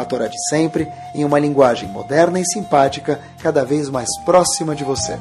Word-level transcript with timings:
a 0.00 0.04
Torá 0.04 0.26
de 0.26 0.38
sempre, 0.48 0.88
em 1.14 1.24
uma 1.24 1.38
linguagem 1.38 1.88
moderna 1.88 2.40
e 2.40 2.44
simpática, 2.44 3.20
cada 3.42 3.64
vez 3.64 3.88
mais 3.88 4.08
próxima 4.24 4.74
de 4.74 4.84
você. 4.84 5.18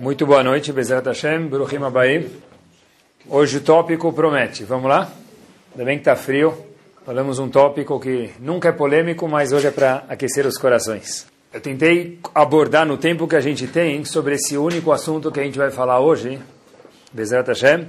Muito 0.00 0.24
boa 0.24 0.44
noite, 0.44 0.72
Bezerra 0.72 1.02
Hashem, 1.06 1.48
Bruhim 1.48 1.82
Abaí. 1.84 2.30
Hoje 3.28 3.58
o 3.58 3.60
tópico 3.60 4.12
promete. 4.12 4.64
Vamos 4.64 4.88
lá? 4.88 5.10
Ainda 5.72 5.84
bem 5.84 5.96
que 5.96 6.02
está 6.02 6.14
frio. 6.16 6.56
Falamos 7.04 7.38
um 7.38 7.48
tópico 7.48 7.98
que 7.98 8.30
nunca 8.38 8.68
é 8.68 8.72
polêmico, 8.72 9.28
mas 9.28 9.52
hoje 9.52 9.66
é 9.66 9.70
para 9.70 10.04
aquecer 10.08 10.46
os 10.46 10.56
corações. 10.56 11.26
Eu 11.52 11.60
tentei 11.60 12.18
abordar 12.34 12.86
no 12.86 12.96
tempo 12.96 13.26
que 13.26 13.34
a 13.34 13.40
gente 13.40 13.66
tem 13.66 14.04
sobre 14.04 14.34
esse 14.34 14.56
único 14.56 14.92
assunto 14.92 15.32
que 15.32 15.40
a 15.40 15.42
gente 15.42 15.58
vai 15.58 15.70
falar 15.70 15.98
hoje, 16.00 16.38
Bezerra 17.12 17.44
Hashem. 17.48 17.86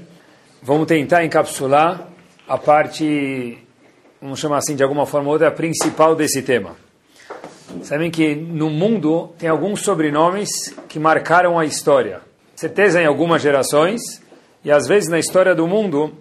Vamos 0.62 0.88
tentar 0.88 1.24
encapsular 1.24 2.06
a 2.46 2.58
parte, 2.58 3.58
vamos 4.22 4.40
chamar 4.40 4.58
assim 4.58 4.76
de 4.76 4.84
alguma 4.84 5.06
forma 5.06 5.28
ou 5.28 5.34
outra, 5.34 5.50
principal 5.50 6.16
desse 6.16 6.42
tema. 6.42 6.76
Sabem 7.82 8.12
que 8.12 8.36
no 8.36 8.70
mundo 8.70 9.30
tem 9.40 9.48
alguns 9.48 9.82
sobrenomes 9.82 10.76
que 10.90 11.00
marcaram 11.00 11.58
a 11.58 11.64
história. 11.64 12.20
Certeza 12.58 13.02
em 13.02 13.06
algumas 13.06 13.42
gerações, 13.42 14.02
e 14.62 14.70
às 14.70 14.86
vezes 14.86 15.08
na 15.08 15.18
história 15.18 15.56
do 15.56 15.66
mundo, 15.66 16.14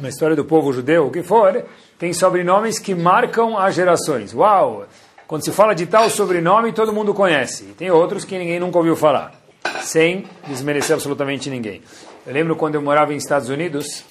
na 0.00 0.08
história 0.08 0.34
do 0.34 0.44
povo 0.44 0.72
judeu, 0.72 1.06
o 1.06 1.10
que 1.12 1.22
for, 1.22 1.64
tem 2.00 2.12
sobrenomes 2.12 2.80
que 2.80 2.96
marcam 2.96 3.56
as 3.56 3.76
gerações. 3.76 4.34
Uau! 4.34 4.86
Quando 5.28 5.44
se 5.44 5.52
fala 5.52 5.72
de 5.72 5.86
tal 5.86 6.10
sobrenome, 6.10 6.72
todo 6.72 6.92
mundo 6.92 7.14
conhece. 7.14 7.74
Tem 7.78 7.92
outros 7.92 8.24
que 8.24 8.36
ninguém 8.36 8.58
nunca 8.58 8.78
ouviu 8.78 8.96
falar, 8.96 9.34
sem 9.82 10.26
desmerecer 10.48 10.94
absolutamente 10.94 11.48
ninguém. 11.48 11.80
Eu 12.28 12.34
lembro 12.34 12.54
quando 12.56 12.74
eu 12.74 12.82
morava 12.82 13.10
nos 13.10 13.22
Estados 13.22 13.48
Unidos, 13.48 14.04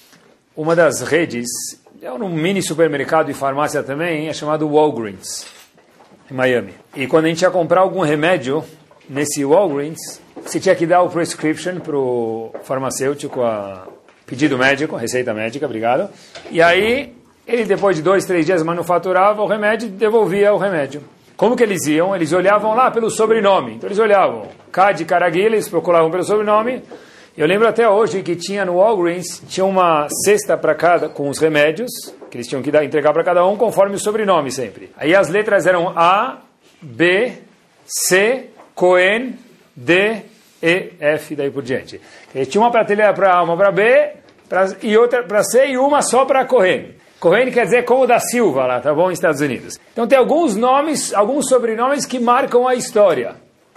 uma 0.56 0.74
das 0.74 1.02
redes, 1.02 1.46
é 2.02 2.10
um 2.10 2.28
mini 2.28 2.60
supermercado 2.60 3.30
e 3.30 3.32
farmácia 3.32 3.80
também, 3.80 4.26
é 4.26 4.32
chamado 4.32 4.68
Walgreens, 4.68 5.46
em 6.28 6.34
Miami. 6.34 6.74
E 6.96 7.06
quando 7.06 7.26
a 7.26 7.28
gente 7.28 7.42
ia 7.42 7.50
comprar 7.52 7.82
algum 7.82 8.00
remédio 8.00 8.64
nesse 9.08 9.44
Walgreens, 9.44 10.20
você 10.44 10.58
tinha 10.58 10.74
que 10.74 10.84
dar 10.84 11.02
o 11.02 11.08
prescription 11.08 11.78
para 11.78 11.96
o 11.96 12.52
farmacêutico, 12.64 13.40
a 13.40 13.86
pedido 14.26 14.58
médico, 14.58 14.96
receita 14.96 15.32
médica, 15.32 15.64
obrigado. 15.66 16.10
E 16.50 16.60
aí 16.60 17.14
ele, 17.46 17.66
depois 17.66 17.94
de 17.94 18.02
dois, 18.02 18.24
três 18.24 18.44
dias, 18.44 18.64
manufaturava 18.64 19.40
o 19.42 19.46
remédio 19.46 19.86
e 19.86 19.92
devolvia 19.92 20.52
o 20.52 20.58
remédio. 20.58 21.04
Como 21.36 21.54
que 21.54 21.62
eles 21.62 21.86
iam? 21.86 22.16
Eles 22.16 22.32
olhavam 22.32 22.74
lá 22.74 22.90
pelo 22.90 23.10
sobrenome. 23.10 23.74
Então 23.74 23.86
eles 23.86 24.00
olhavam, 24.00 24.48
K 24.72 24.90
de 24.90 25.06
eles 25.40 25.68
procuravam 25.68 26.10
pelo 26.10 26.24
sobrenome. 26.24 26.82
Eu 27.38 27.46
lembro 27.46 27.68
até 27.68 27.88
hoje 27.88 28.20
que 28.24 28.34
tinha 28.34 28.64
no 28.64 28.78
Walgreens, 28.78 29.40
tinha 29.46 29.64
uma 29.64 30.08
cesta 30.24 30.56
para 30.56 30.74
cada, 30.74 31.08
com 31.08 31.28
os 31.28 31.38
remédios, 31.38 31.88
que 32.28 32.36
eles 32.36 32.48
tinham 32.48 32.60
que 32.60 32.68
dar, 32.68 32.84
entregar 32.84 33.12
para 33.12 33.22
cada 33.22 33.46
um, 33.46 33.56
conforme 33.56 33.94
o 33.94 33.98
sobrenome 34.00 34.50
sempre. 34.50 34.90
Aí 34.96 35.14
as 35.14 35.28
letras 35.28 35.64
eram 35.64 35.90
A, 35.96 36.38
B, 36.82 37.34
C, 37.86 38.46
Cohen, 38.74 39.38
D, 39.76 40.22
E, 40.60 40.90
F, 40.98 41.36
daí 41.36 41.48
por 41.48 41.62
diante. 41.62 42.00
E 42.34 42.44
tinha 42.44 42.60
uma 42.60 42.72
prateleira 42.72 43.14
para 43.14 43.32
A, 43.32 43.44
uma 43.44 43.56
para 43.56 43.70
B, 43.70 44.14
pra, 44.48 44.66
e 44.82 44.96
outra 44.96 45.22
para 45.22 45.44
C 45.44 45.68
e 45.68 45.78
uma 45.78 46.02
só 46.02 46.24
para 46.24 46.44
Cohen. 46.44 46.96
Cohen 47.20 47.52
quer 47.52 47.66
dizer 47.66 47.84
como 47.84 48.04
da 48.04 48.18
Silva 48.18 48.66
lá, 48.66 48.80
tá 48.80 48.92
bom, 48.92 49.04
nos 49.04 49.12
Estados 49.12 49.40
Unidos. 49.40 49.78
Então 49.92 50.08
tem 50.08 50.18
alguns 50.18 50.56
nomes, 50.56 51.14
alguns 51.14 51.48
sobrenomes 51.48 52.04
que 52.04 52.18
marcam 52.18 52.66
a 52.66 52.74
história. 52.74 53.36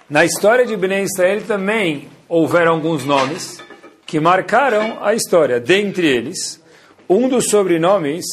Na 0.10 0.26
história 0.26 0.66
de 0.66 0.76
Bnei 0.76 1.04
Israel 1.04 1.44
também 1.46 2.10
houveram 2.32 2.72
alguns 2.72 3.04
nomes 3.04 3.62
que 4.06 4.18
marcaram 4.18 5.04
a 5.04 5.14
história. 5.14 5.60
Dentre 5.60 6.08
eles, 6.08 6.64
um 7.10 7.28
dos 7.28 7.50
sobrenomes 7.50 8.24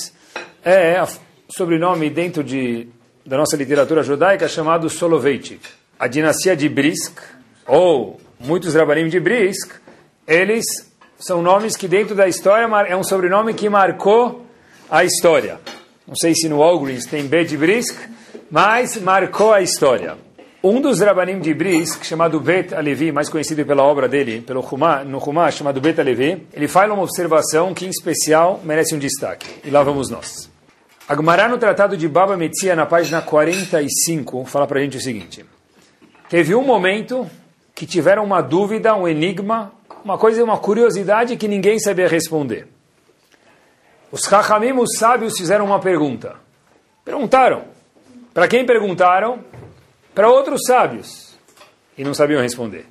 é 0.64 1.04
sobrenome 1.48 2.08
dentro 2.08 2.44
de, 2.44 2.86
da 3.26 3.36
nossa 3.36 3.56
literatura 3.56 4.04
judaica 4.04 4.46
chamado 4.46 4.88
Soloveitchik. 4.88 5.66
A 5.98 6.06
dinastia 6.06 6.54
de 6.54 6.68
Brisk, 6.68 7.18
ou 7.66 8.20
muitos 8.38 8.76
rabanim 8.76 9.08
de 9.08 9.18
Brisk, 9.18 9.72
eles 10.28 10.64
são 11.18 11.42
nomes 11.42 11.76
que 11.76 11.88
dentro 11.88 12.14
da 12.14 12.28
história 12.28 12.68
é 12.86 12.96
um 12.96 13.02
sobrenome 13.02 13.52
que 13.52 13.68
marcou 13.68 14.46
a 14.88 15.02
história. 15.02 15.58
Não 16.06 16.14
sei 16.14 16.36
se 16.36 16.48
no 16.48 16.58
Walgreens 16.58 17.04
tem 17.04 17.26
B 17.26 17.42
de 17.42 17.56
Brisk, 17.56 17.96
mas 18.48 18.96
marcou 18.96 19.52
a 19.52 19.60
história. 19.60 20.27
Um 20.60 20.80
dos 20.80 20.98
Rabanim 20.98 21.38
de 21.38 21.54
Brisk, 21.54 22.04
chamado 22.04 22.40
Bet 22.40 22.74
Alevi, 22.74 23.12
mais 23.12 23.28
conhecido 23.28 23.64
pela 23.64 23.84
obra 23.84 24.08
dele, 24.08 24.40
pelo 24.40 24.60
Humá, 24.60 25.04
no 25.04 25.18
Humá, 25.18 25.52
chamado 25.52 25.80
Bet 25.80 26.00
Alevi, 26.00 26.48
ele 26.52 26.66
faz 26.66 26.90
uma 26.90 27.00
observação 27.00 27.72
que, 27.72 27.86
em 27.86 27.88
especial, 27.88 28.60
merece 28.64 28.92
um 28.92 28.98
destaque. 28.98 29.46
E 29.64 29.70
lá 29.70 29.84
vamos 29.84 30.10
nós. 30.10 30.50
Agmará, 31.08 31.48
no 31.48 31.58
Tratado 31.58 31.96
de 31.96 32.08
Baba 32.08 32.36
Metzia, 32.36 32.74
na 32.74 32.86
página 32.86 33.22
45, 33.22 34.46
fala 34.46 34.66
para 34.66 34.80
a 34.80 34.82
gente 34.82 34.96
o 34.96 35.00
seguinte. 35.00 35.46
Teve 36.28 36.56
um 36.56 36.64
momento 36.64 37.30
que 37.72 37.86
tiveram 37.86 38.24
uma 38.24 38.40
dúvida, 38.40 38.96
um 38.96 39.06
enigma, 39.06 39.70
uma 40.04 40.18
coisa, 40.18 40.42
uma 40.42 40.58
curiosidade 40.58 41.36
que 41.36 41.46
ninguém 41.46 41.78
sabia 41.78 42.08
responder. 42.08 42.66
Os 44.10 44.22
Chachamim, 44.22 44.72
os 44.72 44.98
sábios, 44.98 45.38
fizeram 45.38 45.64
uma 45.66 45.78
pergunta. 45.78 46.34
Perguntaram. 47.04 47.62
Para 48.34 48.48
quem 48.48 48.66
perguntaram? 48.66 49.38
Para 50.18 50.28
outros 50.28 50.62
sábios. 50.66 51.38
E 51.96 52.02
não 52.02 52.12
sabiam 52.12 52.42
responder. 52.42 52.86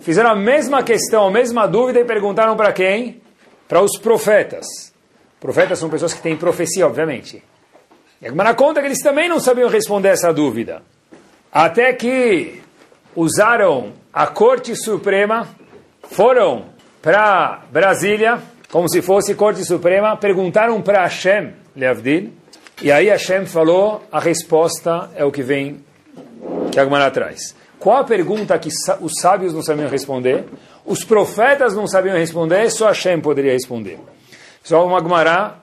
Fizeram 0.00 0.30
a 0.30 0.36
mesma 0.36 0.80
questão, 0.80 1.26
a 1.26 1.30
mesma 1.30 1.66
dúvida 1.66 1.98
e 1.98 2.04
perguntaram 2.04 2.56
para 2.56 2.72
quem? 2.72 3.20
Para 3.66 3.82
os 3.82 3.98
profetas. 3.98 4.64
Profetas 5.40 5.80
são 5.80 5.90
pessoas 5.90 6.14
que 6.14 6.22
têm 6.22 6.36
profecia, 6.36 6.86
obviamente. 6.86 7.42
E 8.20 8.28
a 8.28 8.54
conta 8.54 8.80
que 8.80 8.86
eles 8.86 9.02
também 9.02 9.28
não 9.28 9.40
sabiam 9.40 9.68
responder 9.68 10.10
essa 10.10 10.32
dúvida. 10.32 10.82
Até 11.50 11.94
que 11.94 12.62
usaram 13.16 13.94
a 14.12 14.28
Corte 14.28 14.76
Suprema, 14.76 15.48
foram 16.10 16.66
para 17.02 17.64
Brasília 17.72 18.40
como 18.70 18.88
se 18.88 19.02
fosse 19.02 19.34
Corte 19.34 19.64
Suprema, 19.64 20.16
perguntaram 20.16 20.80
para 20.80 21.02
Hashem, 21.02 21.54
Leavdil, 21.74 22.30
e 22.80 22.92
aí 22.92 23.08
Hashem 23.08 23.46
falou, 23.46 24.04
a 24.12 24.20
resposta 24.20 25.10
é 25.16 25.24
o 25.24 25.32
que 25.32 25.42
vem, 25.42 25.84
que 26.72 26.80
a 26.80 26.84
Gemara 26.84 27.10
traz. 27.10 27.54
Qual 27.78 27.98
a 27.98 28.04
pergunta 28.04 28.58
que 28.58 28.70
os 29.00 29.12
sábios 29.20 29.52
não 29.52 29.62
sabiam 29.62 29.88
responder? 29.88 30.44
Os 30.84 31.04
profetas 31.04 31.74
não 31.74 31.86
sabiam 31.86 32.16
responder, 32.16 32.70
só 32.70 32.88
Hashem 32.88 33.20
poderia 33.20 33.52
responder. 33.52 34.00
Só 34.64 34.86
uma 34.86 35.00
Gemara, 35.00 35.56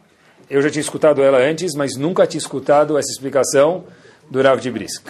eu 0.49 0.61
já 0.61 0.69
tinha 0.69 0.81
escutado 0.81 1.23
ela 1.23 1.39
antes, 1.39 1.73
mas 1.75 1.95
nunca 1.97 2.27
tinha 2.27 2.39
escutado 2.39 2.97
essa 2.97 3.09
explicação 3.09 3.85
do 4.29 4.41
Rav 4.41 4.61
de 4.61 4.69
Brisk. 4.69 5.07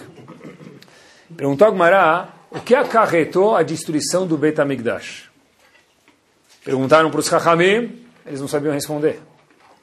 Perguntou 1.36 1.68
a 1.68 1.70
Gemara, 1.70 2.28
o 2.50 2.60
que 2.60 2.74
acarretou 2.74 3.54
a 3.54 3.62
destruição 3.62 4.26
do 4.26 4.38
Bet 4.38 4.60
HaMikdash? 4.60 5.28
Perguntaram 6.64 7.10
para 7.10 7.20
os 7.20 7.26
Chachamim, 7.26 8.04
eles 8.24 8.40
não 8.40 8.48
sabiam 8.48 8.72
responder. 8.72 9.20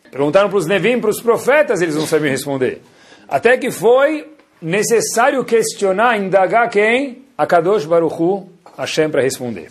Perguntaram 0.10 0.50
para 0.50 0.58
os 0.58 0.66
Nevim, 0.66 1.00
para 1.00 1.10
os 1.10 1.22
profetas, 1.22 1.82
eles 1.82 1.96
não 1.96 2.08
sabiam 2.08 2.32
responder. 2.32 2.82
Até 3.28 3.58
que 3.58 3.70
foi 3.70 4.37
necessário 4.62 5.44
questionar, 5.44 6.18
indagar 6.18 6.70
quem? 6.70 7.26
A 7.38 7.46
Kadosh 7.46 7.86
Baruchu, 7.86 8.48
Hashem, 8.78 9.10
para 9.10 9.22
responder. 9.22 9.70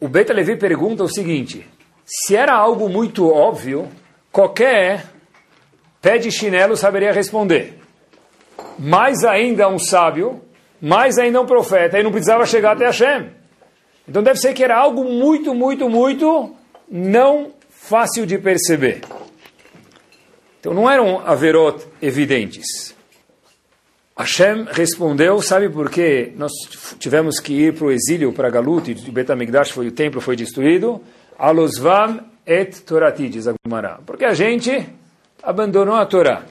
O 0.00 0.08
Beta 0.08 0.32
Levi 0.32 0.56
pergunta 0.56 1.04
o 1.04 1.08
seguinte, 1.08 1.66
se 2.04 2.34
era 2.34 2.54
algo 2.54 2.88
muito 2.88 3.28
óbvio, 3.28 3.88
qualquer 4.32 5.06
pé 6.00 6.18
de 6.18 6.30
chinelo 6.30 6.76
saberia 6.76 7.12
responder. 7.12 7.78
Mais 8.78 9.24
ainda 9.24 9.68
um 9.68 9.78
sábio, 9.78 10.40
mais 10.80 11.18
ainda 11.18 11.40
um 11.40 11.46
profeta, 11.46 11.98
e 11.98 12.02
não 12.02 12.10
precisava 12.10 12.46
chegar 12.46 12.72
até 12.72 12.86
Hashem. 12.86 13.30
Então 14.08 14.22
deve 14.22 14.38
ser 14.38 14.54
que 14.54 14.64
era 14.64 14.76
algo 14.76 15.04
muito, 15.04 15.54
muito, 15.54 15.88
muito 15.88 16.54
não 16.90 17.52
fácil 17.68 18.26
de 18.26 18.38
perceber. 18.38 19.02
Então 20.58 20.74
não 20.74 20.90
eram 20.90 21.20
averot 21.26 21.86
evidentes. 22.00 22.94
Hashem 24.20 24.66
respondeu, 24.70 25.40
sabe 25.40 25.70
por 25.70 25.90
quê 25.90 26.32
nós 26.36 26.52
tivemos 26.98 27.40
que 27.40 27.54
ir 27.54 27.74
para 27.74 27.86
o 27.86 27.90
exílio, 27.90 28.32
para 28.32 28.50
Galut, 28.50 28.90
e 28.90 28.94
Betamigdash 29.10 29.70
foi 29.70 29.88
o 29.88 29.92
templo 29.92 30.20
foi 30.20 30.36
destruído? 30.36 31.00
Alosvam 31.38 32.20
et 32.46 32.82
Torati, 32.82 33.28
diz 33.30 33.48
a 33.48 33.54
Gemara. 33.64 34.00
Porque 34.04 34.26
a 34.26 34.34
gente 34.34 34.86
abandonou 35.42 35.94
a 35.94 36.04
Torá. 36.04 36.42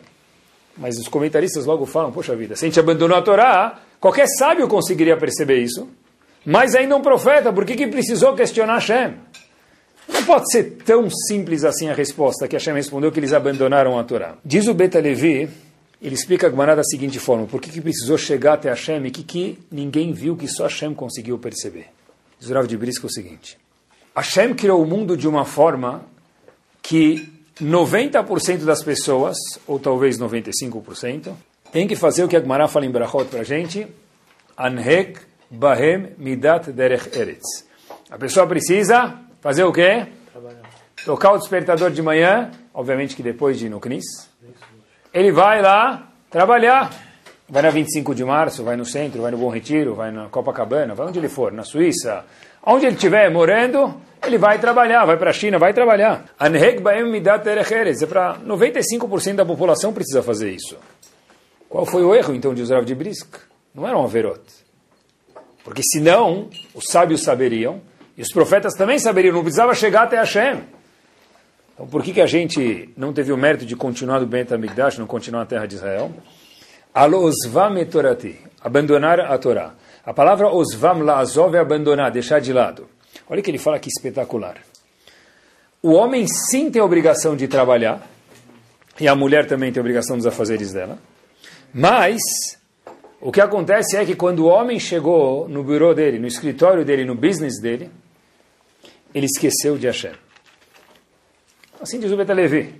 Mas 0.77 0.98
os 0.98 1.07
comentaristas 1.07 1.66
logo 1.66 1.86
falam, 1.86 2.12
poxa 2.12 2.36
vida, 2.36 2.56
se 2.56 2.66
a 2.66 2.68
gente 2.68 2.80
abandonou 2.80 3.16
a 3.16 3.21
Torá, 3.21 3.80
qualquer 4.00 4.27
sábio 4.27 4.68
conseguiria 4.68 5.15
perceber 5.18 5.60
isso. 5.60 5.88
Mas 6.44 6.74
ainda 6.74 6.95
um 6.95 7.01
profeta, 7.01 7.54
por 7.54 7.65
que, 7.65 7.75
que 7.75 7.86
precisou 7.88 8.33
questionar 8.33 8.75
Hashem? 8.75 9.13
Não 10.12 10.24
pode 10.24 10.51
ser 10.51 10.77
tão 10.83 11.07
simples 11.10 11.63
assim 11.63 11.89
a 11.89 11.94
resposta 11.94 12.48
que 12.48 12.56
Hashem 12.56 12.74
respondeu 12.74 13.12
que 13.12 13.19
eles 13.19 13.33
abandonaram 13.33 14.00
a 14.00 14.04
Torá. 14.04 14.36
Diz 14.44 14.68
o 14.68 14.74
Beta 14.74 15.00
Levi, 15.00 15.48
ele 16.01 16.16
explica 16.16 16.48
a 16.48 16.50
Gemara 16.50 16.75
da 16.75 16.84
seguinte 16.84 17.19
forma, 17.19 17.46
por 17.46 17.60
que, 17.60 17.69
que 17.69 17.81
precisou 17.81 18.18
chegar 18.18 18.54
até 18.54 18.69
Hashem 18.69 19.06
e 19.06 19.12
que, 19.12 19.24
que 19.24 19.60
ninguém 19.69 20.13
viu 20.13 20.36
que 20.36 20.48
só 20.48 20.63
Hashem 20.63 20.94
conseguiu 20.94 21.38
perceber. 21.38 21.88
Diz 22.40 22.50
o 22.50 22.54
Rav 22.54 22.68
de 22.68 22.78
Brisco 22.78 23.07
o 23.07 23.12
seguinte, 23.12 23.57
Hashem 24.16 24.54
criou 24.54 24.81
o 24.81 24.86
mundo 24.86 25.18
de 25.18 25.28
uma 25.28 25.44
forma 25.44 26.06
que 26.81 27.31
90% 27.62 28.63
das 28.63 28.81
pessoas, 28.81 29.38
ou 29.68 29.78
talvez 29.78 30.18
95%, 30.18 31.34
tem 31.72 31.88
que 31.88 31.96
fazer 31.96 32.24
o 32.24 32.28
que 32.28 32.36
a 32.36 32.40
Gemara 32.40 32.68
fala 32.68 32.86
em 32.86 32.92
Brachot 32.92 33.25
para 33.25 33.42
a 33.42 33.44
gente, 33.44 33.86
Anhek 34.57 35.19
Bahem 35.50 36.13
Midat 36.18 36.72
Derech 36.72 37.10
Eretz. 37.18 37.66
A 38.10 38.18
pessoa 38.18 38.48
precisa 38.48 39.19
fazer 39.42 39.63
o 39.63 39.74
quê? 39.74 40.07
Trabalhar. 40.31 40.62
Tocar 41.06 41.34
o 41.34 41.38
despertador 41.38 41.92
de 41.92 42.01
manhã, 42.01 42.51
obviamente 42.74 43.16
que 43.16 43.24
depois 43.24 43.60
de 43.60 43.66
ir 43.66 43.69
no 43.69 43.80
CNIS. 43.80 44.29
Ele 45.14 45.32
vai 45.32 45.62
lá 45.62 46.08
trabalhar. 46.30 46.92
Vai 47.48 47.64
na 47.64 47.72
25 47.72 48.14
de 48.14 48.24
março, 48.24 48.64
vai 48.64 48.76
no 48.76 48.86
centro, 48.86 49.24
vai 49.24 49.32
no 49.32 49.38
Bom 49.38 49.50
Retiro, 49.50 49.96
vai 49.96 50.12
na 50.12 50.30
Copacabana, 50.30 50.94
vai 50.94 51.08
onde 51.08 51.18
ele 51.18 51.30
for, 51.30 51.52
na 51.52 51.64
Suíça. 51.64 52.24
Onde 52.64 52.86
ele 52.86 52.94
estiver 52.96 53.32
morando, 53.32 54.00
ele 54.24 54.38
vai 54.38 54.60
trabalhar, 54.60 55.04
vai 55.06 55.18
para 55.18 55.32
a 55.32 55.34
China, 55.34 55.58
vai 55.58 55.74
trabalhar. 55.74 56.26
É 56.40 56.46
para 58.06 58.38
95% 58.38 59.36
da 59.36 59.46
população 59.46 59.92
precisa 59.92 60.22
fazer 60.22 60.52
isso. 60.52 60.78
Qual 61.68 61.88
foi 61.88 62.04
o 62.04 62.14
erro, 62.14 62.36
então, 62.36 62.54
de 62.54 62.64
Rav 62.72 62.86
de 62.86 62.94
Brisk? 62.94 63.36
Não 63.74 63.88
era 63.88 63.98
um 63.98 64.04
averote. 64.04 64.54
Porque 65.64 65.82
senão, 65.84 66.50
os 66.76 66.86
sábios 66.86 67.24
saberiam, 67.24 67.82
e 68.18 68.22
os 68.22 68.32
profetas 68.34 68.74
também 68.74 69.00
saberiam, 69.00 69.34
não 69.34 69.42
precisava 69.42 69.74
chegar 69.74 70.04
até 70.04 70.18
Hashem. 70.18 70.64
Então 71.80 71.88
por 71.88 72.04
que, 72.04 72.12
que 72.12 72.20
a 72.20 72.26
gente 72.26 72.90
não 72.98 73.14
teve 73.14 73.31
o 73.31 73.38
mérito 73.38 73.66
de 73.66 73.74
continuar 73.74 74.20
do 74.20 74.28
Bet 74.28 74.54
HaMikdash, 74.54 74.98
não 74.98 75.08
continuar 75.08 75.40
na 75.40 75.46
terra 75.46 75.66
de 75.66 75.76
Israel? 75.76 76.12
Alosvam 76.94 77.78
etorati, 77.78 78.38
abandonar 78.62 79.22
a 79.22 79.38
Torá. 79.38 79.76
A 80.06 80.14
palavra 80.14 80.50
osvam 80.50 81.00
laazov 81.04 81.56
é 81.56 81.60
abandonar, 81.60 82.12
deixar 82.12 82.42
de 82.42 82.52
lado. 82.52 82.90
Olha 83.30 83.42
que 83.42 83.50
ele 83.50 83.58
fala 83.58 83.80
que 83.80 83.88
espetacular. 83.88 84.58
O 85.81 85.94
homem 85.94 86.28
sim 86.28 86.70
tem 86.70 86.81
a 86.81 86.86
obrigação 86.86 87.34
de 87.34 87.48
trabalhar, 87.48 88.06
e 89.00 89.08
a 89.08 89.16
mulher 89.16 89.48
também 89.48 89.72
tem 89.72 89.80
a 89.80 89.82
obrigação 89.82 90.18
dos 90.18 90.25
afazeres 90.25 90.74
dela, 90.74 91.00
mas 91.74 92.20
o 93.22 93.32
que 93.32 93.40
acontece 93.40 93.96
é 93.96 94.04
que 94.04 94.16
quando 94.18 94.40
o 94.40 94.48
homem 94.48 94.82
chegou 94.82 95.48
no 95.48 95.64
bureau 95.64 95.96
dele, 95.96 96.20
no 96.20 96.28
escritório 96.28 96.84
dele, 96.84 97.06
no 97.06 97.16
business 97.16 97.62
dele, 97.62 97.90
ele 99.16 99.28
esqueceu 99.28 99.78
de 99.78 99.88
Hashem. 99.88 100.12
Assim 101.81 102.00
diz 102.00 102.12
o 102.12 102.18
Betalevi. 102.18 102.76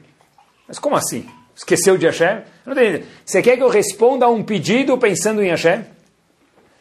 Mas 0.68 0.78
como 0.78 0.96
assim? 0.96 1.28
Esqueceu 1.56 1.98
de 1.98 2.06
Hashem? 2.06 2.42
Não 2.66 2.76
tem... 2.76 3.04
Você 3.26 3.42
quer 3.42 3.58
que 3.58 3.64
eu 3.64 3.70
responda 3.70 4.26
a 4.26 4.30
um 4.30 4.44
pedido 4.44 4.98
pensando 4.98 5.44
em 5.44 5.50
Hashem? 5.50 5.84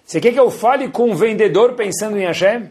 Você 0.04 0.20
quer 0.20 0.32
que 0.32 0.40
eu 0.40 0.50
fale 0.50 0.88
com 0.88 1.10
um 1.10 1.14
vendedor 1.14 1.74
pensando 1.74 2.16
em 2.16 2.24
Hashem? 2.24 2.70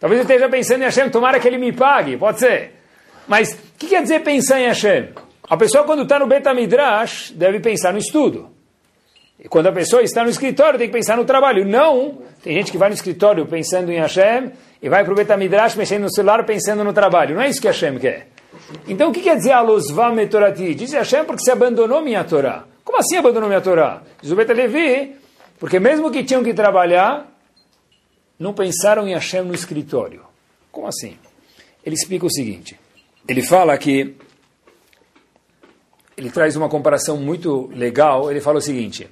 Talvez 0.00 0.18
eu 0.18 0.22
esteja 0.22 0.48
pensando 0.48 0.82
em 0.82 0.84
Hashem, 0.84 1.08
tomara 1.08 1.38
que 1.38 1.46
ele 1.46 1.56
me 1.56 1.72
pague, 1.72 2.16
pode 2.16 2.40
ser. 2.40 2.72
Mas 3.26 3.52
o 3.52 3.56
que 3.78 3.86
quer 3.86 4.02
dizer 4.02 4.20
pensar 4.20 4.60
em 4.60 4.66
Hashem? 4.66 5.10
A 5.48 5.56
pessoa 5.56 5.84
quando 5.84 6.02
está 6.02 6.18
no 6.18 6.26
Betamidrash 6.26 7.32
deve 7.32 7.60
pensar 7.60 7.92
no 7.92 7.98
estudo. 7.98 8.50
E 9.38 9.48
quando 9.48 9.66
a 9.66 9.72
pessoa 9.72 10.02
está 10.02 10.22
no 10.22 10.30
escritório, 10.30 10.78
tem 10.78 10.88
que 10.88 10.92
pensar 10.92 11.16
no 11.16 11.24
trabalho. 11.24 11.64
Não, 11.64 12.22
tem 12.42 12.54
gente 12.54 12.72
que 12.72 12.78
vai 12.78 12.88
no 12.88 12.94
escritório 12.94 13.46
pensando 13.46 13.92
em 13.92 13.98
Hashem 13.98 14.52
e 14.80 14.88
vai 14.88 15.04
para 15.04 15.12
o 15.12 15.16
Betamidrash 15.16 15.76
mexendo 15.76 16.02
no 16.02 16.12
celular 16.12 16.44
pensando 16.44 16.82
no 16.82 16.92
trabalho. 16.92 17.34
Não 17.34 17.42
é 17.42 17.48
isso 17.48 17.60
que 17.60 17.66
Hashem 17.66 17.98
quer. 17.98 18.33
Então 18.86 19.10
o 19.10 19.12
que 19.12 19.20
quer 19.20 19.36
dizer 19.36 19.52
Alosva 19.52 20.10
Metorati? 20.10 20.74
Diz 20.74 20.92
Hashem 20.92 21.24
porque 21.24 21.42
você 21.42 21.52
abandonou 21.52 22.00
minha 22.00 22.24
Torá. 22.24 22.64
Como 22.84 22.98
assim 22.98 23.16
abandonou 23.16 23.48
minha 23.48 23.60
Torá? 23.60 24.02
Diz 24.20 24.30
o 24.30 24.36
Betalevi, 24.36 25.16
porque 25.58 25.78
mesmo 25.78 26.10
que 26.10 26.24
tinham 26.24 26.42
que 26.42 26.52
trabalhar, 26.52 27.30
não 28.38 28.52
pensaram 28.52 29.06
em 29.08 29.14
Hashem 29.14 29.42
no 29.42 29.54
escritório. 29.54 30.22
Como 30.70 30.86
assim? 30.86 31.16
Ele 31.84 31.94
explica 31.94 32.26
o 32.26 32.30
seguinte. 32.30 32.78
Ele 33.26 33.42
fala 33.42 33.76
que 33.78 34.16
ele 36.16 36.30
traz 36.30 36.56
uma 36.56 36.68
comparação 36.68 37.16
muito 37.16 37.70
legal. 37.74 38.30
Ele 38.30 38.40
fala 38.40 38.58
o 38.58 38.62
seguinte: 38.62 39.08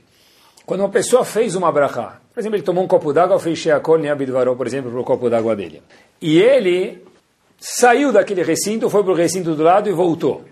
quando 0.67 0.81
uma 0.81 0.89
pessoa 0.89 1.25
fez 1.25 1.55
uma 1.55 1.71
brachá, 1.71 2.21
por 2.33 2.41
exemplo, 2.41 2.57
ele 2.57 2.65
tomou 2.65 2.85
um 2.85 2.89
copo 2.89 3.13
d'água, 3.13 3.39
fez 3.39 3.59
sheakol 3.59 3.99
neabidvaró, 3.99 4.55
por 4.55 4.67
exemplo, 4.67 4.91
para 4.91 5.01
o 5.01 5.05
copo 5.05 5.29
d'água 5.29 5.55
dele. 5.55 5.83
E 6.21 6.39
ele 6.39 7.03
saiu 7.63 8.11
daquele 8.13 8.43
recinto, 8.43 8.91
foi 8.91 9.05
para 9.05 9.13
o 9.13 9.15
recinto 9.15 9.55
do 9.55 9.63
lado 9.63 9.89
e 9.89 9.93
voltou. 9.93 10.45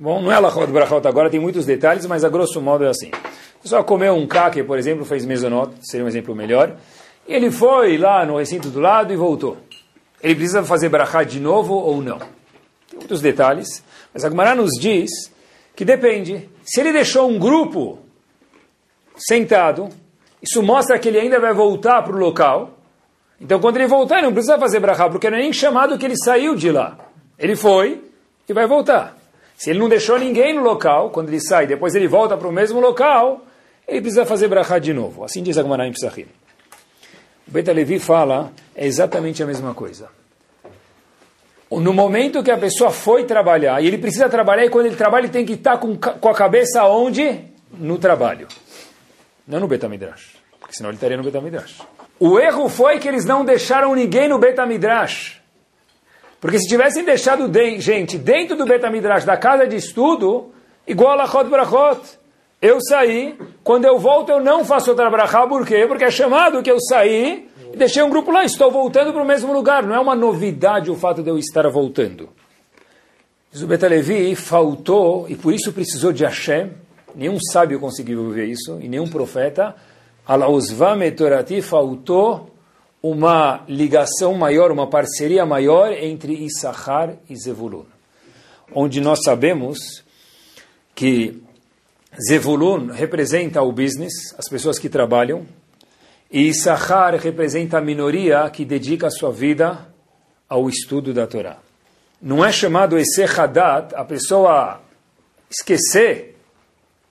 Bom, 0.00 0.22
não 0.22 0.32
é 0.32 0.38
lachot 0.38 0.66
brachot 0.72 1.06
agora, 1.06 1.28
tem 1.28 1.38
muitos 1.38 1.66
detalhes, 1.66 2.06
mas 2.06 2.24
a 2.24 2.28
grosso 2.30 2.58
modo 2.62 2.84
é 2.84 2.88
assim. 2.88 3.10
A 3.12 3.62
pessoa 3.62 3.84
comeu 3.84 4.14
um 4.14 4.26
kake, 4.26 4.62
por 4.62 4.78
exemplo, 4.78 5.04
fez 5.04 5.26
mesonot, 5.26 5.74
seria 5.82 6.06
um 6.06 6.08
exemplo 6.08 6.34
melhor. 6.34 6.74
Ele 7.26 7.50
foi 7.50 7.98
lá 7.98 8.24
no 8.24 8.38
recinto 8.38 8.70
do 8.70 8.80
lado 8.80 9.12
e 9.12 9.16
voltou. 9.16 9.58
Ele 10.22 10.34
precisa 10.36 10.64
fazer 10.64 10.88
brachá 10.88 11.22
de 11.22 11.38
novo 11.38 11.74
ou 11.74 12.00
não? 12.00 12.18
Tem 12.18 12.98
muitos 12.98 13.20
detalhes, 13.20 13.84
mas 14.14 14.24
a 14.24 14.30
Gemara 14.30 14.54
nos 14.54 14.70
diz 14.80 15.10
que 15.76 15.84
depende. 15.84 16.48
Se 16.64 16.80
ele 16.80 16.92
deixou 16.92 17.28
um 17.28 17.38
grupo 17.38 17.98
sentado, 19.16 19.90
isso 20.40 20.62
mostra 20.62 20.98
que 20.98 21.08
ele 21.08 21.20
ainda 21.20 21.38
vai 21.38 21.52
voltar 21.52 22.02
para 22.02 22.16
o 22.16 22.18
local. 22.18 22.77
Então, 23.40 23.60
quando 23.60 23.76
ele 23.76 23.86
voltar, 23.86 24.18
ele 24.18 24.26
não 24.26 24.32
precisa 24.32 24.58
fazer 24.58 24.80
brachá, 24.80 25.08
porque 25.08 25.30
não 25.30 25.38
é 25.38 25.42
nem 25.42 25.52
chamado 25.52 25.96
que 25.96 26.04
ele 26.04 26.16
saiu 26.16 26.56
de 26.56 26.72
lá. 26.72 26.98
Ele 27.38 27.54
foi 27.54 28.02
e 28.48 28.52
vai 28.52 28.66
voltar. 28.66 29.16
Se 29.56 29.70
ele 29.70 29.78
não 29.78 29.88
deixou 29.88 30.18
ninguém 30.18 30.54
no 30.54 30.62
local, 30.62 31.10
quando 31.10 31.28
ele 31.28 31.40
sai, 31.40 31.66
depois 31.66 31.94
ele 31.94 32.08
volta 32.08 32.36
para 32.36 32.48
o 32.48 32.52
mesmo 32.52 32.80
local, 32.80 33.44
ele 33.86 34.00
precisa 34.00 34.26
fazer 34.26 34.48
brachá 34.48 34.78
de 34.78 34.92
novo. 34.92 35.24
Assim 35.24 35.42
diz 35.42 35.56
Agmará 35.56 35.86
em 35.86 35.92
Psachim. 35.92 36.26
O 37.46 37.50
Beta 37.50 37.72
Levi 37.72 37.98
fala 37.98 38.52
é 38.74 38.86
exatamente 38.86 39.42
a 39.42 39.46
mesma 39.46 39.74
coisa. 39.74 40.08
No 41.70 41.92
momento 41.92 42.42
que 42.42 42.50
a 42.50 42.56
pessoa 42.56 42.90
foi 42.90 43.24
trabalhar, 43.24 43.82
e 43.82 43.86
ele 43.86 43.98
precisa 43.98 44.28
trabalhar, 44.28 44.64
e 44.64 44.70
quando 44.70 44.86
ele 44.86 44.96
trabalha, 44.96 45.24
ele 45.24 45.32
tem 45.32 45.44
que 45.44 45.52
estar 45.52 45.78
com, 45.78 45.96
com 45.96 46.28
a 46.28 46.34
cabeça 46.34 46.84
onde? 46.84 47.44
No 47.72 47.98
trabalho. 47.98 48.48
Não 49.46 49.60
no 49.60 49.68
Betamidrash. 49.68 50.36
Porque 50.58 50.74
senão 50.74 50.90
ele 50.90 50.96
estaria 50.96 51.16
no 51.16 51.22
Betamidrash. 51.22 51.80
O 52.20 52.38
erro 52.38 52.68
foi 52.68 52.98
que 52.98 53.08
eles 53.08 53.24
não 53.24 53.44
deixaram 53.44 53.94
ninguém 53.94 54.28
no 54.28 54.38
Betamidrash. 54.38 55.40
Porque 56.40 56.58
se 56.58 56.68
tivessem 56.68 57.04
deixado 57.04 57.48
de, 57.48 57.80
gente 57.80 58.16
dentro 58.16 58.56
do 58.56 58.64
Betamidrash, 58.64 59.24
da 59.24 59.36
casa 59.36 59.66
de 59.66 59.76
estudo, 59.76 60.52
igual 60.86 61.12
a 61.12 61.16
Lachot 61.16 61.48
Brachot, 61.48 62.00
eu 62.60 62.78
saí, 62.80 63.38
quando 63.62 63.84
eu 63.84 63.98
volto 63.98 64.30
eu 64.30 64.40
não 64.40 64.64
faço 64.64 64.90
outra 64.90 65.08
brachá, 65.08 65.46
por 65.46 65.64
quê? 65.64 65.86
Porque 65.86 66.04
é 66.04 66.10
chamado 66.10 66.60
que 66.60 66.70
eu 66.70 66.80
saí 66.80 67.48
e 67.72 67.76
deixei 67.76 68.02
um 68.02 68.10
grupo 68.10 68.32
lá, 68.32 68.44
estou 68.44 68.70
voltando 68.70 69.12
para 69.12 69.22
o 69.22 69.26
mesmo 69.26 69.52
lugar. 69.52 69.84
Não 69.84 69.94
é 69.94 70.00
uma 70.00 70.16
novidade 70.16 70.90
o 70.90 70.96
fato 70.96 71.22
de 71.22 71.30
eu 71.30 71.38
estar 71.38 71.68
voltando. 71.68 72.28
Diz 73.52 73.62
o 73.62 73.66
Betalevi, 73.66 74.34
faltou, 74.34 75.26
e 75.28 75.36
por 75.36 75.54
isso 75.54 75.72
precisou 75.72 76.12
de 76.12 76.24
Hashem, 76.24 76.72
nenhum 77.14 77.38
sábio 77.40 77.80
conseguiu 77.80 78.28
ver 78.30 78.46
isso, 78.46 78.78
e 78.80 78.88
nenhum 78.88 79.08
profeta, 79.08 79.74
Alausvam 80.28 81.02
etorati, 81.02 81.62
faltou 81.62 82.54
uma 83.02 83.64
ligação 83.66 84.34
maior, 84.34 84.70
uma 84.70 84.86
parceria 84.86 85.46
maior 85.46 85.90
entre 85.90 86.34
Issachar 86.44 87.14
e 87.30 87.34
Zevulun. 87.34 87.86
Onde 88.74 89.00
nós 89.00 89.20
sabemos 89.24 90.04
que 90.94 91.42
Zevulun 92.28 92.88
representa 92.88 93.62
o 93.62 93.72
business, 93.72 94.34
as 94.36 94.46
pessoas 94.50 94.78
que 94.78 94.90
trabalham, 94.90 95.46
e 96.30 96.48
Issachar 96.48 97.14
representa 97.14 97.78
a 97.78 97.80
minoria 97.80 98.50
que 98.50 98.66
dedica 98.66 99.06
a 99.06 99.10
sua 99.10 99.32
vida 99.32 99.88
ao 100.46 100.68
estudo 100.68 101.14
da 101.14 101.26
Torá. 101.26 101.56
Não 102.20 102.44
é 102.44 102.52
chamado 102.52 102.98
Esechadat, 102.98 103.94
a 103.94 104.04
pessoa 104.04 104.82
esquecer 105.50 106.36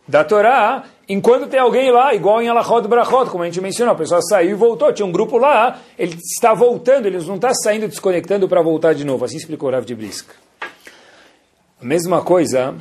da 0.07 0.23
Torá, 0.23 0.85
enquanto 1.07 1.47
tem 1.47 1.59
alguém 1.59 1.91
lá, 1.91 2.13
igual 2.13 2.41
em 2.41 2.49
Alachot 2.49 2.87
Brachot, 2.87 3.29
como 3.29 3.43
a 3.43 3.45
gente 3.45 3.61
mencionou, 3.61 3.93
a 3.93 3.97
pessoa 3.97 4.21
saiu 4.21 4.51
e 4.51 4.53
voltou, 4.53 4.91
tinha 4.91 5.05
um 5.05 5.11
grupo 5.11 5.37
lá, 5.37 5.79
ele 5.97 6.15
está 6.15 6.53
voltando, 6.53 7.05
ele 7.05 7.17
não 7.19 7.35
está 7.35 7.53
saindo, 7.53 7.87
desconectando 7.87 8.47
para 8.47 8.61
voltar 8.61 8.93
de 8.93 9.03
novo. 9.03 9.23
Assim 9.25 9.37
explicou 9.37 9.69
Rav 9.69 9.85
de 9.85 9.95
Brisk. 9.95 10.29
A 11.79 11.85
mesma 11.85 12.21
coisa 12.21 12.75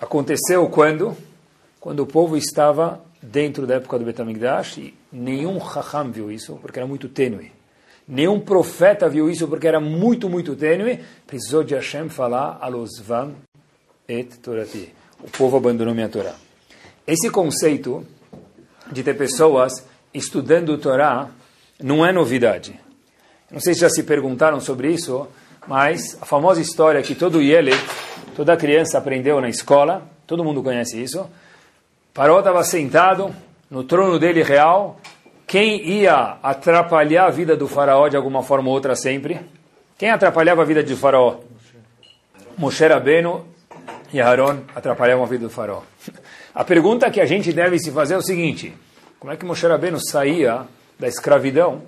aconteceu 0.00 0.68
quando? 0.68 1.16
Quando 1.80 2.00
o 2.00 2.06
povo 2.06 2.36
estava 2.36 3.00
dentro 3.22 3.66
da 3.66 3.76
época 3.76 3.98
do 3.98 4.04
Betamigdash, 4.04 4.78
e 4.78 4.94
nenhum 5.10 5.58
Chacham 5.60 6.10
viu 6.10 6.30
isso, 6.30 6.58
porque 6.60 6.78
era 6.78 6.86
muito 6.86 7.08
tênue. 7.08 7.50
Nenhum 8.06 8.38
profeta 8.38 9.08
viu 9.08 9.28
isso, 9.28 9.48
porque 9.48 9.66
era 9.66 9.80
muito, 9.80 10.28
muito 10.28 10.54
tênue. 10.54 11.00
Precisou 11.26 11.64
de 11.64 11.74
Hashem 11.74 12.08
falar, 12.08 12.58
Alosvam 12.60 13.34
et 14.08 14.38
Torati. 14.38 14.94
O 15.20 15.30
povo 15.30 15.56
abandonou 15.56 15.92
minha 15.92 16.08
Torá. 16.08 16.45
Esse 17.06 17.30
conceito 17.30 18.04
de 18.90 19.02
ter 19.02 19.14
pessoas 19.14 19.86
estudando 20.12 20.76
Torá 20.76 21.28
não 21.80 22.04
é 22.04 22.12
novidade. 22.12 22.80
Não 23.48 23.60
sei 23.60 23.74
se 23.74 23.80
já 23.80 23.88
se 23.88 24.02
perguntaram 24.02 24.60
sobre 24.60 24.92
isso, 24.92 25.28
mas 25.68 26.18
a 26.20 26.26
famosa 26.26 26.60
história 26.60 27.00
que 27.02 27.14
todo 27.14 27.40
Yelek, 27.40 27.78
toda 28.34 28.56
criança 28.56 28.98
aprendeu 28.98 29.40
na 29.40 29.48
escola, 29.48 30.02
todo 30.26 30.42
mundo 30.42 30.64
conhece 30.64 31.00
isso. 31.00 31.28
Paró 32.12 32.40
estava 32.40 32.64
sentado 32.64 33.32
no 33.70 33.84
trono 33.84 34.18
dele 34.18 34.42
real. 34.42 34.98
Quem 35.46 35.86
ia 35.88 36.38
atrapalhar 36.42 37.26
a 37.26 37.30
vida 37.30 37.56
do 37.56 37.68
faraó 37.68 38.08
de 38.08 38.16
alguma 38.16 38.42
forma 38.42 38.68
ou 38.68 38.74
outra 38.74 38.96
sempre? 38.96 39.40
Quem 39.96 40.10
atrapalhava 40.10 40.62
a 40.62 40.64
vida 40.64 40.82
de 40.82 40.96
faraó? 40.96 41.36
Moshe 42.58 42.84
Rabbeinu 42.84 43.44
e 44.12 44.20
Aaron 44.20 44.62
atrapalhavam 44.74 45.24
a 45.24 45.28
vida 45.28 45.44
do 45.44 45.50
faraó. 45.50 45.82
A 46.56 46.64
pergunta 46.64 47.10
que 47.10 47.20
a 47.20 47.26
gente 47.26 47.52
deve 47.52 47.78
se 47.78 47.90
fazer 47.90 48.14
é 48.14 48.16
o 48.16 48.22
seguinte: 48.22 48.74
como 49.20 49.30
é 49.30 49.36
que 49.36 49.44
Moshe 49.44 49.66
Rabbeinu 49.66 49.98
saía 50.00 50.62
da 50.98 51.06
escravidão 51.06 51.82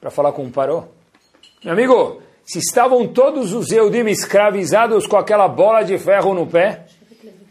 para 0.00 0.12
falar 0.12 0.30
com 0.30 0.44
o 0.44 0.50
Paró? 0.50 0.86
Meu 1.64 1.72
amigo, 1.72 2.22
se 2.44 2.60
estavam 2.60 3.08
todos 3.08 3.52
os 3.52 3.72
Eudim 3.72 4.06
escravizados 4.06 5.08
com 5.08 5.16
aquela 5.16 5.48
bola 5.48 5.82
de 5.82 5.98
ferro 5.98 6.32
no 6.34 6.46
pé, 6.46 6.84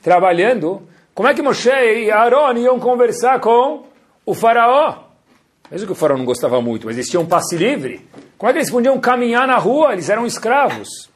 trabalhando, 0.01 0.81
como 1.13 1.27
é 1.27 1.33
que 1.33 1.41
Moshe 1.41 1.69
e 1.69 2.09
Aaron 2.09 2.57
iam 2.57 2.79
conversar 2.79 3.41
com 3.41 3.83
o 4.25 4.33
faraó? 4.33 5.09
Mesmo 5.69 5.87
que 5.87 5.91
o 5.91 5.95
faraó 5.95 6.17
não 6.17 6.23
gostava 6.23 6.61
muito, 6.61 6.87
mas 6.87 6.95
eles 6.95 7.09
tinham 7.09 7.25
passe 7.25 7.57
livre. 7.57 8.07
Como 8.37 8.49
é 8.49 8.53
que 8.53 8.59
eles 8.59 8.71
podiam 8.71 8.97
caminhar 8.97 9.45
na 9.45 9.57
rua? 9.57 9.91
Eles 9.91 10.09
eram 10.09 10.25
escravos. 10.25 11.08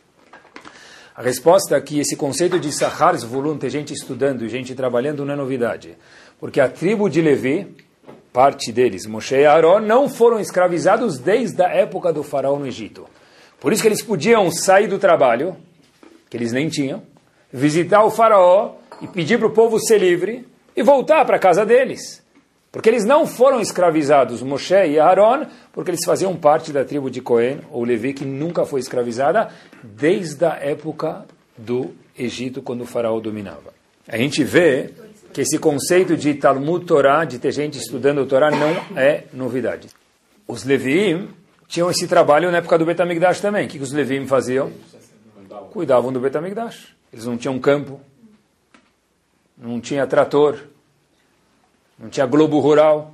A 1.15 1.21
resposta 1.21 1.75
é 1.75 1.81
que 1.81 1.99
esse 1.99 2.15
conceito 2.15 2.59
de 2.59 2.71
Sahar 2.71 3.15
Zvulun, 3.15 3.55
ter 3.57 3.69
gente 3.69 3.93
estudando 3.93 4.43
e 4.43 4.49
gente 4.49 4.73
trabalhando, 4.73 5.23
não 5.23 5.33
é 5.33 5.37
novidade. 5.37 5.95
Porque 6.39 6.59
a 6.59 6.67
tribo 6.67 7.07
de 7.07 7.21
Levi, 7.21 7.67
parte 8.31 8.71
deles, 8.71 9.05
Moshe 9.05 9.35
e 9.35 9.45
Aaron, 9.45 9.79
não 9.81 10.09
foram 10.09 10.39
escravizados 10.39 11.19
desde 11.19 11.61
a 11.61 11.67
época 11.67 12.11
do 12.11 12.23
faraó 12.23 12.57
no 12.57 12.65
Egito. 12.65 13.05
Por 13.59 13.71
isso 13.71 13.83
que 13.83 13.87
eles 13.87 14.01
podiam 14.01 14.49
sair 14.51 14.87
do 14.87 14.97
trabalho, 14.97 15.55
que 16.31 16.35
eles 16.35 16.51
nem 16.51 16.67
tinham, 16.67 17.03
visitar 17.51 18.03
o 18.03 18.09
faraó 18.09 18.73
e 18.99 19.07
pedir 19.07 19.37
para 19.37 19.47
o 19.47 19.53
povo 19.53 19.79
ser 19.79 19.99
livre 19.99 20.47
e 20.75 20.81
voltar 20.81 21.23
para 21.25 21.35
a 21.35 21.39
casa 21.39 21.63
deles. 21.63 22.22
Porque 22.73 22.89
eles 22.89 23.05
não 23.05 23.27
foram 23.27 23.61
escravizados, 23.61 24.41
Moshe 24.41 24.73
e 24.73 24.99
Aaron, 24.99 25.45
porque 25.71 25.91
eles 25.91 26.03
faziam 26.03 26.35
parte 26.35 26.73
da 26.73 26.83
tribo 26.83 27.07
de 27.07 27.21
Cohen, 27.21 27.59
ou 27.69 27.83
Levi, 27.83 28.13
que 28.13 28.25
nunca 28.25 28.65
foi 28.65 28.79
escravizada, 28.79 29.51
desde 29.83 30.43
a 30.43 30.55
época 30.55 31.23
do 31.55 31.91
Egito, 32.17 32.63
quando 32.63 32.81
o 32.81 32.87
faraó 32.87 33.19
dominava. 33.19 33.71
A 34.07 34.17
gente 34.17 34.43
vê 34.43 34.89
que 35.31 35.41
esse 35.41 35.59
conceito 35.59 36.17
de 36.17 36.33
Talmud 36.33 36.83
Torá, 36.83 37.25
de 37.25 37.37
ter 37.37 37.51
gente 37.51 37.77
estudando 37.77 38.25
Torá, 38.25 38.49
não 38.49 38.99
é 38.99 39.25
novidade. 39.31 39.89
Os 40.47 40.63
Leviim 40.63 41.29
tinham 41.67 41.91
esse 41.91 42.07
trabalho 42.07 42.49
na 42.49 42.57
época 42.57 42.79
do 42.79 42.85
Betamigdash 42.85 43.39
também. 43.39 43.67
O 43.67 43.69
que, 43.69 43.77
que 43.77 43.83
os 43.83 43.93
Leviim 43.93 44.25
faziam? 44.25 44.71
Cuidavam 45.69 46.11
do 46.11 46.19
Betamigdash. 46.19 46.87
Eles 47.13 47.25
não 47.27 47.37
tinham 47.37 47.59
campo, 47.59 48.01
não 49.55 49.79
tinha 49.79 50.07
trator, 50.07 50.72
não 51.97 52.09
tinha 52.09 52.25
Globo 52.25 52.59
Rural. 52.59 53.11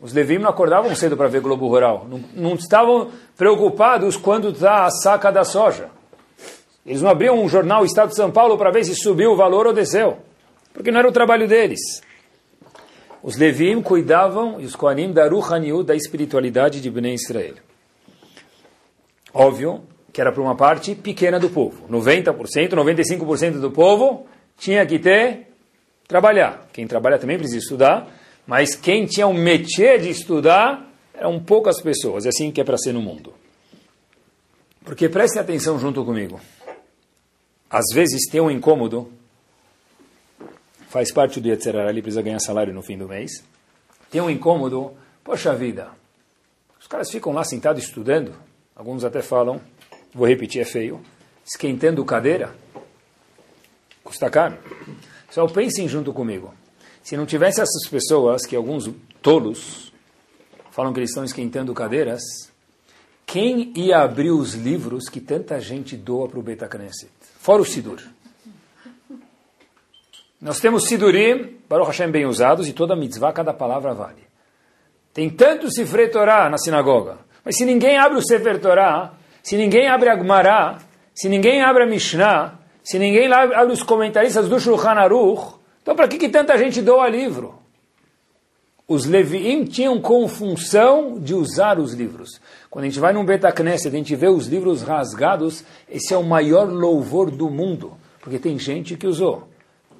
Os 0.00 0.12
Levim 0.12 0.38
não 0.38 0.50
acordavam 0.50 0.94
cedo 0.94 1.16
para 1.16 1.28
ver 1.28 1.40
Globo 1.40 1.68
Rural. 1.68 2.06
Não, 2.08 2.24
não 2.34 2.54
estavam 2.54 3.10
preocupados 3.36 4.16
quando 4.16 4.50
está 4.50 4.84
a 4.84 4.90
saca 4.90 5.30
da 5.30 5.44
soja. 5.44 5.88
Eles 6.84 7.00
não 7.00 7.10
abriam 7.10 7.42
um 7.42 7.48
jornal 7.48 7.84
Estado 7.84 8.10
de 8.10 8.16
São 8.16 8.30
Paulo 8.30 8.58
para 8.58 8.70
ver 8.70 8.84
se 8.84 8.94
subiu 8.94 9.32
o 9.32 9.36
valor 9.36 9.66
ou 9.66 9.72
desceu. 9.72 10.18
Porque 10.72 10.90
não 10.90 10.98
era 10.98 11.08
o 11.08 11.12
trabalho 11.12 11.48
deles. 11.48 11.80
Os 13.22 13.38
Levim 13.38 13.80
cuidavam, 13.80 14.60
e 14.60 14.66
os 14.66 14.76
Koanim, 14.76 15.10
da 15.10 15.26
Ruhaniu, 15.26 15.82
da 15.82 15.94
espiritualidade 15.96 16.80
de 16.80 16.90
Bnei 16.90 17.14
Israel. 17.14 17.54
Óbvio 19.32 19.82
que 20.12 20.20
era 20.20 20.30
para 20.30 20.42
uma 20.42 20.54
parte 20.54 20.94
pequena 20.94 21.40
do 21.40 21.48
povo. 21.48 21.88
90%, 21.88 22.70
95% 22.70 23.60
do 23.60 23.70
povo 23.70 24.26
tinha 24.58 24.84
que 24.84 24.98
ter 24.98 25.53
trabalhar. 26.06 26.68
Quem 26.72 26.86
trabalha 26.86 27.18
também 27.18 27.38
precisa 27.38 27.58
estudar, 27.58 28.08
mas 28.46 28.74
quem 28.74 29.06
tinha 29.06 29.26
um 29.26 29.34
métier 29.34 30.00
de 30.00 30.10
estudar 30.10 30.90
eram 31.14 31.40
poucas 31.40 31.80
pessoas. 31.80 32.26
É 32.26 32.28
assim 32.28 32.50
que 32.50 32.60
é 32.60 32.64
para 32.64 32.78
ser 32.78 32.92
no 32.92 33.00
mundo. 33.00 33.32
Porque 34.84 35.08
prestem 35.08 35.40
atenção 35.40 35.78
junto 35.78 36.04
comigo. 36.04 36.40
Às 37.70 37.86
vezes 37.92 38.28
tem 38.30 38.40
um 38.40 38.50
incômodo, 38.50 39.10
faz 40.88 41.12
parte 41.12 41.40
do 41.40 41.48
Yetzirah, 41.48 41.88
ele 41.88 42.02
precisa 42.02 42.22
ganhar 42.22 42.38
salário 42.38 42.72
no 42.72 42.82
fim 42.82 42.96
do 42.96 43.08
mês. 43.08 43.42
Tem 44.10 44.20
um 44.20 44.30
incômodo, 44.30 44.92
poxa 45.24 45.54
vida, 45.54 45.88
os 46.78 46.86
caras 46.86 47.10
ficam 47.10 47.32
lá 47.32 47.42
sentados 47.42 47.82
estudando, 47.82 48.34
alguns 48.76 49.04
até 49.04 49.22
falam, 49.22 49.60
vou 50.12 50.28
repetir, 50.28 50.60
é 50.60 50.64
feio, 50.64 51.00
esquentando 51.44 52.04
cadeira, 52.04 52.54
custa 54.04 54.30
caro. 54.30 54.58
Só 55.34 55.48
pensem 55.48 55.88
junto 55.88 56.12
comigo. 56.12 56.54
Se 57.02 57.16
não 57.16 57.26
tivesse 57.26 57.60
essas 57.60 57.90
pessoas, 57.90 58.46
que 58.46 58.54
alguns 58.54 58.88
tolos 59.20 59.92
falam 60.70 60.92
que 60.92 61.00
eles 61.00 61.10
estão 61.10 61.24
esquentando 61.24 61.74
cadeiras, 61.74 62.22
quem 63.26 63.72
ia 63.74 63.98
abrir 63.98 64.30
os 64.30 64.54
livros 64.54 65.08
que 65.08 65.20
tanta 65.20 65.58
gente 65.58 65.96
doa 65.96 66.28
para 66.28 66.38
o 66.38 66.42
Beta 66.42 66.68
Knesset? 66.68 67.10
Fora 67.40 67.62
o 67.62 67.64
Sidur. 67.64 68.00
Nós 70.40 70.60
temos 70.60 70.84
Sidurim, 70.84 71.58
Baruch 71.68 71.88
Hashem 71.88 72.12
bem 72.12 72.26
usados, 72.26 72.68
e 72.68 72.72
toda 72.72 72.94
mitzvah, 72.94 73.32
cada 73.32 73.52
palavra 73.52 73.92
vale. 73.92 74.22
Tem 75.12 75.28
tanto 75.28 75.68
Sifre 75.68 76.10
Torah 76.10 76.48
na 76.48 76.58
sinagoga, 76.58 77.18
mas 77.44 77.56
se 77.56 77.64
ninguém 77.64 77.98
abre 77.98 78.18
o 78.18 78.24
Sefer 78.24 78.60
Torah, 78.60 79.14
se 79.42 79.56
ninguém 79.56 79.88
abre 79.88 80.10
a 80.10 80.16
Gemara, 80.16 80.78
se 81.12 81.28
ninguém 81.28 81.60
abre 81.60 81.82
a 81.82 81.86
Mishnah, 81.88 82.63
se 82.84 82.98
ninguém 82.98 83.26
lá 83.26 83.44
abre 83.44 83.72
os 83.72 83.82
comentaristas 83.82 84.46
do 84.46 84.60
Shulchan 84.60 84.90
Aruch, 84.90 85.54
então 85.80 85.96
para 85.96 86.06
que, 86.06 86.18
que 86.18 86.28
tanta 86.28 86.56
gente 86.58 86.82
doa 86.82 87.08
livro? 87.08 87.54
Os 88.86 89.06
Leviim 89.06 89.64
tinham 89.64 89.98
como 89.98 90.28
função 90.28 91.18
de 91.18 91.34
usar 91.34 91.78
os 91.78 91.94
livros. 91.94 92.38
Quando 92.68 92.84
a 92.84 92.88
gente 92.88 93.00
vai 93.00 93.14
num 93.14 93.24
Betacneset, 93.24 93.88
a 93.88 93.98
gente 93.98 94.14
vê 94.14 94.28
os 94.28 94.46
livros 94.46 94.82
rasgados, 94.82 95.64
esse 95.88 96.12
é 96.12 96.18
o 96.18 96.22
maior 96.22 96.70
louvor 96.70 97.30
do 97.30 97.48
mundo, 97.48 97.94
porque 98.20 98.38
tem 98.38 98.58
gente 98.58 98.94
que 98.98 99.06
usou. 99.06 99.48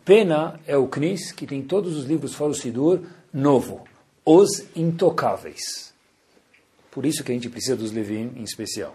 Pena 0.05 0.61
é 0.67 0.77
o 0.77 0.87
Knis, 0.87 1.33
que 1.33 1.47
tem 1.47 1.63
todos 1.63 1.97
os 1.97 2.05
livros 2.05 2.35
fora 2.35 2.51
o 2.51 2.55
Sidur, 2.55 3.01
novo. 3.33 3.85
Os 4.27 4.67
Intocáveis. 4.77 5.95
Por 6.91 7.07
isso 7.07 7.25
que 7.25 7.33
a 7.33 7.35
gente 7.35 7.49
precisa 7.49 7.77
dos 7.77 7.91
Leviim 7.91 8.33
em 8.37 8.43
especial. 8.43 8.95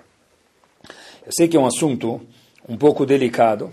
Eu 1.26 1.32
sei 1.32 1.48
que 1.48 1.58
é 1.58 1.60
um 1.60 1.66
assunto 1.66 2.22
um 2.68 2.78
pouco 2.78 3.06
delicado. 3.06 3.72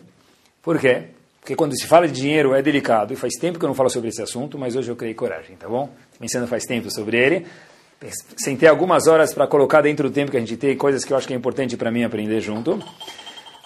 Por 0.63 0.79
quê? 0.79 1.05
Porque 1.41 1.55
quando 1.55 1.79
se 1.79 1.87
fala 1.87 2.09
de 2.09 2.15
dinheiro 2.15 2.55
é 2.55 2.61
delicado, 2.61 3.13
e 3.13 3.17
faz 3.17 3.35
tempo 3.35 3.59
que 3.59 3.65
eu 3.65 3.69
não 3.69 3.75
falo 3.75 3.89
sobre 3.89 4.09
esse 4.09 4.21
assunto, 4.21 4.59
mas 4.59 4.75
hoje 4.75 4.91
eu 4.91 4.97
criei 4.97 5.15
coragem, 5.15 5.57
tá 5.57 5.69
bom? 5.69 5.89
Pensando 6.19 6.47
faz 6.47 6.65
tempo 6.65 6.91
sobre 6.91 7.17
ele. 7.17 7.47
Sentei 8.37 8.69
algumas 8.69 9.07
horas 9.07 9.33
para 9.33 9.47
colocar 9.47 9.81
dentro 9.81 10.09
do 10.09 10.13
tempo 10.13 10.31
que 10.31 10.37
a 10.37 10.41
gente 10.41 10.57
tem 10.57 10.77
coisas 10.77 11.05
que 11.05 11.13
eu 11.13 11.17
acho 11.17 11.27
que 11.27 11.33
é 11.33 11.37
importante 11.37 11.77
para 11.77 11.91
mim 11.91 12.05
aprender 12.05 12.41
junto. 12.41 12.83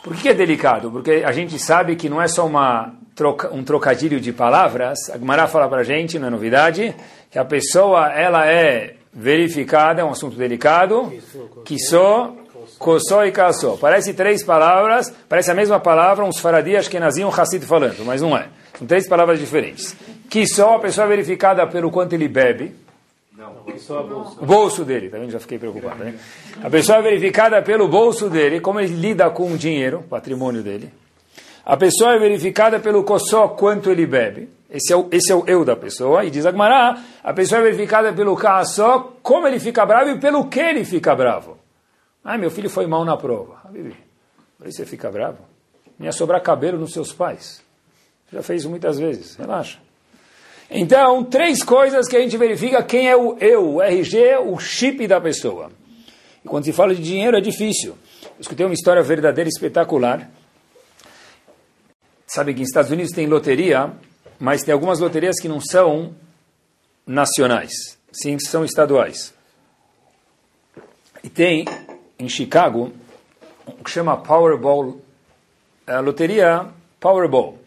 Por 0.03 0.15
que 0.15 0.29
é 0.29 0.35
delicado? 0.35 0.91
Porque 0.91 1.23
a 1.25 1.33
gente 1.33 1.59
sabe 1.59 1.97
que 1.97 2.09
não 2.09 2.21
é 2.21 2.29
só 2.29 2.47
uma 2.47 2.95
troca, 3.15 3.53
um 3.53 3.62
trocadilho 3.62 4.21
de 4.21 4.33
palavras. 4.33 5.11
A 5.11 5.19
Gemara 5.19 5.47
fala 5.47 5.69
para 5.69 5.81
a 5.81 5.85
gente, 5.85 6.19
não 6.19 6.29
é 6.29 6.31
novidade, 6.31 6.95
que 7.31 7.39
a 7.39 7.45
pessoa 7.45 8.12
ela 8.12 8.47
é 8.47 8.97
verificada, 9.12 10.00
é 10.00 10.05
um 10.05 10.11
assunto 10.11 10.37
delicado, 10.37 11.12
que 11.65 11.79
só 11.79 12.35
Kossó 12.79 13.25
e 13.25 13.33
Kassó. 13.33 13.76
Parece 13.81 14.14
três 14.14 14.45
palavras, 14.45 15.12
parece 15.29 15.50
a 15.50 15.55
mesma 15.55 15.79
palavra, 15.81 16.25
uns 16.25 16.38
faradias 16.38 16.88
que 16.88 16.99
naziam 16.99 17.29
um 17.29 17.33
Hassid 17.33 17.64
falando, 17.64 18.05
mas 18.05 18.23
não 18.23 18.37
é. 18.37 18.49
São 18.79 18.87
três 18.87 19.09
palavras 19.09 19.38
diferentes. 19.38 19.97
Kissó, 20.29 20.76
a 20.76 20.79
pessoa 20.79 21.07
é 21.07 21.09
verificada 21.09 21.67
pelo 21.67 21.90
quanto 21.90 22.12
ele 22.12 22.29
bebe. 22.29 22.75
Não, 23.37 23.52
o 24.40 24.47
bolso 24.47 24.85
dele, 24.85 25.09
tá 25.09 25.19
vendo? 25.19 25.31
Já 25.31 25.40
fiquei 25.40 25.59
preocupado. 25.59 26.05
Né? 26.05 26.14
A 26.62 26.69
pessoa 26.69 26.99
é 26.99 27.02
verificada 27.02 27.62
pelo 27.62 27.88
bolso 27.88 28.29
dele, 28.29 28.61
como 28.61 28.81
ele 28.81 28.95
lida 28.95 29.31
com 29.31 29.52
o 29.52 29.57
dinheiro, 29.57 30.05
patrimônio 30.11 30.62
dele. 30.62 30.90
A 31.64 31.76
pessoa 31.76 32.14
é 32.14 32.19
verificada 32.19 32.79
pelo 32.81 33.02
Kossó, 33.02 33.49
quanto 33.49 33.90
ele 33.90 34.07
bebe. 34.07 34.49
Esse 34.71 34.93
é, 34.93 34.97
o, 34.97 35.09
esse 35.11 35.33
é 35.33 35.35
o 35.35 35.45
eu 35.47 35.64
da 35.64 35.75
pessoa. 35.75 36.25
E 36.25 36.31
diz 36.31 36.47
Agmará, 36.47 37.02
a 37.25 37.33
pessoa 37.33 37.61
é 37.61 37.64
verificada 37.64 38.12
pelo 38.12 38.37
Kassó, 38.37 39.14
como 39.23 39.47
ele 39.47 39.59
fica 39.59 39.85
bravo 39.85 40.11
e 40.11 40.21
pelo 40.21 40.45
que 40.47 40.61
ele 40.61 40.85
fica 40.85 41.14
bravo. 41.14 41.60
Ah, 42.25 42.37
meu 42.37 42.50
filho 42.50 42.69
foi 42.69 42.87
mal 42.87 43.05
na 43.05 43.17
prova. 43.17 43.61
Ah, 43.65 43.69
Bibi, 43.69 43.97
por 44.59 44.67
isso 44.67 44.79
você 44.79 44.87
fica 44.87 45.11
bravo. 45.11 45.39
Ia 45.99 46.12
sobrar 46.12 46.43
cabelo 46.43 46.79
nos 46.79 46.93
seus 46.93 47.12
pais. 47.12 47.62
Já 48.33 48.43
fez 48.43 48.65
muitas 48.65 48.99
vezes. 48.99 49.37
Relaxa. 49.37 49.79
Então, 50.71 51.25
três 51.25 51.62
coisas 51.62 52.07
que 52.09 52.17
a 52.17 52.21
gente 52.21 52.37
verifica 52.37 52.83
quem 52.83 53.09
é 53.09 53.17
o 53.17 53.37
eu, 53.39 53.75
o 53.75 53.83
RG, 53.83 54.37
o 54.47 54.59
chip 54.59 55.07
da 55.07 55.21
pessoa. 55.21 55.71
E 56.45 56.49
quando 56.49 56.65
se 56.65 56.73
fala 56.73 56.95
de 56.95 57.03
dinheiro 57.03 57.37
é 57.37 57.41
difícil. 57.41 57.97
Eu 58.23 58.41
escutei 58.41 58.65
uma 58.65 58.75
história 58.75 59.03
verdadeira 59.03 59.49
espetacular. 59.49 60.31
Sabe 62.27 62.55
que 62.55 62.61
nos 62.61 62.69
Estados 62.69 62.91
Unidos 62.91 63.12
tem 63.12 63.27
loteria 63.27 63.93
mas 64.41 64.62
tem 64.62 64.73
algumas 64.73 64.99
loterias 64.99 65.39
que 65.39 65.47
não 65.47 65.61
são 65.61 66.15
nacionais, 67.07 67.99
sim, 68.11 68.39
são 68.39 68.65
estaduais. 68.65 69.35
E 71.23 71.29
tem, 71.29 71.67
em 72.21 72.29
Chicago, 72.29 72.93
o 73.67 73.83
que 73.83 73.91
chama 73.91 74.17
Powerball, 74.17 75.00
a 75.87 76.00
loteria 76.00 76.67
Powerball. 77.00 77.59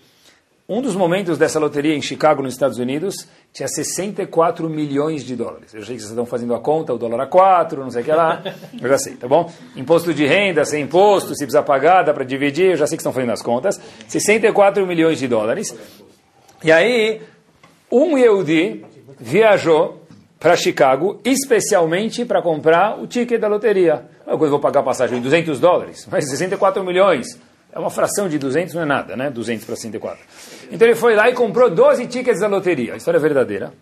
Um 0.70 0.82
dos 0.82 0.96
momentos 0.96 1.38
dessa 1.38 1.60
loteria 1.60 1.94
em 1.94 2.02
Chicago, 2.02 2.42
nos 2.42 2.54
Estados 2.54 2.78
Unidos, 2.78 3.28
tinha 3.52 3.68
64 3.68 4.70
milhões 4.70 5.26
de 5.26 5.36
dólares. 5.36 5.74
Eu 5.74 5.84
sei 5.84 5.96
que 5.96 6.02
vocês 6.02 6.12
estão 6.12 6.26
fazendo 6.26 6.56
a 6.56 6.60
conta, 6.60 6.94
o 6.94 6.98
dólar 6.98 7.24
a 7.24 7.28
4, 7.28 7.82
não 7.84 7.92
sei 7.92 8.02
o 8.02 8.06
que 8.06 8.12
lá. 8.12 8.42
Eu 8.82 8.88
já 8.88 8.98
sei, 8.98 9.16
tá 9.16 9.28
bom? 9.28 9.52
Imposto 9.76 10.14
de 10.14 10.26
renda, 10.26 10.64
sem 10.64 10.84
imposto, 10.84 11.30
se 11.30 11.44
precisa 11.44 11.62
pagar, 11.62 12.04
dá 12.04 12.14
para 12.14 12.24
dividir, 12.24 12.72
eu 12.72 12.78
já 12.78 12.88
sei 12.88 12.96
que 12.96 13.02
estão 13.02 13.12
fazendo 13.12 13.32
as 13.32 13.42
contas. 13.42 13.80
64 14.08 14.86
milhões 14.88 15.20
de 15.20 15.28
dólares. 15.28 15.76
E 16.64 16.72
aí, 16.72 17.22
um 17.92 18.18
Yehudi 18.18 18.86
viajou 19.20 20.02
para 20.40 20.56
Chicago, 20.56 21.20
especialmente 21.26 22.24
para 22.24 22.42
comprar 22.42 23.00
o 23.00 23.08
ticket 23.08 23.40
da 23.40 23.48
loteria. 23.48 24.13
Eu 24.26 24.38
vou 24.38 24.60
pagar 24.60 24.80
a 24.80 24.84
passagem 24.84 25.18
de 25.18 25.24
200 25.24 25.60
dólares, 25.60 26.08
mas 26.10 26.30
64 26.30 26.84
milhões. 26.84 27.38
É 27.72 27.80
uma 27.80 27.90
fração 27.90 28.30
de 28.30 28.38
200, 28.38 28.76
não 28.76 28.84
é 28.84 28.86
nada, 28.86 29.16
né? 29.16 29.32
200 29.32 29.66
para 29.66 29.76
64. 29.76 30.24
Então 30.72 30.88
ele 30.88 30.96
foi 30.96 31.16
lá 31.16 31.30
e 31.30 31.34
comprou 31.34 31.70
12 31.70 32.06
tickets 32.06 32.40
da 32.40 32.48
loteria. 32.48 32.94
A 32.94 32.98
história 32.98 33.18
é 33.18 33.22
verdadeira. 33.22 33.74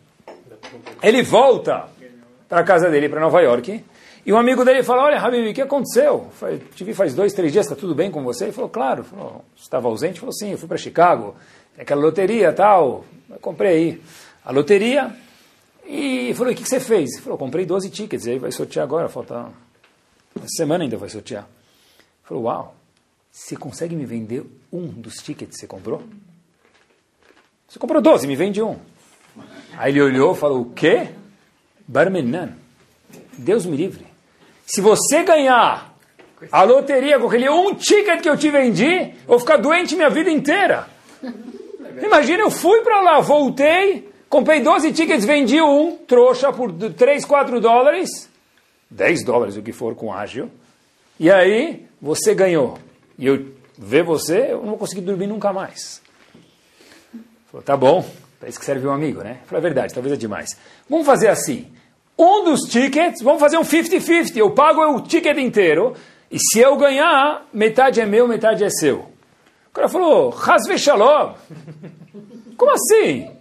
Ele 1.03 1.21
volta 1.21 1.85
para 2.47 2.61
a 2.61 2.63
casa 2.63 2.89
dele, 2.89 3.09
para 3.09 3.19
Nova 3.19 3.41
York, 3.41 3.83
e 4.25 4.31
um 4.31 4.37
amigo 4.37 4.63
dele 4.63 4.83
fala, 4.83 5.03
olha, 5.03 5.19
Habib, 5.19 5.49
o 5.49 5.53
que 5.53 5.61
aconteceu? 5.61 6.27
Eu 6.41 6.59
te 6.75 6.83
vi 6.83 6.93
faz 6.93 7.13
dois, 7.13 7.33
três 7.33 7.51
dias, 7.51 7.65
está 7.65 7.75
tudo 7.75 7.95
bem 7.95 8.11
com 8.11 8.23
você? 8.23 8.45
Ele 8.45 8.51
falou, 8.51 8.69
claro. 8.69 9.03
Falou, 9.03 9.43
estava 9.55 9.87
ausente? 9.87 10.13
Ele 10.13 10.19
falou, 10.19 10.33
sim, 10.33 10.51
eu 10.51 10.57
fui 10.57 10.67
para 10.67 10.77
Chicago, 10.77 11.35
aquela 11.77 12.01
loteria 12.01 12.53
tal, 12.53 13.03
eu 13.29 13.39
comprei 13.39 13.71
aí 13.71 14.01
a 14.45 14.51
loteria, 14.51 15.11
e 15.85 16.33
falou, 16.35 16.53
o 16.53 16.55
que, 16.55 16.63
que 16.63 16.69
você 16.69 16.79
fez? 16.79 17.13
Ele 17.13 17.21
falou, 17.21 17.37
comprei 17.37 17.65
12 17.65 17.89
tickets, 17.89 18.27
aí 18.27 18.37
vai 18.37 18.51
sortear 18.51 18.83
agora, 18.83 19.09
falta 19.09 19.47
uma 20.35 20.47
semana 20.47 20.83
ainda 20.83 20.97
vai 20.97 21.09
sortear. 21.09 21.47
Falou, 22.23 22.43
uau, 22.43 22.75
você 23.31 23.55
consegue 23.55 23.95
me 23.95 24.05
vender 24.05 24.43
um 24.71 24.87
dos 24.87 25.15
tickets 25.15 25.55
que 25.55 25.61
você 25.61 25.67
comprou? 25.67 26.03
Você 27.67 27.79
comprou 27.79 28.01
12, 28.01 28.27
me 28.27 28.35
vende 28.35 28.61
um. 28.61 28.77
Aí 29.77 29.91
ele 29.91 30.01
olhou 30.01 30.33
e 30.33 30.37
falou, 30.37 30.61
o 30.61 30.73
quê? 30.73 31.09
Barmenan. 31.87 32.53
Deus 33.37 33.65
me 33.65 33.75
livre. 33.75 34.05
Se 34.65 34.81
você 34.81 35.23
ganhar 35.23 35.97
a 36.51 36.63
loteria 36.63 37.19
com 37.19 37.27
aquele 37.27 37.49
um 37.49 37.73
ticket 37.75 38.21
que 38.21 38.29
eu 38.29 38.37
te 38.37 38.49
vendi, 38.49 38.91
eu 38.91 39.27
vou 39.27 39.39
ficar 39.39 39.57
doente 39.57 39.95
minha 39.95 40.09
vida 40.09 40.29
inteira. 40.29 40.87
Imagina, 42.01 42.43
eu 42.43 42.51
fui 42.51 42.81
para 42.81 43.01
lá, 43.01 43.19
voltei, 43.19 44.11
Comprei 44.31 44.61
12 44.61 44.93
tickets, 44.93 45.25
vendi 45.25 45.61
um, 45.61 45.97
trouxa, 46.07 46.53
por 46.53 46.71
3, 46.71 47.25
4 47.25 47.59
dólares, 47.59 48.29
10 48.91 49.23
dólares, 49.23 49.57
o 49.57 49.61
que 49.61 49.71
for, 49.71 49.95
com 49.95 50.13
ágil. 50.13 50.51
E 51.19 51.31
aí, 51.31 51.87
você 51.99 52.35
ganhou. 52.35 52.77
E 53.17 53.25
eu 53.25 53.53
ver 53.77 54.03
você, 54.03 54.51
eu 54.51 54.59
não 54.59 54.69
vou 54.69 54.77
conseguir 54.77 55.01
dormir 55.01 55.27
nunca 55.27 55.51
mais. 55.51 56.01
Falou, 57.49 57.63
tá 57.63 57.75
bom, 57.75 58.05
para 58.39 58.49
isso 58.49 58.59
que 58.59 58.65
serve 58.65 58.85
um 58.87 58.91
amigo, 58.91 59.21
né? 59.23 59.39
Falei, 59.45 59.59
é 59.59 59.61
verdade, 59.61 59.93
talvez 59.93 60.13
é 60.13 60.17
demais. 60.17 60.57
Vamos 60.89 61.05
fazer 61.05 61.29
assim, 61.29 61.67
um 62.17 62.43
dos 62.43 62.61
tickets, 62.61 63.21
vamos 63.23 63.39
fazer 63.39 63.57
um 63.57 63.63
50-50, 63.63 64.37
eu 64.37 64.51
pago 64.51 64.81
o 64.81 65.01
ticket 65.01 65.37
inteiro, 65.37 65.95
e 66.29 66.37
se 66.37 66.59
eu 66.59 66.77
ganhar, 66.77 67.47
metade 67.51 67.99
é 67.99 68.05
meu, 68.05 68.27
metade 68.27 68.63
é 68.63 68.69
seu. 68.69 68.99
O 69.69 69.73
cara 69.73 69.89
falou, 69.89 70.33
Hasve 70.33 70.77
Shalom. 70.77 71.33
Como 72.57 72.71
assim? 72.71 73.31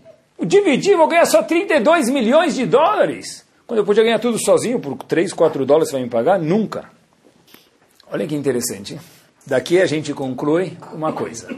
dividir, 0.47 0.97
vou 0.97 1.09
ganhar 1.09 1.27
só 1.27 1.43
32 1.43 2.09
milhões 2.09 2.55
de 2.55 2.67
dólares. 2.67 3.45
Quando 3.71 3.79
eu 3.79 3.85
podia 3.85 4.03
ganhar 4.03 4.19
tudo 4.19 4.37
sozinho, 4.37 4.81
por 4.81 4.97
3, 4.97 5.33
4 5.33 5.65
dólares 5.65 5.91
você 5.91 5.93
vai 5.95 6.03
me 6.03 6.11
pagar? 6.11 6.41
Nunca. 6.41 6.91
Olha 8.11 8.27
que 8.27 8.35
interessante. 8.35 8.99
Daqui 9.47 9.81
a 9.81 9.87
gente 9.87 10.13
conclui 10.13 10.77
uma 10.93 11.13
coisa. 11.13 11.57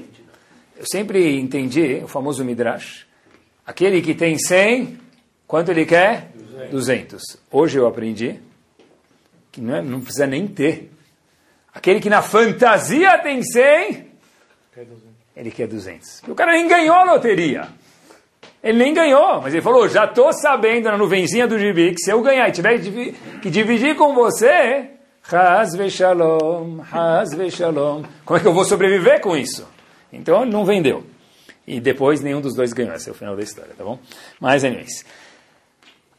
Eu 0.76 0.84
sempre 0.84 1.40
entendi 1.40 2.02
o 2.04 2.06
famoso 2.06 2.44
Midrash. 2.44 3.06
Aquele 3.64 4.02
que 4.02 4.14
tem 4.14 4.38
100, 4.38 4.98
quanto 5.46 5.70
ele 5.70 5.86
quer? 5.86 6.30
200. 6.70 7.22
Hoje 7.50 7.78
eu 7.78 7.86
aprendi 7.86 8.38
que 9.50 9.62
não, 9.62 9.76
é, 9.76 9.80
não 9.80 10.02
precisa 10.02 10.26
nem 10.26 10.46
ter. 10.46 10.92
Aquele 11.72 11.98
que 11.98 12.10
na 12.10 12.20
fantasia 12.20 13.16
tem 13.20 13.42
100, 13.42 14.06
ele 15.34 15.50
quer 15.50 15.66
200. 15.66 16.16
Porque 16.16 16.32
o 16.32 16.34
cara 16.34 16.52
nem 16.52 16.68
ganhou 16.68 16.94
a 16.94 17.04
loteria. 17.04 17.70
Ele 18.62 18.78
nem 18.78 18.94
ganhou, 18.94 19.40
mas 19.42 19.52
ele 19.52 19.62
falou: 19.62 19.88
já 19.88 20.04
estou 20.04 20.32
sabendo 20.32 20.84
na 20.84 20.96
nuvenzinha 20.96 21.46
do 21.46 21.58
gibi 21.58 21.94
que 21.94 22.00
se 22.00 22.10
eu 22.10 22.22
ganhar 22.22 22.48
e 22.48 22.52
tiver 22.52 22.78
que 23.40 23.50
dividir 23.50 23.96
com 23.96 24.14
você, 24.14 24.88
Haz 25.30 25.70
shalom, 25.92 26.80
haz 26.90 27.30
shalom. 27.54 28.02
Como 28.24 28.38
é 28.38 28.42
que 28.42 28.48
eu 28.48 28.52
vou 28.52 28.64
sobreviver 28.64 29.20
com 29.20 29.36
isso? 29.36 29.66
Então 30.12 30.42
ele 30.42 30.50
não 30.50 30.64
vendeu. 30.64 31.04
E 31.66 31.80
depois 31.80 32.20
nenhum 32.20 32.40
dos 32.40 32.54
dois 32.54 32.72
ganhou. 32.72 32.94
Esse 32.94 33.08
é 33.08 33.12
o 33.12 33.14
final 33.14 33.36
da 33.36 33.42
história, 33.42 33.72
tá 33.76 33.84
bom? 33.84 33.98
Mas, 34.40 34.64
anyways. 34.64 35.04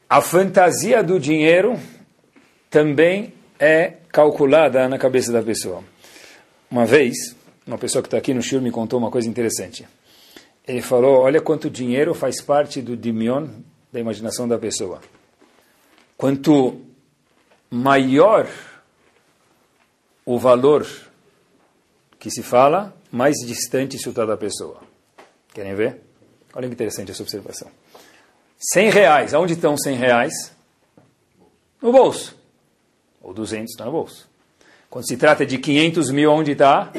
A 0.10 0.22
fantasia 0.22 1.04
do 1.04 1.20
dinheiro 1.20 1.78
também 2.70 3.34
é 3.60 3.94
calculada 4.10 4.88
na 4.88 4.98
cabeça 4.98 5.32
da 5.32 5.44
pessoa. 5.44 5.84
Uma 6.72 6.86
vez, 6.86 7.36
uma 7.68 7.78
pessoa 7.78 8.02
que 8.02 8.08
está 8.08 8.18
aqui 8.18 8.34
no 8.34 8.42
Shur 8.42 8.62
me 8.62 8.72
contou 8.72 9.00
uma 9.00 9.12
coisa 9.12 9.28
interessante 9.28 9.86
ele 10.68 10.82
falou, 10.82 11.22
olha 11.22 11.42
quanto 11.42 11.70
dinheiro 11.70 12.14
faz 12.14 12.42
parte 12.42 12.82
do 12.82 12.96
dimion, 12.96 13.48
da 13.92 14.00
imaginação 14.00 14.48
da 14.48 14.58
pessoa. 14.58 15.02
Quanto 16.18 16.82
maior 17.70 18.48
o 20.26 20.40
valor 20.40 20.88
que 22.18 22.32
se 22.32 22.42
fala, 22.42 22.96
mais 23.12 23.36
distante 23.46 23.98
isso 23.98 24.10
está 24.10 24.26
da 24.26 24.38
pessoa. 24.38 24.82
Querem 25.54 25.76
ver? 25.76 26.02
Olha 26.54 26.68
que 26.68 26.74
interessante 26.74 27.12
essa 27.12 27.22
observação. 27.22 27.70
100 28.72 28.90
reais, 28.90 29.34
aonde 29.34 29.54
estão 29.54 29.78
100 29.78 29.98
reais? 29.98 30.56
No 31.82 31.92
bolso. 31.92 32.38
Ou 33.22 33.34
200 33.34 33.72
está 33.72 33.86
no 33.86 33.92
bolso. 33.92 34.30
Quando 34.90 35.08
se 35.08 35.18
trata 35.18 35.46
de 35.46 35.58
500 35.58 36.10
mil, 36.12 36.32
onde 36.32 36.52
está? 36.52 36.94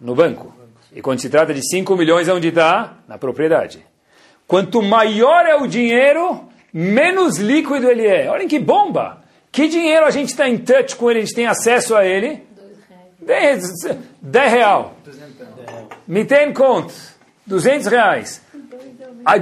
No 0.00 0.14
banco. 0.14 0.59
E 0.94 1.00
quando 1.00 1.20
se 1.20 1.28
trata 1.28 1.54
de 1.54 1.62
5 1.68 1.96
milhões, 1.96 2.28
onde 2.28 2.48
está? 2.48 2.98
Na 3.06 3.16
propriedade. 3.16 3.84
Quanto 4.46 4.82
maior 4.82 5.46
é 5.46 5.54
o 5.54 5.66
dinheiro, 5.66 6.48
menos 6.72 7.38
líquido 7.38 7.88
ele 7.88 8.06
é. 8.06 8.28
Olhem 8.28 8.48
que 8.48 8.58
bomba! 8.58 9.22
Que 9.52 9.68
dinheiro 9.68 10.04
a 10.04 10.10
gente 10.10 10.28
está 10.28 10.48
em 10.48 10.58
touch 10.58 10.96
com 10.96 11.10
ele, 11.10 11.20
a 11.20 11.24
gente 11.24 11.34
tem 11.34 11.46
acesso 11.46 11.96
a 11.96 12.04
ele? 12.04 12.42
10, 13.20 13.62
10 14.20 14.52
real. 14.52 14.94
Me 16.06 16.24
tem 16.24 16.52
conta. 16.52 16.94
200 17.46 17.86
reais. 17.88 18.42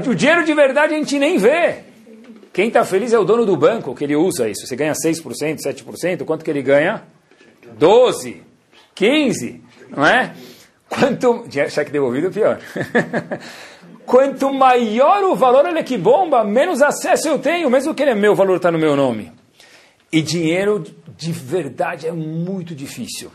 O 0.06 0.14
dinheiro 0.14 0.44
de 0.44 0.54
verdade 0.54 0.94
a 0.94 0.96
gente 0.96 1.18
nem 1.18 1.38
vê. 1.38 1.84
Quem 2.52 2.68
está 2.68 2.84
feliz 2.84 3.12
é 3.12 3.18
o 3.18 3.24
dono 3.24 3.46
do 3.46 3.56
banco, 3.56 3.94
que 3.94 4.02
ele 4.04 4.16
usa 4.16 4.48
isso. 4.48 4.66
Você 4.66 4.74
ganha 4.74 4.92
6%, 4.92 5.22
7%, 5.22 6.24
quanto 6.24 6.44
que 6.44 6.50
ele 6.50 6.62
ganha? 6.62 7.04
12, 7.78 8.42
15, 8.94 9.62
não 9.90 10.04
é? 10.04 10.34
Quanto. 10.88 11.44
Cheque 11.70 11.90
devolvido, 11.90 12.30
pior. 12.30 12.58
Quanto 14.06 14.52
maior 14.54 15.22
o 15.24 15.36
valor, 15.36 15.66
olha 15.66 15.84
que 15.84 15.98
bomba, 15.98 16.42
menos 16.42 16.80
acesso 16.80 17.28
eu 17.28 17.38
tenho, 17.38 17.68
mesmo 17.68 17.94
que 17.94 18.02
ele 18.02 18.12
é 18.12 18.14
meu, 18.14 18.32
o 18.32 18.34
valor 18.34 18.56
está 18.56 18.70
no 18.70 18.78
meu 18.78 18.96
nome. 18.96 19.30
E 20.10 20.22
dinheiro 20.22 20.82
de 21.14 21.30
verdade 21.30 22.06
é 22.06 22.12
muito 22.12 22.74
difícil. 22.74 23.30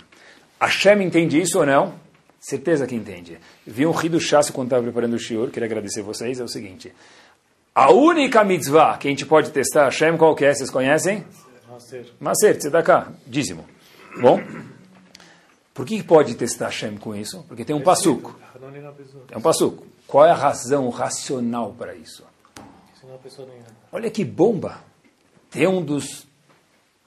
A 0.59 0.67
Shem 0.69 1.03
entende 1.03 1.39
isso 1.39 1.59
ou 1.59 1.65
não? 1.65 1.93
Certeza 2.39 2.87
que 2.87 2.95
entende. 2.95 3.37
Vi 3.67 3.85
um 3.85 3.91
rio 3.91 4.11
do 4.11 4.19
Chassi 4.19 4.51
quando 4.51 4.67
estava 4.67 4.81
preparando 4.81 5.13
o 5.13 5.19
shiur, 5.19 5.51
queria 5.51 5.67
agradecer 5.67 6.01
vocês, 6.01 6.39
é 6.39 6.43
o 6.43 6.47
seguinte. 6.47 6.91
A 7.75 7.91
única 7.91 8.43
mitzvah 8.43 8.97
que 8.97 9.07
a 9.07 9.11
gente 9.11 9.25
pode 9.25 9.51
testar, 9.51 9.85
Hashem, 9.85 10.17
qual 10.17 10.35
que 10.35 10.43
é? 10.43 10.53
Vocês 10.53 10.71
conhecem? 10.71 11.23
Maser. 11.69 12.05
Maser, 12.19 12.57
tzedakah, 12.57 13.13
dízimo. 13.27 13.65
Bom? 14.19 14.41
Por 15.73 15.85
que 15.85 16.01
pode 16.03 16.35
testar 16.35 16.65
Hashem 16.65 16.97
com 16.97 17.15
isso? 17.15 17.43
Porque 17.47 17.65
tem 17.65 17.75
um 17.75 17.81
passuco. 17.81 18.37
É 19.31 19.37
um 19.37 19.41
passuco. 19.41 19.85
Qual 20.07 20.25
é 20.25 20.31
a 20.31 20.35
razão 20.35 20.89
racional 20.89 21.73
para 21.77 21.95
isso? 21.95 22.23
Olha 23.91 24.09
que 24.11 24.23
bomba! 24.23 24.83
Tem 25.49 25.67
um 25.67 25.83
dos, 25.83 26.27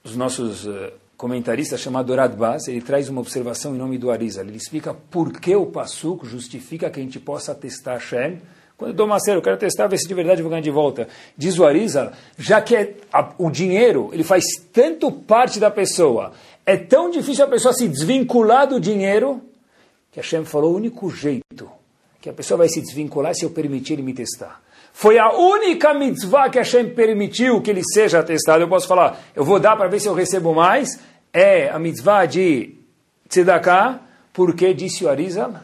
dos 0.03 0.17
nossos 0.17 0.67
uh, 0.67 0.93
comentaristas 1.17 1.81
chamado 1.81 2.07
Dorad 2.07 2.35
Baz, 2.35 2.69
ele 2.69 2.81
traz 2.81 3.09
uma 3.09 3.21
observação 3.21 3.75
em 3.75 3.79
nome 3.79 3.99
do 3.99 4.11
Arizal. 4.11 4.45
Ele 4.45 4.57
explica 4.57 4.95
por 4.95 5.33
que 5.33 5.55
o 5.55 5.67
passuco 5.67 6.27
justifica 6.27 6.91
que 6.91 7.01
a 7.01 7.03
gente 7.03 7.19
possa 7.19 7.55
testar 7.55 7.95
Hashem. 7.95 8.41
Quando 8.77 8.91
eu 8.91 8.95
dou 8.95 9.07
uma 9.07 9.19
série, 9.19 9.39
eu 9.39 9.43
quero 9.43 9.57
testar, 9.57 9.87
ver 9.87 9.99
se 9.99 10.07
de 10.07 10.13
verdade 10.13 10.41
eu 10.41 10.45
vou 10.45 10.51
ganhar 10.51 10.63
de 10.63 10.71
volta. 10.71 11.09
Diz 11.37 11.59
o 11.59 11.65
Arizal, 11.65 12.13
já 12.37 12.61
que 12.61 12.77
é 12.77 12.95
a, 13.11 13.33
o 13.39 13.51
dinheiro 13.51 14.11
ele 14.13 14.23
faz 14.23 14.45
tanto 14.73 15.11
parte 15.11 15.59
da 15.59 15.71
pessoa, 15.71 16.33
é 16.67 16.77
tão 16.77 17.09
difícil 17.09 17.45
a 17.45 17.49
pessoa 17.49 17.73
se 17.73 17.87
desvincular 17.87 18.67
do 18.67 18.81
dinheiro 18.81 19.41
que 20.11 20.19
Hashem 20.19 20.45
falou: 20.45 20.73
o 20.73 20.77
único 20.77 21.09
jeito 21.11 21.71
que 22.21 22.29
a 22.29 22.33
pessoa 22.33 22.59
vai 22.59 22.69
se 22.69 22.81
desvincular 22.81 23.35
se 23.35 23.45
eu 23.45 23.51
permitir 23.51 23.93
ele 23.93 24.03
me 24.03 24.13
testar. 24.13 24.61
Foi 24.93 25.19
a 25.19 25.31
única 25.31 25.95
mitzvah 25.95 26.49
que 26.49 26.59
Hashem 26.59 26.95
permitiu 26.95 27.61
que 27.61 27.71
ele 27.71 27.83
seja 27.85 28.23
testado. 28.23 28.65
Eu 28.65 28.69
posso 28.69 28.89
falar, 28.89 29.21
eu 29.35 29.45
vou 29.45 29.61
dar 29.61 29.77
para 29.77 29.89
ver 29.89 30.01
se 30.01 30.09
eu 30.09 30.15
recebo 30.15 30.55
mais. 30.55 30.99
É 31.33 31.69
a 31.69 31.79
mitzvah 31.79 32.25
de 32.25 32.75
tzedakah, 33.29 34.01
porque 34.33 34.73
disse 34.73 35.05
o 35.05 35.09
Arizal, 35.11 35.55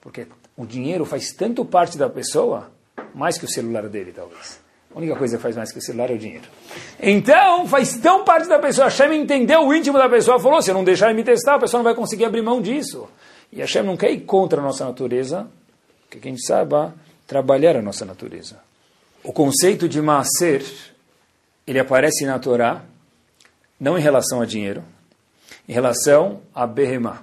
porque 0.00 0.26
o 0.56 0.64
dinheiro 0.64 1.04
faz 1.04 1.32
tanto 1.32 1.62
parte 1.62 1.98
da 1.98 2.08
pessoa, 2.08 2.70
mais 3.14 3.36
que 3.36 3.44
o 3.44 3.48
celular 3.50 3.86
dele, 3.88 4.12
talvez. 4.12 4.61
A 4.94 4.98
única 4.98 5.16
coisa 5.16 5.36
que 5.36 5.42
faz 5.42 5.56
mais 5.56 5.72
que 5.72 5.78
o 5.78 5.82
celular 5.82 6.10
é 6.10 6.14
o 6.14 6.18
dinheiro. 6.18 6.44
Então, 7.00 7.66
faz 7.66 7.96
tão 7.96 8.24
parte 8.24 8.48
da 8.48 8.58
pessoa. 8.58 8.88
Hashem 8.88 9.22
entendeu 9.22 9.66
o 9.66 9.74
íntimo 9.74 9.96
da 9.96 10.08
pessoa. 10.08 10.38
Falou, 10.38 10.60
se 10.60 10.70
eu 10.70 10.74
não 10.74 10.84
deixar 10.84 11.06
ele 11.06 11.14
me 11.14 11.24
testar, 11.24 11.54
a 11.54 11.58
pessoa 11.58 11.78
não 11.78 11.84
vai 11.84 11.94
conseguir 11.94 12.26
abrir 12.26 12.42
mão 12.42 12.60
disso. 12.60 13.08
E 13.50 13.60
Hashem 13.60 13.82
não 13.82 13.96
quer 13.96 14.10
ir 14.10 14.20
contra 14.20 14.60
a 14.60 14.62
nossa 14.62 14.84
natureza, 14.84 15.48
que 16.10 16.18
quem 16.18 16.36
saiba 16.36 16.94
trabalhar 17.26 17.76
a 17.76 17.82
nossa 17.82 18.04
natureza. 18.04 18.60
O 19.24 19.32
conceito 19.32 19.88
de 19.88 20.00
Maaser, 20.02 20.64
ele 21.66 21.78
aparece 21.78 22.26
na 22.26 22.38
Torá, 22.38 22.82
não 23.80 23.96
em 23.96 24.00
relação 24.02 24.42
a 24.42 24.46
dinheiro, 24.46 24.84
em 25.68 25.72
relação 25.72 26.40
a 26.54 26.66
Behemah, 26.66 27.22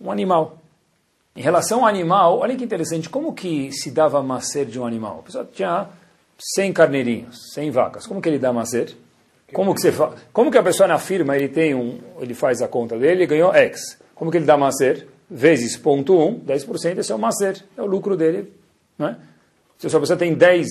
um 0.00 0.10
animal. 0.10 0.58
Em 1.34 1.40
relação 1.40 1.80
ao 1.80 1.86
animal, 1.86 2.38
olha 2.38 2.54
que 2.54 2.64
interessante, 2.64 3.08
como 3.08 3.32
que 3.32 3.72
se 3.72 3.90
dava 3.90 4.22
macer 4.22 4.66
de 4.66 4.78
um 4.78 4.86
animal? 4.86 5.20
A 5.20 5.22
pessoa 5.22 5.48
tinha 5.50 5.88
100 6.54 6.72
carneirinhos, 6.72 7.52
100 7.54 7.70
vacas. 7.70 8.06
Como 8.06 8.20
que 8.20 8.28
ele 8.28 8.38
dá 8.38 8.52
macer? 8.52 8.96
Como 9.52 9.74
que, 9.74 9.80
você 9.80 9.92
fa... 9.92 10.12
Como 10.32 10.50
que 10.50 10.58
a 10.58 10.62
pessoa 10.62 10.88
na 10.88 10.98
firma, 10.98 11.36
ele 11.36 11.48
tem 11.48 11.74
um, 11.74 12.00
ele 12.18 12.34
faz 12.34 12.60
a 12.62 12.68
conta 12.68 12.98
dele, 12.98 13.22
ele 13.22 13.26
ganhou 13.26 13.54
X. 13.54 13.98
Como 14.14 14.30
que 14.30 14.38
ele 14.38 14.46
dá 14.46 14.56
macer? 14.56 15.06
Vezes 15.30 15.76
ponto 15.76 16.18
1, 16.18 16.40
10%, 16.40 16.98
esse 16.98 17.12
é 17.12 17.14
o 17.14 17.18
macer, 17.18 17.64
é 17.76 17.82
o 17.82 17.86
lucro 17.86 18.16
dele. 18.16 18.52
Né? 18.98 19.16
Se 19.78 19.94
a 19.94 20.00
pessoa 20.00 20.16
tem 20.16 20.34
10 20.34 20.66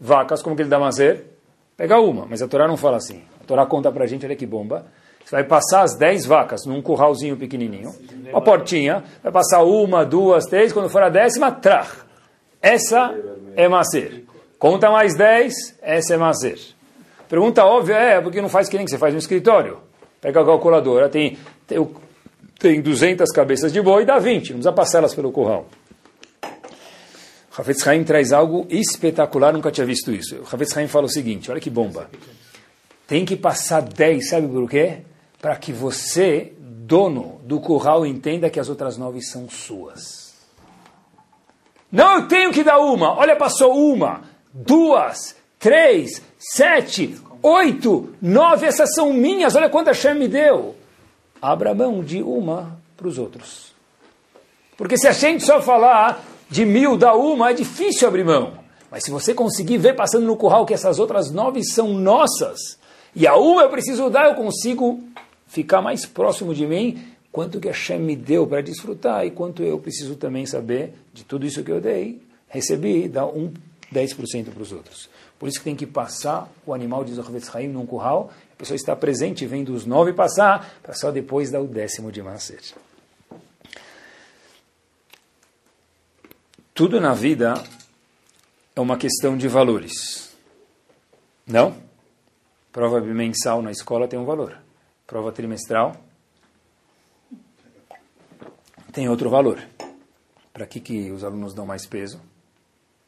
vacas, 0.00 0.42
como 0.42 0.56
que 0.56 0.62
ele 0.62 0.70
dá 0.70 0.78
macer? 0.78 1.26
Pega 1.76 1.98
uma, 1.98 2.26
mas 2.26 2.40
a 2.40 2.48
Torá 2.48 2.66
não 2.66 2.76
fala 2.76 2.96
assim. 2.96 3.22
A 3.40 3.44
Torá 3.44 3.66
conta 3.66 3.90
pra 3.90 4.06
gente, 4.06 4.24
olha 4.24 4.36
que 4.36 4.46
bomba. 4.46 4.86
Você 5.24 5.36
vai 5.36 5.44
passar 5.44 5.82
as 5.82 5.96
10 5.96 6.26
vacas 6.26 6.66
num 6.66 6.82
curralzinho 6.82 7.36
pequenininho, 7.36 7.94
uma 8.30 8.40
portinha, 8.40 9.04
vai 9.22 9.30
passar 9.30 9.62
uma, 9.62 10.04
duas, 10.04 10.46
três, 10.46 10.72
quando 10.72 10.88
for 10.88 11.02
a 11.02 11.08
décima, 11.08 11.52
trach. 11.52 11.98
Essa 12.60 13.14
é 13.54 13.68
macer. 13.68 14.24
Conta 14.60 14.88
mais 14.92 15.16
10, 15.16 15.78
essa 15.82 16.14
é 16.14 16.16
macer. 16.16 16.60
Pergunta 17.28 17.64
óbvia 17.64 17.96
é, 17.96 18.20
porque 18.20 18.40
não 18.40 18.48
faz 18.48 18.68
que 18.68 18.76
nem 18.76 18.84
que 18.84 18.92
você 18.92 18.98
faz 18.98 19.12
no 19.12 19.18
escritório. 19.18 19.80
Pega 20.20 20.40
a 20.40 20.44
calculadora, 20.44 21.08
tem, 21.08 21.36
tem, 21.66 21.88
tem 22.60 22.80
200 22.80 23.28
cabeças 23.32 23.72
de 23.72 23.82
boi, 23.82 24.04
dá 24.04 24.20
20, 24.20 24.50
não 24.50 24.58
precisa 24.58 24.72
passar 24.72 24.98
elas 24.98 25.14
pelo 25.14 25.32
curral. 25.32 25.66
Hafetz 27.58 27.84
Haim 27.88 28.04
traz 28.04 28.32
algo 28.32 28.64
espetacular, 28.70 29.52
nunca 29.52 29.72
tinha 29.72 29.84
visto 29.84 30.12
isso. 30.12 30.42
Hafetz 30.42 30.76
Haim 30.76 30.86
fala 30.86 31.06
o 31.06 31.10
seguinte, 31.10 31.50
olha 31.50 31.60
que 31.60 31.68
bomba. 31.68 32.08
Tem 33.08 33.24
que 33.24 33.34
passar 33.34 33.82
10, 33.82 34.28
sabe 34.28 34.46
por 34.46 34.70
quê? 34.70 34.98
para 35.40 35.56
que 35.56 35.72
você, 35.72 36.52
dono 36.58 37.40
do 37.44 37.60
curral, 37.60 38.04
entenda 38.04 38.50
que 38.50 38.60
as 38.60 38.68
outras 38.68 38.98
nove 38.98 39.22
são 39.22 39.48
suas. 39.48 40.34
Não, 41.90 42.16
eu 42.16 42.28
tenho 42.28 42.52
que 42.52 42.62
dar 42.62 42.78
uma. 42.78 43.16
Olha, 43.18 43.34
passou 43.34 43.74
uma, 43.74 44.22
duas, 44.52 45.36
três, 45.58 46.22
sete, 46.38 47.16
oito, 47.42 48.14
nove. 48.20 48.66
Essas 48.66 48.94
são 48.94 49.12
minhas. 49.12 49.54
Olha 49.56 49.68
quanta 49.68 49.90
Hashem 49.90 50.14
me 50.14 50.28
deu. 50.28 50.74
Abra 51.40 51.74
mão 51.74 52.02
de 52.02 52.22
uma 52.22 52.78
para 52.96 53.08
os 53.08 53.18
outros. 53.18 53.72
Porque 54.76 54.96
se 54.96 55.06
a 55.06 55.12
gente 55.12 55.44
só 55.44 55.60
falar 55.60 56.24
de 56.48 56.64
mil, 56.64 56.96
da 56.96 57.14
uma, 57.14 57.50
é 57.50 57.54
difícil 57.54 58.08
abrir 58.08 58.24
mão. 58.24 58.54
Mas 58.90 59.04
se 59.04 59.10
você 59.10 59.32
conseguir 59.32 59.78
ver 59.78 59.94
passando 59.94 60.26
no 60.26 60.36
curral 60.36 60.66
que 60.66 60.74
essas 60.74 60.98
outras 60.98 61.30
nove 61.30 61.62
são 61.64 61.94
nossas, 61.94 62.78
e 63.14 63.26
a 63.26 63.36
uma 63.36 63.62
eu 63.62 63.70
preciso 63.70 64.10
dar, 64.10 64.26
eu 64.26 64.34
consigo 64.34 65.02
ficar 65.46 65.80
mais 65.80 66.06
próximo 66.06 66.54
de 66.54 66.66
mim, 66.66 66.98
quanto 67.30 67.60
que 67.60 67.68
Hashem 67.68 68.00
me 68.00 68.16
deu 68.16 68.46
para 68.46 68.60
desfrutar 68.60 69.24
e 69.24 69.30
quanto 69.30 69.62
eu 69.62 69.78
preciso 69.78 70.16
também 70.16 70.44
saber 70.46 70.94
de 71.12 71.24
tudo 71.24 71.46
isso 71.46 71.62
que 71.62 71.70
eu 71.70 71.80
dei, 71.80 72.20
recebi, 72.48 73.08
dar 73.08 73.26
um 73.26 73.52
10% 73.92 74.52
para 74.52 74.62
os 74.62 74.72
outros. 74.72 75.08
Por 75.38 75.48
isso 75.48 75.58
que 75.58 75.64
tem 75.64 75.76
que 75.76 75.86
passar 75.86 76.50
o 76.66 76.74
animal 76.74 77.04
de 77.04 77.14
Zohvetz 77.14 77.54
Haim 77.54 77.68
num 77.68 77.86
curral, 77.86 78.32
a 78.52 78.56
pessoa 78.56 78.76
está 78.76 78.94
presente, 78.94 79.46
vendo 79.46 79.74
os 79.74 79.86
nove 79.86 80.12
passar, 80.12 80.74
para 80.82 80.94
só 80.94 81.10
depois 81.10 81.50
dar 81.50 81.60
o 81.60 81.66
décimo 81.66 82.12
de 82.12 82.22
Maser. 82.22 82.60
Tudo 86.74 87.00
na 87.00 87.14
vida 87.14 87.62
é 88.74 88.80
uma 88.80 88.96
questão 88.96 89.36
de 89.36 89.48
valores. 89.48 90.34
Não? 91.46 91.74
Prova 92.72 93.00
mensal 93.00 93.60
na 93.60 93.70
escola 93.70 94.06
tem 94.06 94.18
um 94.18 94.24
valor 94.24 94.56
prova 95.10 95.32
trimestral, 95.32 95.96
tem 98.92 99.08
outro 99.08 99.28
valor. 99.28 99.60
Para 100.52 100.64
que, 100.66 100.78
que 100.78 101.10
os 101.10 101.24
alunos 101.24 101.52
dão 101.52 101.66
mais 101.66 101.84
peso? 101.84 102.20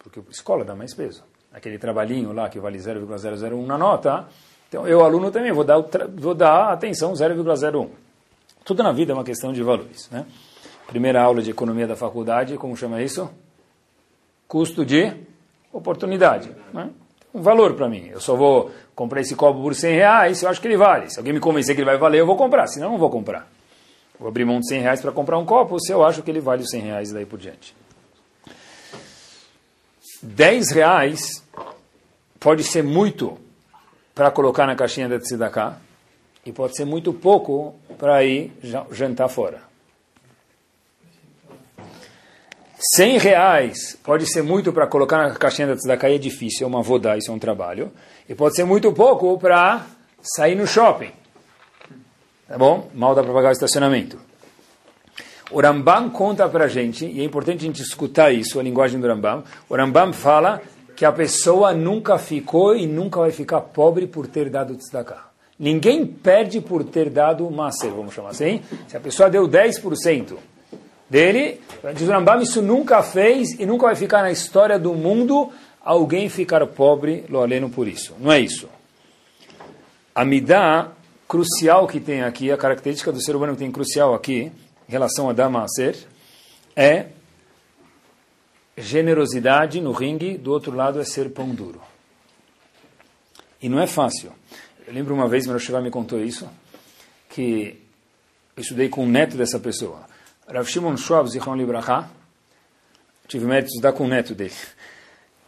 Porque 0.03 0.21
a 0.21 0.23
escola 0.31 0.65
dá 0.65 0.75
mais 0.75 0.95
peso. 0.95 1.23
Aquele 1.53 1.79
trabalhinho 1.79 2.33
lá 2.33 2.49
que 2.49 2.59
vale 2.59 2.79
0,001 2.79 3.67
na 3.67 3.77
nota, 3.77 4.27
então 4.73 4.89
eu, 4.89 5.05
aluno, 5.05 5.31
também 5.31 5.53
vou 5.53 5.65
dar, 5.65 5.83
vou 6.15 6.35
dar 6.35 6.73
atenção 6.73 7.13
0,01. 7.13 7.91
Tudo 8.65 8.83
na 8.83 8.91
vida 8.91 9.13
é 9.13 9.15
uma 9.15 9.23
questão 9.23 9.53
de 9.53 9.63
valores. 9.63 10.09
Né? 10.11 10.25
Primeira 10.87 11.21
aula 11.21 11.43
de 11.43 11.51
economia 11.51 11.87
da 11.87 11.95
faculdade, 11.95 12.57
como 12.57 12.75
chama 12.75 13.03
isso? 13.03 13.31
Custo 14.49 14.83
de 14.83 15.13
oportunidade. 15.71 16.51
Né? 16.73 16.89
Um 17.35 17.43
valor 17.43 17.75
para 17.75 17.87
mim. 17.87 18.09
Eu 18.11 18.21
só 18.21 18.35
vou 18.35 18.71
comprar 18.95 19.21
esse 19.21 19.37
copo 19.37 19.61
por 19.61 19.75
100 19.75 19.95
reais, 19.95 20.43
eu 20.43 20.49
acho 20.49 20.59
que 20.59 20.69
ele 20.69 20.79
vale. 20.79 21.11
Se 21.11 21.19
alguém 21.19 21.35
me 21.35 21.41
convencer 21.41 21.75
que 21.75 21.83
ele 21.83 21.91
vai 21.91 21.99
valer, 21.99 22.21
eu 22.21 22.27
vou 22.27 22.37
comprar, 22.37 22.67
senão 22.67 22.87
eu 22.87 22.93
não 22.93 22.99
vou 22.99 23.11
comprar. 23.11 23.47
Vou 24.19 24.29
abrir 24.29 24.47
mão 24.47 24.59
de 24.59 24.69
100 24.69 24.81
reais 24.81 25.01
para 25.03 25.13
comprar 25.13 25.37
um 25.37 25.45
copo, 25.45 25.79
se 25.81 25.93
eu 25.93 26.03
acho 26.03 26.23
que 26.23 26.31
ele 26.31 26.41
vale 26.41 26.63
os 26.63 26.71
100 26.71 26.81
reais 26.81 27.11
e 27.11 27.15
daí 27.15 27.27
por 27.27 27.39
diante. 27.39 27.75
10 30.23 30.71
reais 30.71 31.43
pode 32.39 32.63
ser 32.65 32.83
muito 32.83 33.39
para 34.15 34.31
colocar 34.31 34.67
na 34.67 34.77
caixinha 34.77 35.09
da 35.09 35.19
Tzedakah 35.19 35.79
e 36.45 36.53
pode 36.53 36.77
ser 36.77 36.85
muito 36.85 37.13
pouco 37.13 37.75
para 37.99 38.25
ir 38.25 38.53
jantar 38.91 39.29
fora. 39.29 39.73
100 42.95 43.19
reais 43.19 43.97
pode 44.03 44.27
ser 44.27 44.43
muito 44.43 44.73
para 44.73 44.89
colocar 44.89 45.29
na 45.29 45.35
caixinha 45.35 45.69
da 45.69 45.77
tzedakah 45.77 46.11
é 46.11 46.19
difícil, 46.19 46.65
é 46.65 46.69
uma 46.69 46.83
vodá, 46.83 47.17
isso 47.17 47.31
é 47.31 47.35
um 47.35 47.39
trabalho. 47.39 47.93
E 48.29 48.35
pode 48.35 48.57
ser 48.57 48.65
muito 48.65 48.93
pouco 48.93 49.39
para 49.39 49.87
sair 50.21 50.57
no 50.57 50.67
shopping. 50.67 51.13
Tá 52.49 52.59
bom? 52.59 52.91
Mal 52.93 53.15
dá 53.15 53.23
para 53.23 53.33
pagar 53.33 53.49
o 53.51 53.53
estacionamento. 53.53 54.19
O 55.53 55.61
Rambam 55.61 56.11
conta 56.11 56.49
para 56.49 56.65
a 56.65 56.69
gente, 56.69 57.05
e 57.05 57.21
é 57.21 57.25
importante 57.25 57.59
a 57.59 57.67
gente 57.67 57.83
escutar 57.83 58.33
isso, 58.33 58.59
a 58.59 58.63
linguagem 58.63 58.99
do 58.99 59.07
Rambam. 59.07 59.45
O 59.69 59.77
Rambam 59.77 60.13
fala 60.13 60.63
que 60.97 61.05
a 61.05 61.13
pessoa 61.13 61.73
nunca 61.73 62.19
ficou 62.19 62.75
e 62.75 62.87
nunca 62.87 63.21
vai 63.21 63.31
ficar 63.31 63.61
pobre 63.61 64.07
por 64.07 64.27
ter 64.27 64.49
dado 64.49 64.75
tzedakah. 64.75 65.31
Ninguém 65.59 66.07
perde 66.07 66.61
por 66.61 66.83
ter 66.83 67.11
dado 67.11 67.49
maser, 67.51 67.91
vamos 67.91 68.15
chamar 68.15 68.31
assim. 68.31 68.63
Se 68.89 68.97
a 68.97 69.01
pessoa 69.01 69.29
deu 69.29 69.47
10%, 69.47 70.37
dele, 71.13 71.61
diz 71.95 72.09
o 72.09 72.11
Rambam, 72.11 72.41
isso 72.41 72.63
nunca 72.63 73.03
fez 73.03 73.61
e 73.61 73.67
nunca 73.67 73.85
vai 73.85 73.95
ficar 73.95 74.23
na 74.23 74.33
história 74.33 74.79
do 74.79 74.95
mundo 74.95 75.53
alguém 75.85 76.31
ficar 76.31 76.67
pobre, 76.67 77.27
lo 77.29 77.43
aleno 77.43 77.69
por 77.69 77.87
isso. 77.87 78.15
Não 78.19 78.33
é 78.33 78.41
isso. 78.41 78.67
A 80.15 80.25
midá 80.25 80.89
crucial 81.29 81.87
que 81.87 82.01
tem 82.01 82.23
aqui, 82.23 82.51
a 82.51 82.57
característica 82.57 83.13
do 83.13 83.23
ser 83.23 83.37
humano 83.37 83.53
que 83.53 83.59
tem 83.59 83.71
crucial 83.71 84.15
aqui, 84.15 84.51
em 84.89 84.93
relação 84.93 85.29
a 85.29 85.33
dama 85.33 85.67
ser, 85.69 85.97
é 86.75 87.07
generosidade 88.77 89.81
no 89.81 89.93
ringue, 89.93 90.37
do 90.37 90.51
outro 90.51 90.75
lado 90.75 91.01
é 91.01 91.05
ser 91.05 91.31
pão 91.31 91.55
duro. 91.55 91.81
E 93.61 93.69
não 93.69 93.81
é 93.81 93.87
fácil. 93.87 94.33
Eu 94.87 94.93
lembro 94.93 95.15
uma 95.15 95.29
vez, 95.29 95.47
meu 95.47 95.83
me 95.83 95.91
contou 95.91 96.21
isso, 96.21 96.49
que 97.29 97.81
eu 98.57 98.63
estudei 98.63 98.89
com 98.89 99.05
o 99.05 99.09
neto 99.09 99.37
dessa 99.37 99.59
pessoa. 99.59 100.07
Rav 100.49 100.69
Shimon 100.69 100.97
Schwab, 100.97 101.31
Zichron 101.31 101.55
Libraha, 101.55 102.11
tive 103.29 103.47
mérito 103.47 103.69
de 103.69 103.75
estudar 103.75 103.93
com 103.93 104.05
o 104.05 104.09
neto 104.09 104.35
dele. 104.35 104.53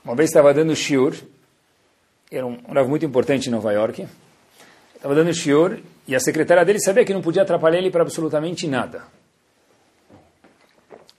Uma 0.04 0.14
vez 0.14 0.30
estava 0.30 0.54
dando 0.54 0.74
shiur, 0.76 1.14
era 2.30 2.46
um 2.46 2.58
Rav 2.72 2.88
muito 2.88 3.04
importante 3.04 3.48
em 3.48 3.52
Nova 3.52 3.72
York, 3.72 4.06
estava 4.94 5.14
dando 5.14 5.34
shiur 5.34 5.80
e 6.06 6.14
a 6.14 6.20
secretária 6.20 6.64
dele 6.64 6.80
sabia 6.80 7.04
que 7.04 7.12
não 7.12 7.20
podia 7.20 7.42
atrapalhar 7.42 7.78
ele 7.78 7.90
para 7.90 8.02
absolutamente 8.02 8.66
nada. 8.66 9.02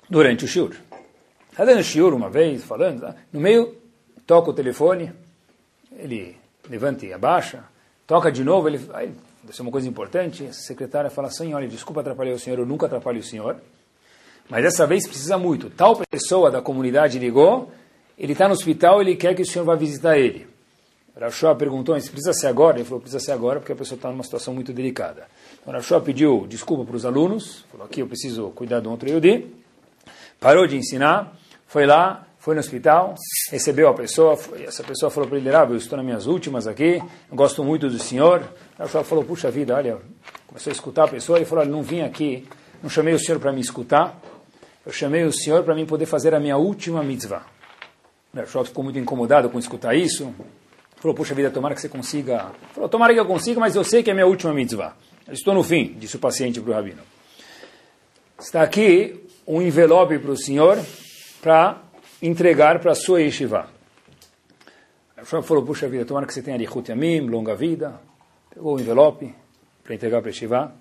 Durante 0.09 0.45
o 0.45 0.47
shiur. 0.47 0.75
Está 1.51 1.65
dando 1.65 1.83
shiur 1.83 2.13
uma 2.13 2.29
vez, 2.29 2.63
falando, 2.63 3.01
tá? 3.01 3.15
no 3.31 3.39
meio 3.39 3.75
toca 4.25 4.49
o 4.49 4.53
telefone, 4.53 5.11
ele 5.97 6.35
levanta 6.69 7.05
e 7.05 7.13
abaixa, 7.13 7.63
toca 8.07 8.31
de 8.31 8.43
novo, 8.43 8.67
ele, 8.67 8.79
aí, 8.93 9.11
deve 9.43 9.55
ser 9.55 9.61
uma 9.61 9.71
coisa 9.71 9.87
importante, 9.87 10.45
a 10.45 10.53
secretária 10.53 11.09
fala 11.09 11.27
assim, 11.27 11.53
olha, 11.53 11.67
desculpa 11.67 12.01
atrapalhar 12.01 12.33
o 12.33 12.39
senhor, 12.39 12.59
eu 12.59 12.65
nunca 12.65 12.87
atrapalho 12.87 13.19
o 13.19 13.23
senhor, 13.23 13.57
Mas 14.49 14.63
dessa 14.63 14.85
vez 14.85 15.07
precisa 15.07 15.37
muito. 15.37 15.71
Tal 15.71 15.99
pessoa 16.09 16.51
da 16.51 16.61
comunidade 16.61 17.17
ligou, 17.17 17.71
ele 18.17 18.33
está 18.33 18.47
no 18.47 18.53
hospital, 18.53 19.01
ele 19.01 19.15
quer 19.15 19.33
que 19.35 19.41
o 19.41 19.45
senhor 19.45 19.65
vá 19.65 19.75
visitar 19.75 20.17
ele. 20.17 20.47
Rashua 21.19 21.55
perguntou, 21.55 21.99
se 21.99 22.11
precisa 22.11 22.33
ser 22.33 22.47
agora? 22.47 22.77
Ele 22.77 22.83
falou, 22.83 22.99
precisa 22.99 23.23
ser 23.23 23.31
agora 23.31 23.59
porque 23.59 23.71
a 23.71 23.75
pessoa 23.75 23.95
está 23.95 24.11
numa 24.11 24.23
situação 24.23 24.53
muito 24.53 24.73
delicada. 24.73 25.27
Então 25.61 25.73
Rashua 25.73 26.01
pediu 26.01 26.45
desculpa 26.47 26.83
para 26.83 26.95
os 26.95 27.05
alunos, 27.05 27.65
falou, 27.71 27.87
aqui 27.87 28.01
eu 28.01 28.07
preciso 28.07 28.49
cuidar 28.49 28.81
do 28.81 28.91
outro 28.91 29.09
Yudi. 29.09 29.64
Parou 30.39 30.67
de 30.67 30.77
ensinar, 30.77 31.35
foi 31.67 31.85
lá, 31.85 32.25
foi 32.37 32.53
no 32.53 32.59
hospital, 32.59 33.15
recebeu 33.51 33.89
a 33.89 33.93
pessoa, 33.93 34.37
essa 34.65 34.83
pessoa 34.83 35.09
falou 35.09 35.27
para 35.27 35.37
ele, 35.39 35.49
ah, 35.49 35.65
eu 35.67 35.77
estou 35.77 35.97
nas 35.97 36.05
minhas 36.05 36.27
últimas 36.27 36.67
aqui, 36.67 37.01
gosto 37.31 37.63
muito 37.63 37.89
do 37.89 37.97
senhor. 37.97 38.43
Rashua 38.77 39.03
falou, 39.03 39.23
puxa 39.23 39.49
vida, 39.49 39.75
olha, 39.75 39.97
começou 40.45 40.69
a 40.69 40.73
escutar 40.73 41.05
a 41.05 41.07
pessoa, 41.07 41.37
ele 41.37 41.45
falou, 41.45 41.63
olha, 41.63 41.71
não 41.71 41.81
vim 41.81 42.01
aqui, 42.01 42.47
não 42.83 42.89
chamei 42.89 43.13
o 43.13 43.19
senhor 43.19 43.39
para 43.39 43.51
me 43.51 43.61
escutar, 43.61 44.21
eu 44.85 44.91
chamei 44.91 45.23
o 45.23 45.33
senhor 45.33 45.63
para 45.63 45.73
mim 45.73 45.85
poder 45.85 46.05
fazer 46.05 46.35
a 46.35 46.39
minha 46.39 46.57
última 46.57 47.03
mitzvah. 47.03 47.43
Rashua 48.33 48.65
ficou 48.65 48.83
muito 48.83 48.99
incomodado 48.99 49.49
com 49.49 49.57
escutar 49.57 49.95
isso, 49.95 50.31
Falou, 50.97 51.13
puxa 51.13 51.35
vida, 51.35 51.51
tomara 51.51 51.75
que 51.75 51.81
você 51.81 51.89
consiga. 51.89 52.51
Falou, 52.73 52.89
tomara 52.89 53.13
que 53.13 53.19
eu 53.19 53.25
consiga, 53.25 53.59
mas 53.59 53.75
eu 53.75 53.83
sei 53.83 54.01
que 54.01 54.09
é 54.09 54.13
a 54.13 54.15
minha 54.15 54.25
última 54.25 54.51
mitzvah. 54.53 54.95
Eu 55.27 55.33
estou 55.33 55.53
no 55.53 55.61
fim, 55.61 55.95
disse 55.99 56.15
o 56.15 56.19
paciente 56.19 56.59
para 56.59 56.71
o 56.71 56.73
rabino. 56.73 57.01
Está 58.39 58.63
aqui 58.63 59.24
um 59.47 59.61
envelope 59.61 60.19
para 60.19 60.31
o 60.31 60.37
senhor 60.37 60.77
para 61.41 61.81
entregar 62.21 62.79
para 62.79 62.91
a 62.91 62.95
sua 62.95 63.21
yeshiva. 63.21 63.67
O 65.21 65.25
senhor 65.25 65.41
falou, 65.41 65.65
puxa 65.65 65.87
vida, 65.87 66.05
tomara 66.05 66.25
que 66.25 66.33
você 66.33 66.41
tenha 66.41 66.57
lichut 66.57 66.89
yamim, 66.89 67.21
longa 67.21 67.55
vida. 67.55 67.99
Pegou 68.53 68.75
o 68.75 68.79
envelope 68.79 69.33
para 69.83 69.95
entregar 69.95 70.21
para 70.21 70.29
a. 70.29 70.71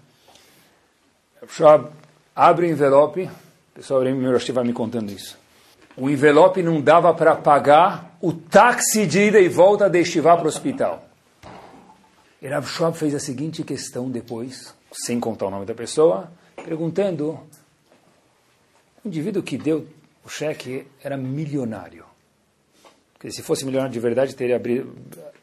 O 1.42 1.52
senhor 1.52 1.90
abre 2.34 2.66
o 2.66 2.70
envelope. 2.70 3.22
O 3.22 3.74
pessoal 3.74 4.02
vai 4.52 4.64
me 4.64 4.72
contando 4.72 5.10
isso 5.10 5.44
o 5.96 6.10
envelope 6.10 6.62
não 6.62 6.80
dava 6.80 7.14
para 7.14 7.36
pagar 7.36 8.16
o 8.20 8.32
táxi 8.32 9.06
de 9.06 9.20
ida 9.20 9.38
e 9.38 9.48
volta 9.48 9.88
de 9.88 10.00
Estivá 10.00 10.36
para 10.36 10.46
o 10.46 10.48
hospital. 10.48 11.04
E 12.42 12.48
Rav 12.48 12.66
Schwab 12.66 12.96
fez 12.96 13.14
a 13.14 13.20
seguinte 13.20 13.62
questão 13.62 14.10
depois, 14.10 14.74
sem 14.92 15.20
contar 15.20 15.46
o 15.46 15.50
nome 15.50 15.64
da 15.64 15.74
pessoa, 15.74 16.30
perguntando, 16.64 17.38
o 19.04 19.08
indivíduo 19.08 19.42
que 19.42 19.58
deu 19.58 19.86
o 20.24 20.28
cheque 20.28 20.86
era 21.02 21.16
milionário. 21.16 22.04
Porque 23.12 23.30
se 23.30 23.42
fosse 23.42 23.64
milionário 23.64 23.92
de 23.92 24.00
verdade, 24.00 24.34
teria 24.34 24.60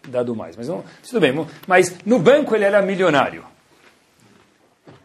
dado 0.07 0.35
mais. 0.35 0.55
Mas 0.55 0.67
não, 0.67 0.83
tudo 1.03 1.19
bem, 1.19 1.33
mas 1.67 1.95
no 2.05 2.19
banco 2.19 2.55
ele 2.55 2.65
era 2.65 2.81
milionário. 2.81 3.43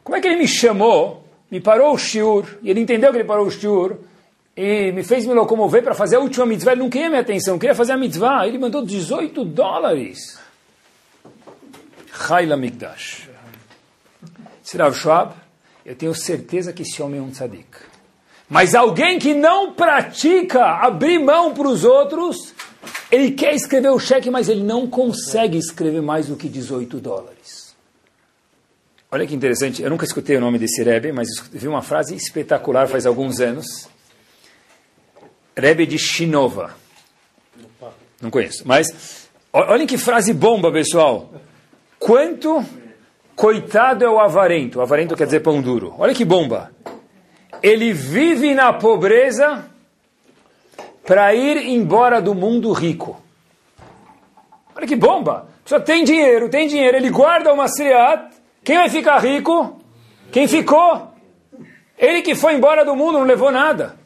Como 0.03 0.17
é 0.17 0.21
que 0.21 0.29
ele 0.29 0.37
me 0.37 0.49
chamou, 0.49 1.25
me 1.51 1.61
parou 1.61 1.93
o 1.95 1.99
shiur, 1.99 2.47
e 2.63 2.71
ele 2.71 2.81
entendeu 2.81 3.11
que 3.11 3.19
ele 3.19 3.25
parou 3.25 3.47
o 3.47 3.51
shiur, 3.51 3.99
e 4.57 4.91
me 4.93 5.03
fez 5.03 5.27
me 5.27 5.35
locomover 5.35 5.83
para 5.83 5.95
fazer 5.95 6.17
a 6.17 6.21
última 6.21 6.47
mitzvah. 6.47 6.73
Ele 6.73 6.83
não 6.83 6.91
queria 6.91 7.09
minha 7.09 7.21
atenção, 7.21 7.59
queria 7.59 7.75
fazer 7.75 7.93
a 7.93 7.97
mitzvah. 7.97 8.47
Ele 8.47 8.59
mandou 8.59 8.85
18 8.85 9.45
dólares. 9.45 10.39
Haila 12.11 12.57
Mikdash. 12.57 13.29
Sirav 14.63 14.97
Schwab, 14.97 15.35
eu 15.85 15.95
tenho 15.95 16.15
certeza 16.15 16.73
que 16.73 16.83
esse 16.83 17.03
homem 17.03 17.21
é 17.21 17.23
um 17.23 17.31
tzadik. 17.31 17.69
Mas 18.49 18.75
alguém 18.75 19.19
que 19.19 19.35
não 19.35 19.73
pratica 19.73 20.65
abrir 20.65 21.19
mão 21.19 21.53
para 21.53 21.69
os 21.69 21.85
outros, 21.85 22.55
ele 23.11 23.33
quer 23.33 23.55
escrever 23.55 23.91
o 23.91 23.99
cheque, 23.99 24.31
mas 24.31 24.49
ele 24.49 24.63
não 24.63 24.87
consegue 24.87 25.59
escrever 25.59 26.01
mais 26.01 26.29
do 26.29 26.37
que 26.37 26.49
18 26.49 26.99
dólares. 26.99 27.75
Olha 29.11 29.27
que 29.27 29.35
interessante, 29.35 29.83
eu 29.83 29.91
nunca 29.91 30.05
escutei 30.05 30.37
o 30.37 30.41
nome 30.41 30.59
desse 30.59 30.83
Rebbe, 30.83 31.13
mas 31.13 31.29
vi 31.53 31.67
uma 31.69 31.83
frase 31.83 32.15
espetacular 32.15 32.89
faz 32.89 33.07
alguns 33.07 33.41
anos 33.41 33.89
Rebbe 35.57 35.87
de 35.87 35.99
Shinova. 35.99 36.75
Não 38.21 38.31
conheço. 38.31 38.63
Mas 38.67 39.29
olhem 39.53 39.87
que 39.87 39.97
frase 39.97 40.33
bomba, 40.33 40.71
pessoal. 40.71 41.33
Quanto 41.99 42.65
coitado 43.35 44.05
é 44.05 44.09
o 44.09 44.19
avarento. 44.19 44.79
O 44.79 44.83
avarento 44.83 45.17
quer 45.17 45.25
dizer 45.25 45.41
pão 45.41 45.63
duro. 45.63 45.95
Olha 45.99 46.15
que 46.15 46.25
bomba. 46.25 46.71
Ele 47.63 47.93
vive 47.93 48.55
na 48.55 48.73
pobreza 48.73 49.65
para 51.07 51.35
ir 51.35 51.57
embora 51.69 52.21
do 52.21 52.35
mundo 52.35 52.73
rico. 52.73 53.21
Olha 54.75 54.87
que 54.87 54.97
bomba. 54.97 55.49
Só 55.65 55.81
tem 55.81 56.05
dinheiro, 56.05 56.49
tem 56.49 56.69
dinheiro. 56.69 56.97
Ele 56.97 57.11
guarda 57.11 57.53
uma 57.53 57.69
seriat. 57.69 58.35
Quem 58.63 58.77
vai 58.77 58.89
ficar 58.89 59.19
rico? 59.19 59.81
Quem 60.31 60.47
ficou? 60.47 61.09
Ele 61.99 62.23
que 62.23 62.35
foi 62.35 62.55
embora 62.55 62.85
do 62.85 62.95
mundo 62.95 63.19
não 63.19 63.27
levou 63.27 63.51
nada. 63.51 63.97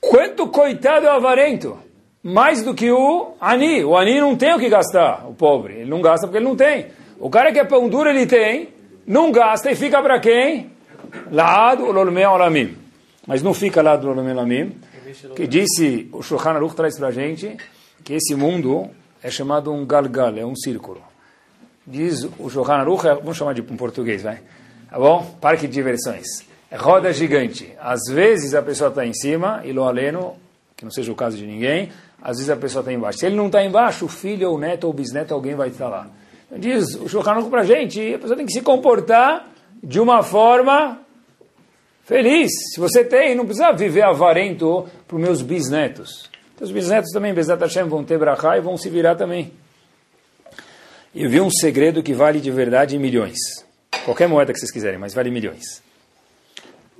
Quanto 0.00 0.48
coitado 0.48 1.06
é 1.06 1.10
o 1.10 1.14
avarento? 1.14 1.78
Mais 2.22 2.62
do 2.62 2.74
que 2.74 2.90
o 2.90 3.34
ani. 3.40 3.84
O 3.84 3.96
ani 3.96 4.20
não 4.20 4.36
tem 4.36 4.52
o 4.54 4.58
que 4.58 4.68
gastar, 4.68 5.24
o 5.28 5.32
pobre. 5.32 5.74
Ele 5.74 5.90
não 5.90 6.02
gasta 6.02 6.26
porque 6.26 6.38
ele 6.38 6.48
não 6.48 6.56
tem. 6.56 6.88
O 7.18 7.30
cara 7.30 7.52
que 7.52 7.58
é 7.58 7.64
pão 7.64 7.88
duro, 7.88 8.10
ele 8.10 8.26
tem, 8.26 8.70
não 9.06 9.30
gasta 9.30 9.70
e 9.70 9.76
fica 9.76 10.02
para 10.02 10.18
quem? 10.18 10.71
Lá 11.30 11.74
do 11.74 11.86
Olomei 11.86 12.24
Olamim. 12.26 12.76
Mas 13.26 13.42
não 13.42 13.54
fica 13.54 13.82
lá 13.82 13.96
do 13.96 14.08
Olomei 14.08 14.32
Olamim. 14.32 14.76
Que 15.36 15.46
disse, 15.46 16.08
o 16.12 16.22
Shulchan 16.22 16.50
Aruch 16.50 16.74
traz 16.74 16.96
para 16.96 17.08
a 17.08 17.10
gente, 17.10 17.56
que 18.02 18.14
esse 18.14 18.34
mundo 18.34 18.90
é 19.22 19.30
chamado 19.30 19.72
um 19.72 19.84
galgal, 19.86 20.36
é 20.36 20.44
um 20.44 20.56
círculo. 20.56 21.02
Diz 21.86 22.28
o 22.38 22.48
Shulchan 22.48 22.74
Aruch, 22.74 23.02
vamos 23.02 23.36
chamar 23.36 23.54
de 23.54 23.60
um 23.60 23.76
português, 23.76 24.22
vai. 24.22 24.40
Tá 24.88 24.98
bom? 24.98 25.36
Parque 25.40 25.66
de 25.66 25.72
diversões. 25.74 26.26
É 26.70 26.76
roda 26.76 27.12
gigante. 27.12 27.72
Às 27.78 28.00
vezes 28.10 28.54
a 28.54 28.62
pessoa 28.62 28.88
está 28.88 29.04
em 29.04 29.12
cima, 29.12 29.60
e 29.64 29.72
lo 29.72 29.84
aleno, 29.84 30.36
que 30.76 30.84
não 30.84 30.90
seja 30.90 31.12
o 31.12 31.14
caso 31.14 31.36
de 31.36 31.46
ninguém, 31.46 31.90
às 32.20 32.38
vezes 32.38 32.50
a 32.50 32.56
pessoa 32.56 32.80
está 32.80 32.92
embaixo. 32.92 33.18
Se 33.18 33.26
ele 33.26 33.36
não 33.36 33.46
está 33.46 33.62
embaixo, 33.64 34.06
o 34.06 34.08
filho, 34.08 34.48
ou 34.48 34.56
o 34.56 34.58
neto, 34.58 34.84
ou 34.84 34.90
o 34.90 34.92
bisneto, 34.94 35.34
alguém 35.34 35.54
vai 35.54 35.68
estar 35.68 35.88
lá. 35.88 36.06
Então, 36.46 36.58
diz 36.58 36.94
o 36.94 37.08
Shulchan 37.08 37.48
para 37.50 37.60
a 37.60 37.64
gente, 37.64 38.14
a 38.14 38.18
pessoa 38.18 38.36
tem 38.36 38.46
que 38.46 38.52
se 38.52 38.62
comportar 38.62 39.51
de 39.82 39.98
uma 39.98 40.22
forma 40.22 41.00
feliz. 42.04 42.50
Se 42.72 42.80
você 42.80 43.04
tem, 43.04 43.34
não 43.34 43.44
precisa 43.44 43.72
viver 43.72 44.02
avarento 44.02 44.86
para 45.08 45.16
os 45.16 45.22
meus 45.22 45.42
bisnetos. 45.42 46.30
Então, 46.54 46.66
os 46.66 46.72
bisnetos 46.72 47.10
também, 47.10 47.34
Bezat 47.34 47.60
Hashem, 47.60 47.88
vão 47.88 48.04
ter 48.04 48.18
brachá 48.18 48.56
e 48.56 48.60
vão 48.60 48.76
se 48.76 48.88
virar 48.88 49.16
também. 49.16 49.52
Eu 51.14 51.28
vi 51.28 51.40
um 51.40 51.50
segredo 51.50 52.02
que 52.02 52.14
vale 52.14 52.40
de 52.40 52.50
verdade 52.50 52.98
milhões. 52.98 53.38
Qualquer 54.04 54.28
moeda 54.28 54.52
que 54.52 54.58
vocês 54.58 54.70
quiserem, 54.70 54.98
mas 54.98 55.12
vale 55.12 55.30
milhões. 55.30 55.82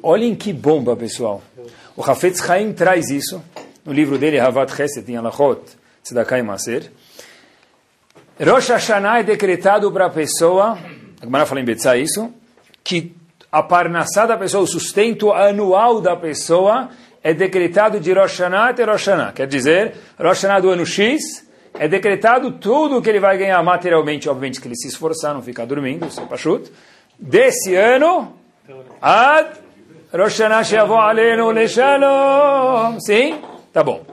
Olhem 0.02 0.34
que 0.34 0.52
bomba, 0.52 0.96
pessoal. 0.96 1.42
O 1.96 2.02
Hafetz 2.02 2.44
Chaim 2.44 2.72
traz 2.72 3.08
isso 3.08 3.42
no 3.84 3.92
livro 3.92 4.18
dele, 4.18 4.38
Havat 4.38 4.74
Chesed, 4.74 5.10
em 5.10 5.16
Alachot, 5.16 5.60
Tzedakah 6.02 6.38
e 6.38 6.42
Maser. 6.42 6.90
Rosh 8.40 8.68
Hashanah 8.68 9.20
é 9.20 9.22
decretado 9.22 9.90
para 9.92 10.06
a 10.06 10.10
pessoa, 10.10 10.78
a 11.20 11.24
Gemara 11.24 11.46
fala 11.46 11.60
em 11.60 11.64
Betzah 11.64 11.96
isso, 11.96 12.32
que 12.82 13.14
a 13.50 13.62
parnassá 13.62 14.26
da 14.26 14.36
pessoa, 14.36 14.64
o 14.64 14.66
sustento 14.66 15.32
anual 15.32 16.00
da 16.00 16.16
pessoa, 16.16 16.88
é 17.22 17.34
decretado 17.34 18.00
de 18.00 18.12
Rosh 18.12 18.38
Hashanah 18.38 18.70
até 18.70 18.84
Rosh 18.84 19.06
Hashanah. 19.06 19.32
Quer 19.32 19.46
dizer, 19.46 19.94
Rosh 20.18 20.42
Hashanah 20.42 20.60
do 20.60 20.70
ano 20.70 20.86
X, 20.86 21.46
é 21.78 21.86
decretado 21.86 22.52
tudo 22.52 22.98
o 22.98 23.02
que 23.02 23.08
ele 23.08 23.20
vai 23.20 23.36
ganhar 23.36 23.62
materialmente, 23.62 24.28
obviamente 24.28 24.60
que 24.60 24.68
ele 24.68 24.76
se 24.76 24.88
esforçar, 24.88 25.34
não 25.34 25.42
ficar 25.42 25.64
dormindo, 25.64 26.06
isso 26.06 26.20
é 26.20 26.26
pachut, 26.26 26.72
desse 27.18 27.74
ano, 27.74 28.34
ad 29.00 29.50
Rosh 30.12 30.40
Hashanah 30.40 31.52
Leshalom. 31.52 33.00
Sim? 33.00 33.40
Tá 33.72 33.82
bom. 33.82 34.11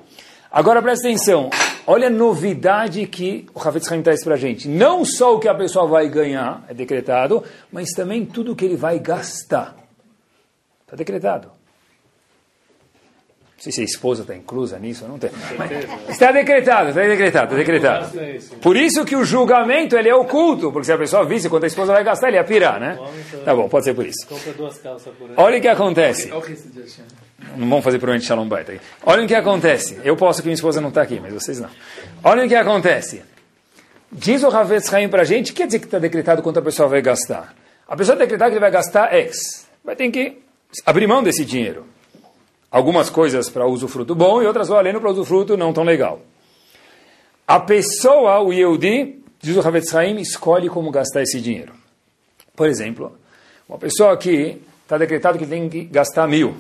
Agora 0.52 0.82
presta 0.82 1.08
atenção. 1.08 1.50
Olha 1.86 2.08
a 2.08 2.10
novidade 2.10 3.06
que 3.08 3.48
o 3.54 3.60
Hafetz 3.60 3.92
Haim 3.92 4.02
traz 4.02 4.24
para 4.24 4.36
a 4.36 4.38
gente. 4.38 4.68
Não 4.68 5.06
só 5.06 5.36
o 5.36 5.40
que 5.40 5.48
a 5.48 5.56
pessoa 5.56 5.88
vai 5.88 6.08
ganhar, 6.08 6.64
é 6.68 6.74
decretado, 6.74 7.44
mas 7.72 7.90
também 7.92 8.26
tudo 8.26 8.52
o 8.52 8.56
que 8.56 8.66
ele 8.66 8.76
vai 8.76 9.00
gastar. 9.00 9.76
Está 10.84 10.96
decretado. 10.96 11.48
Não 13.60 13.64
sei 13.64 13.74
se 13.74 13.82
a 13.82 13.84
esposa 13.84 14.22
está 14.22 14.34
inclusa 14.34 14.80
nisso, 14.80 15.06
não 15.06 15.20
tem. 15.20 15.30
Mas 15.58 15.70
está 16.10 16.32
decretado, 16.32 16.90
está 16.90 17.02
decretado, 17.02 17.46
está 17.46 17.58
decretado. 17.58 18.58
Por 18.62 18.78
isso 18.78 19.04
que 19.04 19.18
o 19.18 19.26
julgamento 19.26 19.98
ele 19.98 20.08
é 20.08 20.16
oculto, 20.16 20.72
porque 20.72 20.86
se 20.86 20.94
a 20.94 20.98
pessoa 20.98 21.26
visse 21.26 21.50
quanto 21.50 21.66
a 21.66 21.68
esposa 21.68 21.92
vai 21.92 22.04
gastar, 22.04 22.30
ele 22.30 22.38
ia 22.38 22.44
pirar, 22.44 22.80
né? 22.80 22.98
Tá 23.44 23.54
bom, 23.54 23.68
pode 23.68 23.84
ser 23.84 23.94
por 23.94 24.06
isso. 24.06 24.26
Olha 25.36 25.58
o 25.58 25.62
que 25.62 25.68
acontece. 25.68 26.32
Não 27.56 27.70
vamos 27.70 27.84
fazer 27.84 27.98
provavelmente 27.98 28.28
Shalom 28.28 28.48
Bait. 28.48 28.80
Olha 29.06 29.24
o 29.24 29.28
que 29.28 29.36
acontece. 29.36 30.00
Eu 30.04 30.16
posso 30.16 30.42
que 30.42 30.48
minha 30.48 30.56
esposa 30.56 30.80
não 30.82 30.90
está 30.90 31.02
aqui, 31.02 31.20
mas 31.20 31.34
vocês 31.34 31.60
não. 31.60 31.70
Olha 32.24 32.46
o 32.46 32.48
que 32.48 32.56
acontece. 32.56 33.22
Diz 34.12 34.44
o 34.44 34.50
Ravetz 34.50 34.94
Haim 34.94 35.08
para 35.10 35.22
a 35.22 35.26
gente, 35.26 35.54
quer 35.54 35.66
dizer 35.68 35.80
que 35.80 35.86
está 35.86 36.00
decretado 36.00 36.42
quanto 36.42 36.60
a 36.60 36.62
pessoa 36.62 36.90
vai 36.90 37.02
gastar. 37.02 37.54
A 37.88 37.96
pessoa 37.96 38.18
decretar 38.18 38.48
que 38.50 38.54
ele 38.54 38.60
vai 38.60 38.72
gastar 38.72 39.14
X. 39.14 39.68
Vai 39.84 39.96
ter 39.96 40.10
que 40.10 40.40
abrir 40.86 41.08
mão 41.08 41.24
desse 41.24 41.46
dinheiro 41.46 41.86
algumas 42.72 43.10
coisas 43.10 43.50
para 43.50 43.66
uso 43.66 43.88
fruto 43.88 44.14
bom 44.14 44.42
e 44.42 44.46
outras 44.46 44.68
valendo 44.68 45.00
para 45.00 45.12
uso 45.12 45.26
fruto 45.26 45.58
não 45.58 45.74
tão 45.74 45.84
legal. 45.84 46.22
A 47.48 47.60
pessoa, 47.60 48.40
o 48.42 48.54
Yehudi, 48.54 49.24
diz 49.42 49.56
o 49.56 49.68
Havetz 49.68 49.94
Haim, 49.96 50.20
escolhe 50.20 50.70
como 50.70 50.92
gastar 50.92 51.24
esse 51.24 51.42
dinheiro. 51.42 51.74
Por 52.56 52.68
exemplo, 52.68 53.18
uma 53.68 53.78
pessoa 53.78 54.16
que 54.18 54.62
está 54.84 54.98
decretado 54.98 55.40
que 55.40 55.48
tem 55.48 55.68
que 55.68 55.86
gastar 55.86 56.28
mil. 56.28 56.56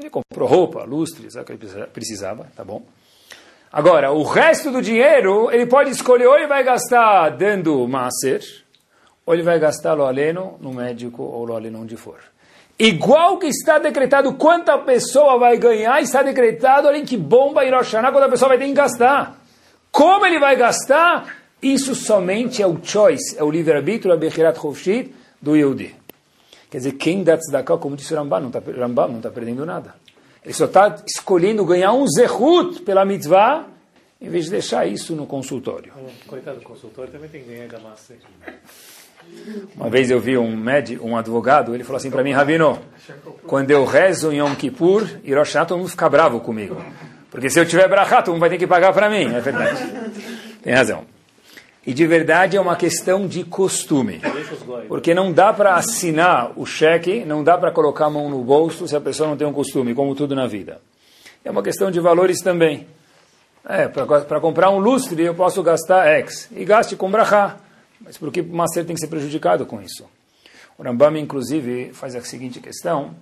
Ele 0.00 0.08
comprou 0.08 0.48
roupa, 0.48 0.82
lustres, 0.84 1.34
o 1.36 1.44
que 1.44 1.52
ele 1.52 1.86
precisava, 1.92 2.46
tá 2.56 2.64
bom. 2.64 2.82
Agora, 3.70 4.10
o 4.10 4.22
resto 4.22 4.70
do 4.70 4.80
dinheiro, 4.80 5.50
ele 5.52 5.66
pode 5.66 5.90
escolher 5.90 6.26
ou 6.26 6.36
ele 6.36 6.46
vai 6.46 6.64
gastar 6.64 7.28
dando 7.36 7.86
maser, 7.86 8.42
ou 9.26 9.34
ele 9.34 9.42
vai 9.42 9.58
gastar 9.58 9.92
lo 9.92 10.06
aleno 10.06 10.56
no 10.58 10.72
médico 10.72 11.22
ou 11.22 11.44
lo 11.44 11.54
aleno 11.54 11.82
onde 11.82 11.98
for. 11.98 12.18
Igual 12.78 13.38
que 13.38 13.48
está 13.48 13.78
decretado 13.78 14.32
quanta 14.34 14.78
pessoa 14.78 15.38
vai 15.38 15.58
ganhar, 15.58 16.00
está 16.00 16.22
decretado 16.22 16.88
além 16.88 17.04
que 17.04 17.18
bomba 17.18 17.62
em 17.62 17.70
Rosh 17.70 17.90
quando 17.90 18.22
a 18.22 18.28
pessoa 18.30 18.48
vai 18.48 18.58
ter 18.58 18.66
que 18.68 18.72
gastar. 18.72 19.38
Como 19.92 20.24
ele 20.24 20.40
vai 20.40 20.56
gastar? 20.56 21.36
Isso 21.62 21.94
somente 21.94 22.62
é 22.62 22.66
o 22.66 22.78
choice, 22.82 23.36
é 23.38 23.44
o 23.44 23.50
livre-arbítrio, 23.50 24.14
a 24.14 24.16
Bechirat 24.16 24.58
Chovshit 24.58 25.14
do 25.42 25.54
Yehudi. 25.54 25.94
Quer 26.70 26.78
dizer, 26.78 26.92
quem 26.92 27.24
dá 27.24 27.36
tzedakah, 27.36 27.78
como 27.78 27.96
disse 27.96 28.14
o 28.14 28.16
Rambam, 28.16 28.40
não 28.40 28.48
está 28.48 28.60
está 28.60 29.30
perdendo 29.30 29.66
nada. 29.66 29.94
Ele 30.44 30.54
só 30.54 30.66
está 30.66 31.02
escolhendo 31.06 31.64
ganhar 31.64 31.92
um 31.92 32.06
zehut 32.06 32.80
pela 32.82 33.04
mitzvah, 33.04 33.66
em 34.20 34.28
vez 34.28 34.44
de 34.44 34.52
deixar 34.52 34.86
isso 34.86 35.14
no 35.14 35.26
consultório. 35.26 35.92
Coitado 36.26 36.58
do 36.58 36.64
consultório, 36.64 37.10
também 37.10 37.28
tem 37.28 37.42
que 37.42 37.50
ganhar 37.50 37.68
da 37.68 37.80
massa. 37.80 38.14
Uma 39.76 39.90
vez 39.90 40.10
eu 40.10 40.20
vi 40.20 40.38
um 40.38 40.56
médico, 40.56 41.06
um 41.06 41.16
advogado, 41.16 41.74
ele 41.74 41.84
falou 41.84 41.98
assim 41.98 42.10
para 42.10 42.22
mim, 42.22 42.32
Ravino, 42.32 42.78
quando 43.46 43.70
eu 43.70 43.84
rezo 43.84 44.32
em 44.32 44.38
Yom 44.38 44.54
Kippur, 44.54 45.02
Rosh 45.36 45.52
todo 45.66 45.76
mundo 45.76 45.88
fica 45.88 46.08
bravo 46.08 46.40
comigo. 46.40 46.82
Porque 47.30 47.50
se 47.50 47.60
eu 47.60 47.66
tiver 47.66 47.88
brachá, 47.88 48.22
todo 48.22 48.32
mundo 48.32 48.40
vai 48.40 48.50
ter 48.50 48.58
que 48.58 48.66
pagar 48.66 48.92
para 48.92 49.08
mim. 49.08 49.32
É 49.32 49.40
verdade. 49.40 49.80
Tem 50.62 50.74
razão. 50.74 51.04
E 51.90 51.92
de 51.92 52.06
verdade 52.06 52.56
é 52.56 52.60
uma 52.60 52.76
questão 52.76 53.26
de 53.26 53.42
costume. 53.42 54.20
Porque 54.86 55.12
não 55.12 55.32
dá 55.32 55.52
para 55.52 55.74
assinar 55.74 56.52
o 56.54 56.64
cheque, 56.64 57.24
não 57.24 57.42
dá 57.42 57.58
para 57.58 57.72
colocar 57.72 58.06
a 58.06 58.10
mão 58.10 58.30
no 58.30 58.44
bolso 58.44 58.86
se 58.86 58.94
a 58.94 59.00
pessoa 59.00 59.28
não 59.28 59.36
tem 59.36 59.44
um 59.44 59.52
costume, 59.52 59.92
como 59.92 60.14
tudo 60.14 60.36
na 60.36 60.46
vida. 60.46 60.80
É 61.44 61.50
uma 61.50 61.64
questão 61.64 61.90
de 61.90 61.98
valores 61.98 62.38
também. 62.42 62.86
É, 63.68 63.88
para 63.88 64.40
comprar 64.40 64.70
um 64.70 64.78
lustre 64.78 65.20
eu 65.20 65.34
posso 65.34 65.64
gastar 65.64 66.06
X. 66.06 66.48
E 66.52 66.64
gaste 66.64 66.94
com 66.94 67.10
brachá. 67.10 67.56
Mas 68.00 68.16
por 68.16 68.30
que 68.30 68.40
o 68.40 68.46
master 68.46 68.84
tem 68.84 68.94
que 68.94 69.00
ser 69.00 69.08
prejudicado 69.08 69.66
com 69.66 69.82
isso? 69.82 70.08
O 70.78 70.84
Rambam, 70.84 71.16
inclusive, 71.16 71.90
faz 71.92 72.14
a 72.14 72.20
seguinte 72.20 72.60
questão. 72.60 73.16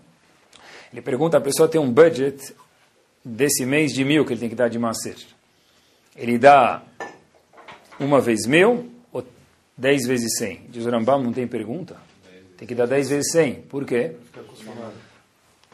Ele 0.92 1.00
pergunta, 1.00 1.38
a 1.38 1.40
pessoa 1.40 1.70
tem 1.70 1.80
um 1.80 1.90
budget 1.90 2.54
desse 3.24 3.64
mês 3.64 3.94
de 3.94 4.04
mil 4.04 4.26
que 4.26 4.34
ele 4.34 4.40
tem 4.40 4.50
que 4.50 4.54
dar 4.54 4.68
de 4.68 4.78
master. 4.78 5.16
Ele 6.14 6.36
dá 6.36 6.82
uma 7.98 8.20
vez 8.20 8.46
mil 8.46 8.90
ou 9.12 9.24
dez 9.76 10.06
vezes 10.06 10.36
cem? 10.38 10.62
Diz 10.68 10.86
o 10.86 10.90
Rambam, 10.90 11.22
não 11.22 11.32
tem 11.32 11.46
pergunta? 11.46 11.96
Tem 12.56 12.66
que 12.66 12.74
dar 12.74 12.86
dez 12.86 13.08
vezes 13.08 13.30
cem. 13.30 13.54
Por 13.54 13.84
quê? 13.84 14.12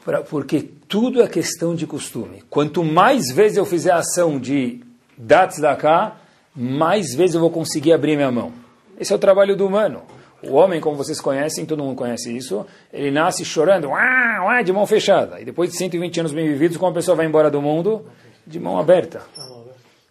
Pra, 0.04 0.22
porque 0.22 0.68
tudo 0.86 1.22
é 1.22 1.28
questão 1.28 1.74
de 1.74 1.86
costume. 1.86 2.42
Quanto 2.50 2.84
mais 2.84 3.30
vezes 3.32 3.56
eu 3.56 3.64
fizer 3.64 3.90
a 3.90 3.98
ação 3.98 4.38
de 4.38 4.80
dar 5.16 5.48
cá, 5.76 6.18
mais 6.54 7.14
vezes 7.14 7.34
eu 7.34 7.40
vou 7.40 7.50
conseguir 7.50 7.92
abrir 7.92 8.16
minha 8.16 8.30
mão. 8.30 8.52
Esse 8.98 9.12
é 9.12 9.16
o 9.16 9.18
trabalho 9.18 9.56
do 9.56 9.66
humano. 9.66 10.02
O 10.42 10.52
homem, 10.56 10.78
como 10.78 10.96
vocês 10.96 11.20
conhecem, 11.20 11.64
todo 11.64 11.82
mundo 11.82 11.96
conhece 11.96 12.36
isso, 12.36 12.66
ele 12.92 13.10
nasce 13.10 13.44
chorando, 13.44 13.88
uá, 13.88 14.44
uá, 14.44 14.62
de 14.62 14.72
mão 14.72 14.86
fechada. 14.86 15.40
E 15.40 15.44
depois 15.44 15.70
de 15.70 15.78
120 15.78 16.20
anos 16.20 16.32
bem 16.32 16.46
vividos, 16.46 16.76
como 16.76 16.90
a 16.90 16.94
pessoa 16.94 17.16
vai 17.16 17.24
embora 17.24 17.50
do 17.50 17.62
mundo? 17.62 18.04
De 18.46 18.60
mão 18.60 18.78
aberta. 18.78 19.22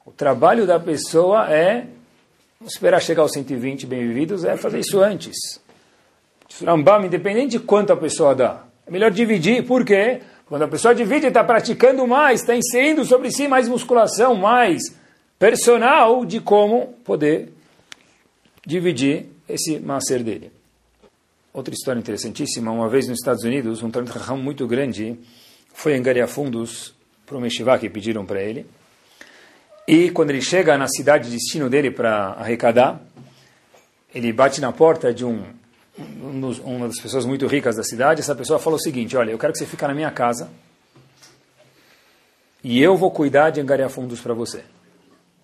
O 0.04 0.12
trabalho 0.12 0.66
da 0.66 0.80
pessoa 0.80 1.54
é 1.54 1.86
esperar 2.66 3.02
chegar 3.02 3.24
aos 3.24 3.32
120 3.34 3.86
bem-vividos 3.86 4.44
é 4.44 4.56
fazer 4.58 4.80
isso 4.80 5.02
antes. 5.02 5.36
Rambam, 6.64 7.06
independente 7.06 7.52
de 7.52 7.60
quanto 7.60 7.92
a 7.92 7.98
pessoa 7.98 8.36
dá, 8.36 8.64
é 8.86 8.92
melhor 8.92 9.12
dividir. 9.12 9.66
Por 9.66 9.84
quê? 9.84 10.22
Quando 10.46 10.64
a 10.64 10.68
pessoa 10.68 10.94
divide, 10.94 11.28
está 11.28 11.44
praticando 11.44 12.06
mais, 12.06 12.42
está 12.42 12.56
inserindo 12.56 13.04
sobre 13.06 13.32
si 13.32 13.48
mais 13.48 13.68
musculação, 13.68 14.36
mais 14.36 14.82
personal 15.40 16.26
de 16.26 16.40
como 16.40 16.94
poder 17.04 17.52
dividir 18.66 19.26
esse 19.50 19.80
macer 19.80 20.24
dele. 20.24 20.52
Outra 21.52 21.74
história 21.74 22.00
interessantíssima, 22.00 22.72
uma 22.72 22.88
vez 22.88 23.08
nos 23.08 23.20
Estados 23.20 23.44
Unidos, 23.44 23.84
um 23.84 23.92
Talmud 23.92 24.12
muito 24.42 24.68
grande 24.68 25.18
foi 25.74 25.96
angariar 25.96 26.28
fundos 26.28 26.94
para 27.26 27.38
o 27.38 27.42
Meshivá 27.42 27.78
que 27.78 27.90
pediram 27.90 28.26
para 28.26 28.42
ele. 28.42 28.66
E 29.88 30.10
quando 30.12 30.30
ele 30.30 30.42
chega 30.42 30.78
na 30.78 30.88
cidade 30.88 31.30
de 31.30 31.36
destino 31.36 31.70
dele 31.70 31.92
para 31.92 32.34
arrecadar, 32.34 33.02
ele 34.14 34.32
bate 34.32 34.62
na 34.62 34.72
porta 34.72 35.14
de 35.14 35.26
um, 35.26 35.44
um, 36.00 36.52
uma 36.64 36.88
das 36.88 37.00
pessoas 37.00 37.26
muito 37.26 37.48
ricas 37.48 37.76
da 37.76 37.84
cidade. 37.84 38.22
Essa 38.22 38.36
pessoa 38.36 38.60
falou 38.60 38.78
o 38.78 38.82
seguinte: 38.82 39.18
Olha, 39.18 39.32
eu 39.32 39.38
quero 39.38 39.52
que 39.52 39.60
você 39.60 39.66
fique 39.66 39.86
na 39.86 39.94
minha 39.94 40.12
casa 40.12 40.50
e 42.64 42.82
eu 42.82 42.96
vou 42.96 43.12
cuidar 43.12 43.50
de 43.50 43.60
angariar 43.60 43.90
fundos 43.90 44.22
para 44.22 44.34
você. 44.34 44.58
Ele 44.58 44.66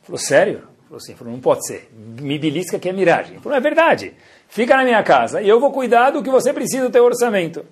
falou: 0.04 0.20
Sério? 0.20 0.62
Falou 0.86 0.98
assim: 0.98 1.16
falou, 1.16 1.34
Não 1.34 1.42
pode 1.42 1.68
ser. 1.68 1.90
Me 1.94 2.40
belisca 2.40 2.80
que 2.80 2.88
é 2.88 2.94
miragem. 2.94 3.40
Falou: 3.40 3.58
É 3.58 3.62
verdade. 3.62 4.14
Fica 4.48 4.78
na 4.78 4.84
minha 4.84 5.04
casa 5.04 5.42
e 5.42 5.50
eu 5.50 5.60
vou 5.60 5.72
cuidar 5.72 6.12
do 6.12 6.24
que 6.24 6.30
você 6.30 6.54
precisa 6.54 6.86
do 6.86 6.92
teu 6.92 7.04
orçamento. 7.04 7.66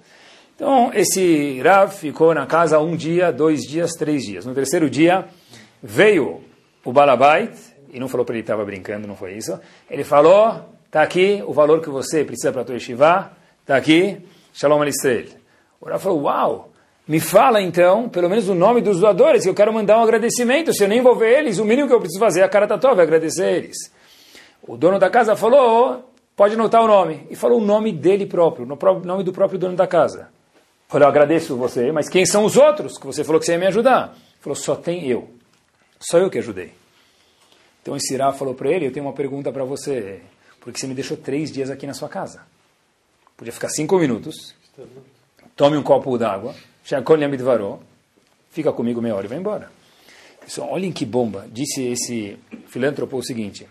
Então, 0.55 0.91
esse 0.93 1.61
Rav 1.61 1.93
ficou 1.93 2.33
na 2.33 2.47
casa 2.47 2.79
um 2.79 2.95
dia, 2.95 3.31
dois 3.31 3.61
dias, 3.61 3.91
três 3.93 4.23
dias. 4.23 4.43
No 4.43 4.55
terceiro 4.55 4.89
dia, 4.89 5.25
veio 5.81 6.41
o 6.89 6.93
Balabait, 6.93 7.51
e 7.91 7.99
não 7.99 8.07
falou 8.07 8.25
para 8.25 8.35
ele 8.35 8.43
que 8.43 8.49
estava 8.49 8.63
brincando, 8.63 9.07
não 9.07 9.15
foi 9.15 9.33
isso. 9.33 9.59
Ele 9.89 10.03
falou, 10.03 10.69
está 10.85 11.01
aqui 11.01 11.43
o 11.45 11.51
valor 11.51 11.81
que 11.81 11.89
você 11.89 12.23
precisa 12.23 12.51
para 12.51 12.61
a 12.61 12.65
tua 12.65 12.75
yeshiva, 12.75 13.31
está 13.61 13.75
aqui, 13.75 14.25
Shalom 14.53 14.81
Alistrel. 14.81 15.25
O 15.81 15.89
Rav 15.89 16.01
falou, 16.01 16.21
uau, 16.23 16.69
me 17.05 17.19
fala 17.19 17.61
então, 17.61 18.07
pelo 18.07 18.29
menos 18.29 18.47
o 18.47 18.55
nome 18.55 18.81
dos 18.81 19.01
doadores, 19.01 19.43
que 19.43 19.49
eu 19.49 19.53
quero 19.53 19.73
mandar 19.73 19.97
um 19.97 20.03
agradecimento. 20.03 20.73
Se 20.73 20.83
eu 20.83 20.87
nem 20.87 21.01
vou 21.01 21.15
ver 21.15 21.39
eles, 21.39 21.59
o 21.59 21.65
mínimo 21.65 21.87
que 21.87 21.93
eu 21.93 21.99
preciso 21.99 22.19
fazer 22.19 22.39
é 22.39 22.43
a 22.43 22.49
cara 22.49 22.65
tatova, 22.67 23.01
agradecer 23.01 23.51
eles. 23.51 23.77
O 24.63 24.77
dono 24.77 24.97
da 24.97 25.09
casa 25.09 25.35
falou, 25.35 26.09
pode 26.35 26.53
anotar 26.53 26.81
o 26.81 26.87
nome. 26.87 27.27
E 27.29 27.35
falou 27.35 27.59
o 27.59 27.63
nome 27.63 27.91
dele 27.91 28.25
próprio, 28.25 28.65
o 28.65 29.05
nome 29.05 29.23
do 29.23 29.33
próprio 29.33 29.59
dono 29.59 29.75
da 29.75 29.87
casa. 29.87 30.29
Falei, 30.87 31.05
eu 31.05 31.09
agradeço 31.09 31.55
você, 31.57 31.91
mas 31.91 32.07
quem 32.07 32.25
são 32.25 32.45
os 32.45 32.55
outros 32.55 32.97
que 32.97 33.05
você 33.05 33.23
falou 33.23 33.39
que 33.39 33.45
você 33.45 33.51
ia 33.53 33.59
me 33.59 33.67
ajudar? 33.67 34.15
Falou, 34.39 34.55
só 34.55 34.75
tem 34.75 35.05
eu. 35.07 35.29
Só 35.99 36.17
eu 36.17 36.29
que 36.29 36.37
ajudei. 36.37 36.76
Então 37.87 37.95
esse 37.95 38.13
Irá 38.13 38.33
falou 38.33 38.53
para 38.53 38.69
ele, 38.69 38.85
eu 38.85 38.91
tenho 38.91 39.05
uma 39.05 39.13
pergunta 39.13 39.49
para 39.49 39.63
você, 39.63 40.19
porque 40.59 40.77
você 40.77 40.87
me 40.87 40.93
deixou 40.93 41.15
três 41.15 41.49
dias 41.49 41.69
aqui 41.69 41.87
na 41.87 41.93
sua 41.93 42.09
casa. 42.09 42.41
Podia 43.37 43.53
ficar 43.53 43.69
cinco 43.69 43.97
minutos, 43.97 44.53
tome 45.55 45.77
um 45.77 45.81
copo 45.81 46.17
d'água, 46.17 46.53
fica 46.83 48.73
comigo 48.73 49.01
meia 49.01 49.15
hora 49.15 49.25
e 49.25 49.29
vai 49.29 49.37
embora. 49.37 49.71
Pessoal, 50.41 50.69
olhem 50.69 50.91
que 50.91 51.05
bomba. 51.05 51.47
Disse 51.49 51.81
esse 51.81 52.37
filântropo 52.67 53.15
o 53.15 53.23
seguinte, 53.23 53.65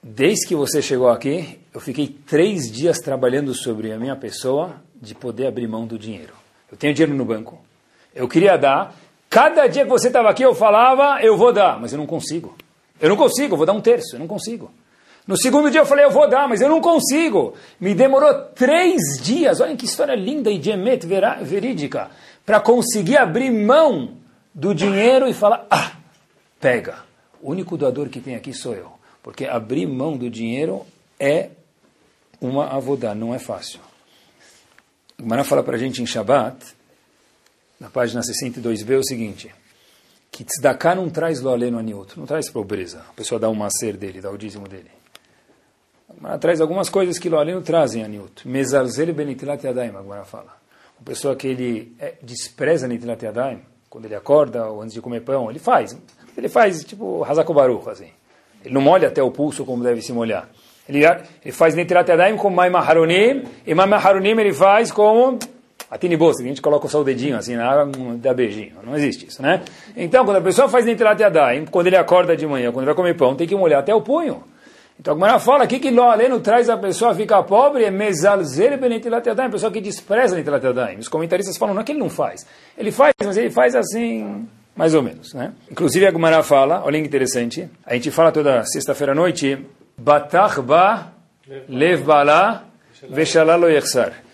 desde 0.00 0.46
que 0.46 0.54
você 0.54 0.80
chegou 0.80 1.08
aqui, 1.08 1.58
eu 1.74 1.80
fiquei 1.80 2.06
três 2.06 2.70
dias 2.70 3.00
trabalhando 3.00 3.52
sobre 3.52 3.90
a 3.90 3.98
minha 3.98 4.14
pessoa 4.14 4.80
de 4.94 5.12
poder 5.12 5.48
abrir 5.48 5.66
mão 5.66 5.88
do 5.88 5.98
dinheiro. 5.98 6.34
Eu 6.70 6.78
tenho 6.78 6.94
dinheiro 6.94 7.16
no 7.16 7.24
banco, 7.24 7.58
eu 8.14 8.28
queria 8.28 8.56
dar, 8.56 8.94
Cada 9.28 9.66
dia 9.66 9.84
que 9.84 9.90
você 9.90 10.06
estava 10.06 10.30
aqui, 10.30 10.42
eu 10.42 10.54
falava, 10.54 11.20
eu 11.20 11.36
vou 11.36 11.52
dar, 11.52 11.80
mas 11.80 11.92
eu 11.92 11.98
não 11.98 12.06
consigo. 12.06 12.56
Eu 13.00 13.08
não 13.08 13.16
consigo, 13.16 13.54
eu 13.54 13.56
vou 13.56 13.66
dar 13.66 13.72
um 13.72 13.80
terço, 13.80 14.16
eu 14.16 14.18
não 14.18 14.26
consigo. 14.26 14.70
No 15.26 15.36
segundo 15.36 15.70
dia 15.70 15.80
eu 15.80 15.86
falei, 15.86 16.04
eu 16.04 16.10
vou 16.10 16.28
dar, 16.28 16.48
mas 16.48 16.60
eu 16.60 16.68
não 16.68 16.80
consigo. 16.80 17.54
Me 17.80 17.94
demorou 17.94 18.32
três 18.54 19.20
dias, 19.20 19.60
olha 19.60 19.76
que 19.76 19.84
história 19.84 20.14
linda 20.14 20.50
e 20.50 20.58
de 20.58 20.70
verídica, 21.42 22.10
para 22.44 22.60
conseguir 22.60 23.16
abrir 23.16 23.50
mão 23.50 24.14
do 24.54 24.74
dinheiro 24.74 25.28
e 25.28 25.34
falar, 25.34 25.66
ah, 25.70 25.92
pega. 26.60 27.04
O 27.42 27.50
único 27.50 27.76
doador 27.76 28.08
que 28.08 28.20
tem 28.20 28.34
aqui 28.34 28.52
sou 28.52 28.74
eu. 28.74 28.92
Porque 29.22 29.44
abrir 29.44 29.86
mão 29.86 30.16
do 30.16 30.30
dinheiro 30.30 30.86
é 31.18 31.50
uma 32.40 32.68
avodá, 32.68 33.14
não 33.14 33.34
é 33.34 33.38
fácil. 33.38 33.80
O 35.20 35.26
Mará 35.26 35.42
fala 35.42 35.62
para 35.62 35.76
a 35.76 35.78
gente 35.78 36.00
em 36.00 36.06
Shabbat 36.06 36.76
na 37.80 37.90
página 37.90 38.20
62b, 38.20 38.90
é 38.90 38.96
o 38.96 39.04
seguinte, 39.04 39.54
que 40.36 40.44
tzedakah 40.44 40.94
não 40.94 41.08
traz 41.08 41.40
lo 41.40 41.48
aleno 41.48 41.78
aniut, 41.78 42.18
não 42.18 42.26
traz 42.26 42.50
pobreza. 42.50 42.98
A 43.08 43.12
pessoa 43.14 43.40
dá 43.40 43.48
um 43.48 43.54
macer 43.54 43.96
dele, 43.96 44.20
dá 44.20 44.30
o 44.30 44.36
dízimo 44.36 44.68
dele. 44.68 44.90
Mas 46.20 46.38
traz 46.38 46.60
algumas 46.60 46.90
coisas 46.90 47.18
que 47.18 47.30
lo 47.30 47.38
aleno 47.38 47.62
trazem 47.62 48.04
aniut. 48.04 48.46
Mezalzel 48.46 49.14
benitilat 49.14 49.64
yadayim, 49.64 49.96
agora 49.96 50.26
fala. 50.26 50.54
Uma 50.98 51.06
pessoa 51.06 51.34
que 51.34 51.48
ele 51.48 51.96
é, 51.98 52.16
despreza 52.22 52.86
nitilat 52.86 53.22
yadayim, 53.22 53.62
quando 53.88 54.04
ele 54.04 54.14
acorda 54.14 54.66
ou 54.66 54.82
antes 54.82 54.92
de 54.92 55.00
comer 55.00 55.22
pão, 55.22 55.48
ele 55.48 55.58
faz. 55.58 55.96
Ele 56.36 56.50
faz 56.50 56.84
tipo 56.84 57.24
hazakobaruch, 57.24 57.88
assim. 57.88 58.10
Ele 58.62 58.74
não 58.74 58.82
molha 58.82 59.08
até 59.08 59.22
o 59.22 59.30
pulso 59.30 59.64
como 59.64 59.82
deve 59.82 60.02
se 60.02 60.12
molhar. 60.12 60.50
Ele, 60.86 61.02
ele 61.02 61.52
faz 61.52 61.74
nitilat 61.74 62.06
yadayim 62.06 62.36
com 62.36 62.50
maim 62.50 62.74
harunim, 62.74 63.44
e 63.66 63.74
maim 63.74 63.90
harunim 63.94 64.38
ele 64.38 64.52
faz 64.52 64.92
como 64.92 65.38
a 65.96 65.98
tinibosa, 65.98 66.38
que 66.38 66.44
a 66.44 66.48
gente 66.48 66.62
coloca 66.62 66.86
só 66.88 67.00
o 67.00 67.04
dedinho 67.04 67.36
assim 67.36 67.56
na 67.56 67.66
água, 67.68 67.90
dá 68.16 68.32
beijinho. 68.32 68.74
Não 68.84 68.94
existe 68.94 69.26
isso, 69.26 69.42
né? 69.42 69.62
Então, 69.96 70.24
quando 70.24 70.36
a 70.36 70.40
pessoa 70.40 70.68
faz 70.68 70.84
Netilat 70.84 71.18
Yadayim, 71.18 71.64
quando 71.66 71.86
ele 71.86 71.96
acorda 71.96 72.36
de 72.36 72.46
manhã, 72.46 72.70
quando 72.70 72.84
vai 72.84 72.94
comer 72.94 73.14
pão, 73.14 73.34
tem 73.34 73.46
que 73.46 73.56
molhar 73.56 73.80
até 73.80 73.94
o 73.94 74.00
punho. 74.00 74.44
Então 74.98 75.12
a 75.12 75.16
Gemara 75.16 75.38
fala 75.38 75.64
aqui 75.64 75.78
que 75.78 75.90
Lo 75.90 76.04
Aleno 76.04 76.40
traz 76.40 76.70
a 76.70 76.76
pessoa 76.76 77.10
a 77.10 77.14
ficar 77.14 77.42
pobre, 77.42 77.84
é 77.84 77.90
Mezalzer 77.90 78.78
Benetilat 78.78 79.26
Yadayim, 79.26 79.48
a 79.48 79.52
pessoa 79.52 79.70
que 79.70 79.80
despreza 79.80 80.34
Benetilat 80.34 80.64
Yadayim. 80.64 80.98
Os 80.98 81.08
comentaristas 81.08 81.56
falam, 81.56 81.74
não 81.74 81.82
é 81.82 81.84
que 81.84 81.92
ele 81.92 81.98
não 81.98 82.08
faz. 82.08 82.46
Ele 82.78 82.90
faz, 82.90 83.12
mas 83.22 83.36
ele 83.36 83.50
faz 83.50 83.74
assim, 83.74 84.46
mais 84.74 84.94
ou 84.94 85.02
menos. 85.02 85.34
Né? 85.34 85.52
Inclusive 85.70 86.06
a 86.06 86.10
Gemara 86.10 86.42
fala, 86.42 86.82
olha 86.82 86.98
que 86.98 87.06
interessante, 87.06 87.68
a 87.84 87.94
gente 87.94 88.10
fala 88.10 88.32
toda 88.32 88.64
sexta-feira 88.64 89.12
à 89.12 89.14
noite, 89.14 89.58
Batach 89.98 90.60
ba 90.60 91.12
lev 91.68 92.02
bala 92.04 92.64
veshalá 93.10 93.56
lo 93.56 93.68
yechsar. 93.68 94.25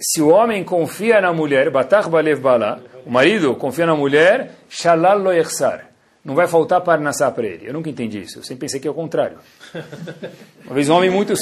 Se 0.00 0.22
o 0.22 0.28
homem 0.28 0.64
confia 0.64 1.20
na 1.20 1.32
mulher, 1.32 1.70
Batach 1.70 2.08
ba 2.08 2.20
lev 2.20 2.40
bala, 2.40 2.82
o 3.06 3.10
marido 3.10 3.54
confia 3.54 3.86
na 3.86 3.94
mulher, 3.94 4.52
shalal 4.68 5.18
lo. 5.18 5.30
Não 6.24 6.34
vai 6.34 6.46
faltar 6.46 6.80
para 6.82 7.00
nascer 7.00 7.30
para 7.30 7.46
ele. 7.46 7.68
Eu 7.68 7.72
nunca 7.72 7.88
entendi 7.88 8.20
isso. 8.20 8.38
Eu 8.38 8.42
sempre 8.42 8.60
pensei 8.60 8.78
que 8.80 8.86
é 8.86 8.90
o 8.90 8.94
contrário. 8.94 9.38
Uma 10.64 10.74
vez 10.74 10.88
um 10.88 10.94
homem 10.94 11.10
muito, 11.10 11.32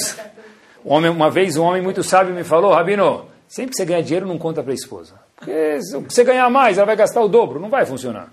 um 0.84 0.92
homem, 0.92 1.10
uma 1.10 1.30
vez 1.30 1.56
um 1.56 1.64
homem 1.64 1.82
muito 1.82 2.02
sábio 2.02 2.34
me 2.34 2.44
falou, 2.44 2.72
Rabino, 2.72 3.26
sempre 3.48 3.70
que 3.70 3.76
você 3.76 3.84
ganhar 3.84 4.02
dinheiro 4.02 4.26
não 4.26 4.38
conta 4.38 4.62
para 4.62 4.72
a 4.72 4.74
esposa. 4.74 5.14
Porque 5.36 5.82
se 5.82 5.98
você 5.98 6.22
ganhar 6.22 6.48
mais, 6.48 6.78
ela 6.78 6.86
vai 6.86 6.96
gastar 6.96 7.20
o 7.20 7.28
dobro, 7.28 7.58
não 7.58 7.68
vai 7.68 7.84
funcionar. 7.86 8.32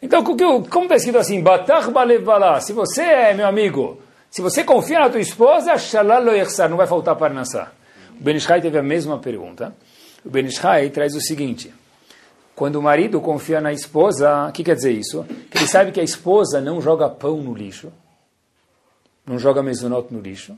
Então, 0.00 0.22
como 0.22 0.84
está 0.84 0.96
escrito 0.96 1.18
assim, 1.18 1.42
Batach 1.42 1.90
bala, 1.90 2.60
se 2.60 2.72
você 2.72 3.02
é 3.02 3.34
meu 3.34 3.46
amigo, 3.46 4.00
se 4.30 4.40
você 4.42 4.62
confia 4.62 5.00
na 5.00 5.10
tua 5.10 5.20
esposa, 5.20 5.76
Shalal 5.78 6.22
lo 6.22 6.30
não 6.70 6.76
vai 6.76 6.86
faltar 6.86 7.16
para 7.16 7.34
nascer. 7.34 7.66
O 8.18 8.22
Benishai 8.22 8.60
teve 8.60 8.78
a 8.78 8.82
mesma 8.82 9.18
pergunta. 9.18 9.74
O 10.24 10.30
Benishai 10.30 10.90
traz 10.90 11.14
o 11.14 11.20
seguinte, 11.20 11.72
quando 12.54 12.76
o 12.76 12.82
marido 12.82 13.20
confia 13.20 13.60
na 13.60 13.72
esposa, 13.72 14.48
o 14.48 14.52
que 14.52 14.64
quer 14.64 14.74
dizer 14.74 14.92
isso? 14.92 15.24
Que 15.50 15.58
ele 15.58 15.66
sabe 15.66 15.92
que 15.92 16.00
a 16.00 16.04
esposa 16.04 16.60
não 16.60 16.80
joga 16.80 17.08
pão 17.08 17.36
no 17.42 17.54
lixo, 17.54 17.92
não 19.26 19.38
joga 19.38 19.62
mezonot 19.62 20.12
no 20.12 20.20
lixo. 20.20 20.56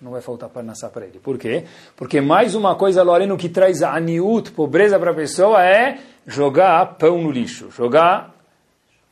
Não 0.00 0.12
vai 0.12 0.22
faltar 0.22 0.48
para 0.48 0.62
nascer 0.62 0.88
para 0.88 1.04
ele. 1.04 1.18
Por 1.18 1.36
quê? 1.36 1.64
Porque 1.94 2.22
mais 2.22 2.54
uma 2.54 2.74
coisa, 2.74 3.02
Loreno, 3.02 3.36
que 3.36 3.48
traz 3.48 3.82
aniut, 3.82 4.50
pobreza 4.52 4.98
para 4.98 5.10
a 5.10 5.14
pessoa, 5.14 5.62
é 5.62 5.98
jogar 6.26 6.96
pão 6.96 7.20
no 7.20 7.30
lixo. 7.30 7.70
Jogar 7.70 8.34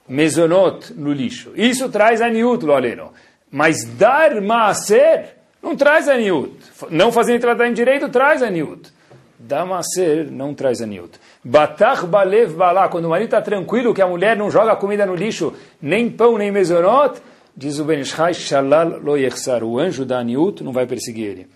mezonot 0.09 0.95
no 0.95 1.13
lixo. 1.13 1.53
Isso 1.55 1.91
traz 1.91 2.23
aniut, 2.23 2.65
Loreno. 2.65 3.13
Mas 3.51 3.85
dar 3.85 4.41
maaser 4.41 5.36
não 5.63 5.77
traz 5.77 6.09
aniut. 6.09 6.53
Não 6.91 7.11
fazer 7.11 7.39
tratar 7.41 7.69
em 7.69 7.73
direito 7.73 8.09
traz 8.09 8.43
aniut. 8.43 8.93
Dar 9.39 9.67
maaser 9.67 10.31
não 10.31 10.55
traz 10.55 10.81
aniut. 10.81 11.19
Batach 11.45 12.07
balev 12.07 12.55
balá. 12.55 12.89
Quando 12.89 13.05
o 13.05 13.11
marido 13.11 13.27
está 13.27 13.43
tranquilo 13.43 13.95
que 13.95 14.03
a 14.03 14.07
mulher 14.07 14.37
não 14.37 14.51
joga 14.51 14.77
comida 14.77 15.05
no 15.05 15.15
lixo, 15.15 15.53
nem 15.81 16.11
pão, 16.11 16.39
nem 16.39 16.51
mezonot, 16.51 17.21
Diz 17.57 17.79
o 17.79 17.85
Ben 17.85 18.01
Ishai, 18.01 18.35
Shalal 18.35 19.01
lo 19.01 19.17
yechsar. 19.17 19.65
O 19.65 19.79
anjo 19.79 20.05
da 20.05 20.19
Aniut 20.19 20.63
não 20.63 20.73
vai 20.73 20.87
perseguir 20.87 21.31
ele. 21.31 21.49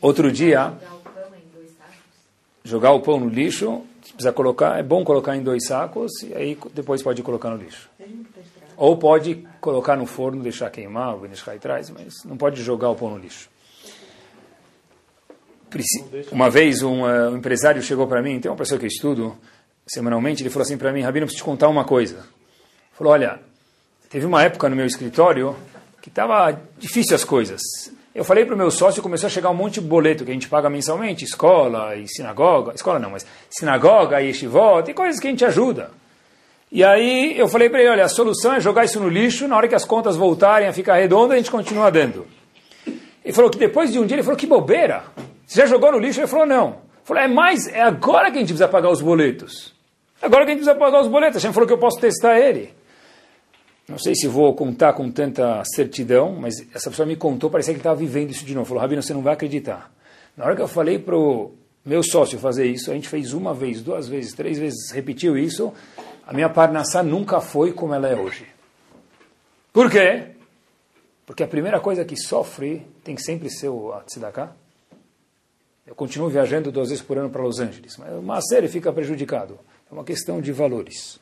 Outro 0.00 0.30
dia, 0.30 0.74
jogar 2.62 2.92
o 2.92 3.00
pão 3.00 3.18
no 3.18 3.28
lixo, 3.28 3.82
precisa 4.00 4.32
colocar, 4.32 4.78
é 4.78 4.84
bom 4.84 5.02
colocar 5.02 5.34
em 5.34 5.42
dois 5.42 5.66
sacos 5.66 6.22
e 6.22 6.32
aí 6.34 6.56
depois 6.72 7.02
pode 7.02 7.20
colocar 7.24 7.50
no 7.50 7.56
lixo. 7.56 7.90
Ou 8.76 8.96
pode 8.96 9.44
colocar 9.66 9.96
no 9.96 10.06
forno, 10.06 10.42
deixar 10.42 10.70
queimar, 10.70 11.16
o 11.16 11.20
Ben 11.20 11.32
Ishai 11.32 11.58
traz, 11.58 11.90
mas 11.90 12.24
não 12.24 12.36
pode 12.36 12.62
jogar 12.62 12.90
o 12.90 12.94
pão 12.94 13.10
no 13.10 13.18
lixo. 13.18 13.48
Uma 16.32 16.48
vez 16.48 16.82
um, 16.82 17.02
uh, 17.02 17.30
um 17.30 17.36
empresário 17.36 17.82
chegou 17.82 18.06
para 18.06 18.22
mim, 18.22 18.40
tem 18.40 18.50
uma 18.50 18.56
pessoa 18.56 18.78
que 18.78 18.86
eu 18.86 18.88
estudo 18.88 19.36
semanalmente, 19.86 20.42
ele 20.42 20.50
falou 20.50 20.62
assim 20.62 20.78
para 20.78 20.92
mim, 20.92 21.02
Rabino, 21.02 21.26
preciso 21.26 21.44
te 21.44 21.44
contar 21.44 21.68
uma 21.68 21.84
coisa. 21.84 22.16
Ele 22.16 22.96
falou, 22.96 23.12
olha, 23.12 23.40
Teve 24.08 24.24
uma 24.24 24.42
época 24.42 24.68
no 24.68 24.76
meu 24.76 24.86
escritório 24.86 25.56
que 26.00 26.08
estava 26.08 26.58
difícil 26.78 27.16
as 27.16 27.24
coisas. 27.24 27.60
Eu 28.14 28.24
falei 28.24 28.44
para 28.44 28.54
o 28.54 28.56
meu 28.56 28.70
sócio, 28.70 29.02
começou 29.02 29.26
a 29.26 29.30
chegar 29.30 29.50
um 29.50 29.54
monte 29.54 29.74
de 29.74 29.80
boleto 29.80 30.24
que 30.24 30.30
a 30.30 30.34
gente 30.34 30.48
paga 30.48 30.70
mensalmente, 30.70 31.24
escola 31.24 31.96
e 31.96 32.08
sinagoga, 32.08 32.72
escola 32.74 32.98
não, 32.98 33.10
mas 33.10 33.26
sinagoga 33.50 34.22
e 34.22 34.28
yeshivot, 34.28 34.84
tem 34.84 34.94
coisas 34.94 35.20
que 35.20 35.26
a 35.26 35.30
gente 35.30 35.44
ajuda. 35.44 35.90
E 36.70 36.82
aí 36.82 37.38
eu 37.38 37.48
falei 37.48 37.70
para 37.70 37.80
ele, 37.80 37.90
olha, 37.90 38.04
a 38.04 38.08
solução 38.08 38.54
é 38.54 38.60
jogar 38.60 38.84
isso 38.84 38.98
no 38.98 39.08
lixo, 39.08 39.46
na 39.46 39.56
hora 39.56 39.68
que 39.68 39.74
as 39.74 39.84
contas 39.84 40.16
voltarem 40.16 40.68
a 40.68 40.72
ficar 40.72 40.96
redondas, 40.96 41.32
a 41.32 41.36
gente 41.36 41.50
continua 41.50 41.90
dando. 41.90 42.26
Ele 43.24 43.32
falou 43.32 43.50
que 43.50 43.58
depois 43.58 43.92
de 43.92 43.98
um 43.98 44.06
dia, 44.06 44.16
ele 44.16 44.22
falou, 44.22 44.36
que 44.36 44.46
bobeira, 44.46 45.04
você 45.46 45.60
já 45.60 45.66
jogou 45.66 45.92
no 45.92 45.98
lixo? 45.98 46.20
Ele 46.20 46.26
falou, 46.26 46.46
não. 46.46 46.68
Ele 46.68 47.04
falou, 47.04 47.22
é 47.22 47.28
mais, 47.28 47.68
é 47.68 47.82
agora 47.82 48.30
que 48.30 48.38
a 48.38 48.40
gente 48.40 48.48
precisa 48.48 48.68
pagar 48.68 48.90
os 48.90 49.00
boletos. 49.00 49.74
Agora 50.20 50.44
que 50.44 50.50
a 50.50 50.54
gente 50.54 50.64
precisa 50.64 50.78
pagar 50.78 51.00
os 51.00 51.08
boletos. 51.08 51.36
A 51.36 51.40
gente 51.40 51.52
falou 51.52 51.66
que 51.66 51.72
eu 51.72 51.78
posso 51.78 52.00
testar 52.00 52.38
ele. 52.38 52.74
Não 53.88 53.98
sei 53.98 54.16
se 54.16 54.26
vou 54.26 54.52
contar 54.54 54.94
com 54.94 55.08
tanta 55.12 55.62
certidão, 55.64 56.32
mas 56.32 56.54
essa 56.74 56.90
pessoa 56.90 57.06
me 57.06 57.14
contou, 57.14 57.48
parecia 57.48 57.72
que 57.72 57.76
ele 57.76 57.80
estava 57.80 57.94
vivendo 57.94 58.30
isso 58.30 58.44
de 58.44 58.52
novo. 58.52 58.66
Falou, 58.66 58.80
Rabino, 58.80 59.00
você 59.00 59.14
não 59.14 59.22
vai 59.22 59.34
acreditar. 59.34 59.92
Na 60.36 60.44
hora 60.44 60.56
que 60.56 60.62
eu 60.62 60.66
falei 60.66 60.98
para 60.98 61.16
o 61.16 61.52
meu 61.84 62.02
sócio 62.02 62.36
fazer 62.36 62.66
isso, 62.66 62.90
a 62.90 62.94
gente 62.94 63.08
fez 63.08 63.32
uma 63.32 63.54
vez, 63.54 63.80
duas 63.80 64.08
vezes, 64.08 64.32
três 64.32 64.58
vezes, 64.58 64.90
repetiu 64.90 65.38
isso, 65.38 65.72
a 66.26 66.32
minha 66.32 66.48
parnassá 66.48 67.04
nunca 67.04 67.40
foi 67.40 67.72
como 67.72 67.94
ela 67.94 68.08
é 68.08 68.16
hoje. 68.16 68.46
Por 69.72 69.88
quê? 69.88 70.32
Porque 71.24 71.44
a 71.44 71.46
primeira 71.46 71.78
coisa 71.80 72.04
que 72.04 72.16
sofre 72.16 72.84
tem 73.04 73.14
que 73.14 73.22
sempre 73.22 73.48
ser 73.48 73.68
o 73.68 73.92
tzedakah. 74.04 74.52
Eu 75.86 75.94
continuo 75.94 76.28
viajando 76.28 76.72
duas 76.72 76.88
vezes 76.88 77.04
por 77.04 77.16
ano 77.16 77.30
para 77.30 77.42
Los 77.42 77.60
Angeles, 77.60 77.96
mas 77.96 78.12
uma 78.12 78.40
série 78.40 78.66
fica 78.66 78.92
prejudicado. 78.92 79.56
É 79.88 79.94
uma 79.94 80.02
questão 80.02 80.40
de 80.40 80.50
valores. 80.50 81.20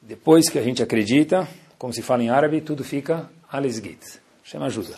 Depois 0.00 0.50
que 0.50 0.58
a 0.58 0.62
gente 0.62 0.82
acredita, 0.82 1.48
como 1.78 1.92
se 1.92 2.02
fala 2.02 2.22
em 2.22 2.28
árabe, 2.28 2.60
tudo 2.60 2.84
fica 2.84 3.30
alisgit. 3.50 4.20
Chama 4.44 4.66
ajuda. 4.66 4.96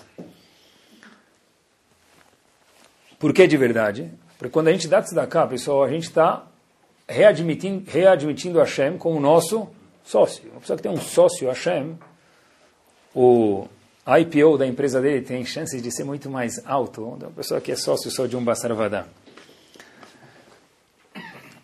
Por 3.18 3.32
que 3.32 3.46
de 3.46 3.56
verdade? 3.56 4.10
Porque 4.36 4.52
quando 4.52 4.68
a 4.68 4.72
gente 4.72 4.88
dá 4.88 5.00
tzedakah, 5.00 5.46
pessoal, 5.46 5.84
a 5.84 5.88
gente 5.88 6.04
está 6.04 6.44
readmitindo, 7.08 7.90
readmitindo 7.90 8.58
Hashem 8.58 8.98
como 8.98 9.20
nosso 9.20 9.68
sócio. 10.04 10.50
Uma 10.50 10.60
pessoa 10.60 10.76
que 10.76 10.82
tem 10.82 10.92
um 10.92 11.00
sócio 11.00 11.48
Hashem, 11.48 11.98
o 13.14 13.66
IPO 14.06 14.58
da 14.58 14.66
empresa 14.66 15.00
dele 15.00 15.22
tem 15.22 15.44
chances 15.44 15.82
de 15.82 15.90
ser 15.90 16.04
muito 16.04 16.28
mais 16.28 16.64
alto 16.66 17.04
uma 17.04 17.30
pessoa 17.30 17.60
que 17.60 17.72
é 17.72 17.76
sócio 17.76 18.10
só 18.10 18.26
de 18.26 18.36
um 18.36 18.44
Basarvadá. 18.44 19.06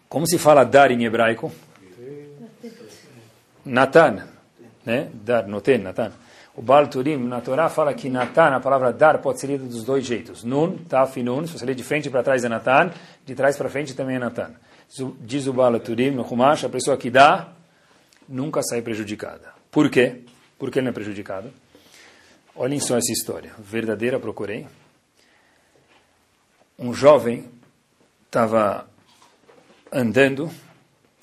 Como 0.08 0.26
se 0.26 0.38
fala 0.38 0.64
dar 0.64 0.90
em 0.90 1.04
hebraico? 1.04 1.52
Natan 3.64 4.26
né? 4.84 5.08
Dar, 5.12 5.46
noten, 5.46 5.78
Natan. 5.78 6.12
O 6.56 6.62
Baal 6.62 6.88
Turim, 6.88 7.16
na 7.16 7.40
Torá, 7.40 7.68
fala 7.68 7.94
que 7.94 8.10
Natan, 8.10 8.56
a 8.56 8.60
palavra 8.60 8.92
dar, 8.92 9.18
pode 9.18 9.40
ser 9.40 9.46
lida 9.46 9.64
dos 9.64 9.84
dois 9.84 10.04
jeitos. 10.04 10.42
Nun, 10.42 10.78
Taf 10.88 11.18
e 11.18 11.22
Nun. 11.22 11.46
Se 11.46 11.58
você 11.58 11.64
ler 11.64 11.74
de 11.74 11.84
frente 11.84 12.10
para 12.10 12.22
trás 12.22 12.44
é 12.44 12.48
Natan, 12.48 12.90
de 13.24 13.34
trás 13.34 13.56
para 13.56 13.68
frente 13.68 13.94
também 13.94 14.16
é 14.16 14.18
Natan. 14.18 14.50
Diz 15.20 15.46
o 15.46 15.52
Baal 15.52 15.78
Turim 15.80 16.10
no 16.10 16.22
Humash, 16.22 16.64
a 16.64 16.68
pessoa 16.68 16.96
que 16.96 17.10
dá 17.10 17.52
nunca 18.28 18.62
sai 18.62 18.82
prejudicada. 18.82 19.52
Por 19.70 19.88
quê? 19.88 20.22
Por 20.58 20.70
que 20.70 20.78
ele 20.78 20.84
não 20.84 20.90
é 20.90 20.94
prejudicado? 20.94 21.52
Olhem 22.54 22.80
só 22.80 22.96
essa 22.96 23.12
história. 23.12 23.54
Verdadeira, 23.58 24.18
procurei. 24.18 24.66
Um 26.78 26.92
jovem 26.92 27.48
estava 28.26 28.88
andando 29.92 30.50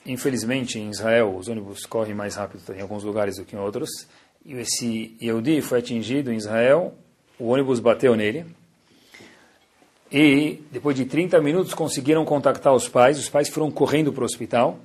Infelizmente, 0.08 0.80
em 0.80 0.90
Israel, 0.90 1.36
os 1.36 1.50
ônibus 1.50 1.86
correm 1.86 2.16
mais 2.16 2.36
rápido 2.36 2.74
em 2.74 2.80
alguns 2.80 3.04
lugares 3.04 3.36
do 3.36 3.44
que 3.44 3.58
em 3.58 3.60
outros. 3.60 3.90
E 4.46 4.54
esse 4.54 5.18
Yehudi 5.22 5.62
foi 5.62 5.80
atingido 5.80 6.32
em 6.32 6.38
Israel, 6.38 6.96
o 7.38 7.48
ônibus 7.50 7.82
bateu 7.82 8.16
nele. 8.16 8.46
E, 10.12 10.64
depois 10.72 10.96
de 10.96 11.06
30 11.06 11.42
minutos, 11.42 11.74
conseguiram 11.74 12.24
contactar 12.24 12.74
os 12.74 12.88
pais. 12.88 13.20
Os 13.20 13.30
pais 13.30 13.50
foram 13.50 13.70
correndo 13.70 14.14
para 14.14 14.22
o 14.22 14.26
hospital. 14.26 14.80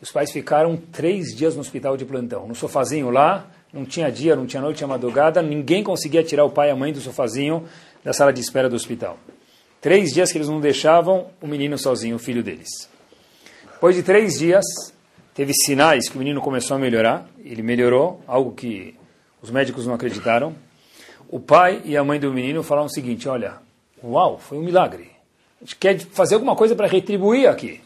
Os 0.00 0.10
pais 0.10 0.32
ficaram 0.32 0.76
três 0.76 1.34
dias 1.36 1.54
no 1.54 1.60
hospital 1.60 1.96
de 1.96 2.04
plantão, 2.04 2.48
no 2.48 2.54
sofazinho 2.54 3.10
lá. 3.10 3.46
Não 3.72 3.84
tinha 3.84 4.10
dia, 4.10 4.34
não 4.34 4.46
tinha 4.46 4.60
noite, 4.60 4.78
tinha 4.78 4.88
madrugada. 4.88 5.40
Ninguém 5.42 5.84
conseguia 5.84 6.24
tirar 6.24 6.44
o 6.44 6.50
pai 6.50 6.68
e 6.68 6.70
a 6.70 6.76
mãe 6.76 6.92
do 6.92 7.00
sofazinho 7.00 7.64
da 8.02 8.12
sala 8.12 8.32
de 8.32 8.40
espera 8.40 8.68
do 8.68 8.74
hospital. 8.74 9.18
Três 9.80 10.12
dias 10.12 10.32
que 10.32 10.38
eles 10.38 10.48
não 10.48 10.60
deixavam 10.60 11.28
o 11.40 11.46
menino 11.46 11.78
sozinho, 11.78 12.16
o 12.16 12.18
filho 12.18 12.42
deles. 12.42 12.88
Depois 13.72 13.94
de 13.94 14.02
três 14.02 14.38
dias, 14.38 14.64
teve 15.34 15.52
sinais 15.54 16.08
que 16.08 16.16
o 16.16 16.18
menino 16.18 16.40
começou 16.40 16.76
a 16.76 16.80
melhorar. 16.80 17.26
Ele 17.44 17.62
melhorou, 17.62 18.20
algo 18.26 18.52
que 18.52 18.94
os 19.40 19.50
médicos 19.50 19.86
não 19.86 19.94
acreditaram. 19.94 20.54
O 21.28 21.38
pai 21.38 21.80
e 21.84 21.96
a 21.96 22.02
mãe 22.02 22.18
do 22.18 22.32
menino 22.32 22.62
falaram 22.62 22.86
o 22.86 22.90
seguinte: 22.90 23.28
Olha, 23.28 23.54
uau, 24.02 24.38
foi 24.38 24.58
um 24.58 24.62
milagre. 24.62 25.10
A 25.60 25.64
gente 25.64 25.76
quer 25.76 25.98
fazer 25.98 26.34
alguma 26.34 26.56
coisa 26.56 26.74
para 26.74 26.86
retribuir 26.86 27.48
aqui. 27.48 27.80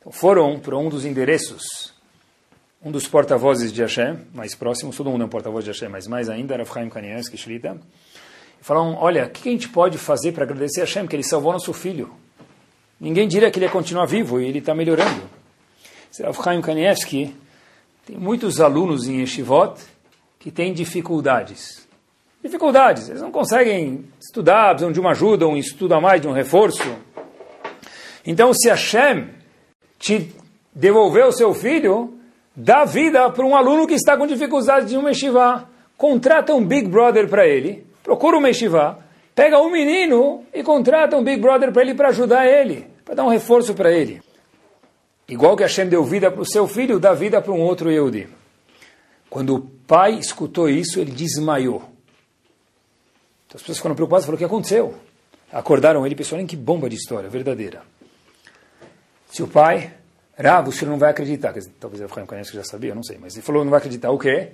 Então 0.00 0.12
foram 0.12 0.58
para 0.58 0.76
um 0.76 0.88
dos 0.88 1.04
endereços, 1.04 1.94
um 2.82 2.90
dos 2.90 3.08
porta-vozes 3.08 3.72
de 3.72 3.80
Hashem, 3.80 4.18
mais 4.34 4.54
próximos, 4.54 4.96
todo 4.96 5.10
mundo 5.10 5.22
é 5.22 5.24
um 5.26 5.28
porta-voz 5.30 5.64
de 5.64 5.70
Hashem, 5.70 5.88
mas 5.88 6.06
mais 6.06 6.28
ainda 6.28 6.54
era 6.54 6.64
Chaim 6.64 6.90
Kanievski, 6.90 7.36
Shrita. 7.36 7.78
E 8.60 8.64
falaram: 8.64 8.96
Olha, 9.00 9.26
o 9.26 9.30
que 9.30 9.48
a 9.48 9.52
gente 9.52 9.68
pode 9.68 9.96
fazer 9.96 10.32
para 10.32 10.44
agradecer 10.44 10.80
a 10.80 10.84
Hashem, 10.84 11.06
que 11.06 11.16
ele 11.16 11.22
salvou 11.22 11.52
nosso 11.52 11.72
filho? 11.72 12.12
ninguém 13.00 13.28
diria 13.28 13.50
que 13.50 13.58
ele 13.58 13.66
ia 13.66 13.70
continuar 13.70 14.06
vivo 14.06 14.40
e 14.40 14.46
ele 14.46 14.60
está 14.60 14.74
melhorando. 14.74 15.22
Rav 16.20 16.62
Kanievski 16.62 17.34
tem 18.06 18.16
muitos 18.16 18.60
alunos 18.60 19.06
em 19.08 19.20
Yeshivot 19.20 19.80
que 20.38 20.50
têm 20.50 20.72
dificuldades. 20.72 21.83
Dificuldades, 22.44 23.08
eles 23.08 23.22
não 23.22 23.30
conseguem 23.30 24.04
estudar, 24.20 24.72
precisam 24.72 24.92
de 24.92 25.00
uma 25.00 25.12
ajuda, 25.12 25.48
um 25.48 25.56
estudo 25.56 25.94
a 25.94 26.00
mais, 26.00 26.20
de 26.20 26.28
um 26.28 26.32
reforço. 26.32 26.94
Então, 28.26 28.52
se 28.52 28.68
Hashem 28.68 29.30
te 29.98 30.30
devolver 30.74 31.24
o 31.24 31.32
seu 31.32 31.54
filho, 31.54 32.12
dá 32.54 32.84
vida 32.84 33.30
para 33.30 33.46
um 33.46 33.56
aluno 33.56 33.86
que 33.86 33.94
está 33.94 34.14
com 34.14 34.26
dificuldades 34.26 34.90
de 34.90 34.98
um 34.98 35.08
yeshiva. 35.08 35.66
Contrata 35.96 36.54
um 36.54 36.62
Big 36.62 36.86
Brother 36.86 37.30
para 37.30 37.46
ele, 37.46 37.86
procura 38.02 38.36
um 38.36 38.46
yeshiva, 38.46 38.98
pega 39.34 39.58
um 39.58 39.70
menino 39.70 40.44
e 40.52 40.62
contrata 40.62 41.16
um 41.16 41.24
Big 41.24 41.40
Brother 41.40 41.72
para 41.72 41.80
ele 41.80 41.94
para 41.94 42.08
ajudar 42.08 42.46
ele, 42.46 42.86
para 43.06 43.14
dar 43.14 43.24
um 43.24 43.30
reforço 43.30 43.72
para 43.72 43.90
ele. 43.90 44.20
Igual 45.26 45.56
que 45.56 45.62
Hashem 45.62 45.88
deu 45.88 46.04
vida 46.04 46.30
para 46.30 46.42
o 46.42 46.46
seu 46.46 46.68
filho, 46.68 47.00
dá 47.00 47.14
vida 47.14 47.40
para 47.40 47.54
um 47.54 47.62
outro 47.62 47.90
Yehudi. 47.90 48.28
Quando 49.30 49.54
o 49.54 49.60
pai 49.60 50.12
escutou 50.18 50.68
isso, 50.68 51.00
ele 51.00 51.10
desmaiou. 51.10 51.93
Então 53.54 53.58
as 53.58 53.62
pessoas 53.62 53.78
ficaram 53.78 53.94
preocupadas, 53.94 54.24
falaram, 54.24 54.34
o 54.34 54.38
que 54.38 54.44
aconteceu? 54.44 54.94
Acordaram 55.52 56.04
ele, 56.04 56.16
pessoal, 56.16 56.44
que 56.44 56.56
bomba 56.56 56.88
de 56.88 56.96
história, 56.96 57.30
verdadeira. 57.30 57.82
Se 59.30 59.44
o 59.44 59.46
pai, 59.46 59.92
Rav, 60.36 60.68
o 60.68 60.72
senhor 60.72 60.90
não 60.90 60.98
vai 60.98 61.10
acreditar, 61.10 61.52
quer 61.52 61.60
dizer, 61.60 61.72
talvez 61.78 62.00
eu 62.00 62.08
Efraim 62.08 62.26
que 62.26 62.52
já 62.52 62.64
sabia, 62.64 62.94
não 62.96 63.04
sei, 63.04 63.16
mas 63.20 63.34
ele 63.34 63.42
falou, 63.42 63.62
não 63.62 63.70
vai 63.70 63.78
acreditar, 63.78 64.10
o 64.10 64.18
quê? 64.18 64.50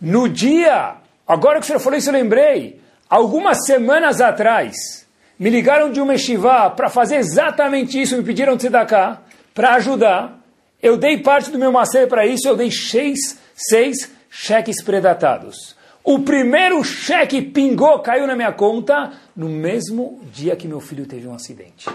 No 0.00 0.28
dia, 0.28 0.94
agora 1.26 1.58
que 1.58 1.64
o 1.64 1.66
senhor 1.66 1.80
falou 1.80 1.98
isso, 1.98 2.08
eu 2.08 2.12
lembrei, 2.12 2.80
algumas 3.08 3.66
semanas 3.66 4.20
atrás, 4.20 5.04
me 5.36 5.50
ligaram 5.50 5.90
de 5.90 6.00
uma 6.00 6.12
yeshiva 6.12 6.70
para 6.70 6.88
fazer 6.88 7.16
exatamente 7.16 8.00
isso, 8.00 8.16
me 8.16 8.22
pediram 8.22 8.56
de 8.56 8.70
cá 8.86 9.22
para 9.52 9.74
ajudar. 9.74 10.38
Eu 10.80 10.96
dei 10.96 11.18
parte 11.18 11.50
do 11.50 11.58
meu 11.58 11.72
macer 11.72 12.06
para 12.08 12.24
isso, 12.26 12.46
eu 12.46 12.56
dei 12.56 12.70
seis, 12.70 13.18
seis 13.54 14.08
cheques 14.30 14.82
predatados. 14.82 15.79
O 16.02 16.20
primeiro 16.20 16.82
cheque 16.82 17.42
pingou, 17.42 17.98
caiu 18.00 18.26
na 18.26 18.34
minha 18.34 18.52
conta 18.52 19.12
no 19.36 19.48
mesmo 19.48 20.20
dia 20.32 20.56
que 20.56 20.66
meu 20.66 20.80
filho 20.80 21.06
teve 21.06 21.26
um 21.26 21.34
acidente. 21.34 21.88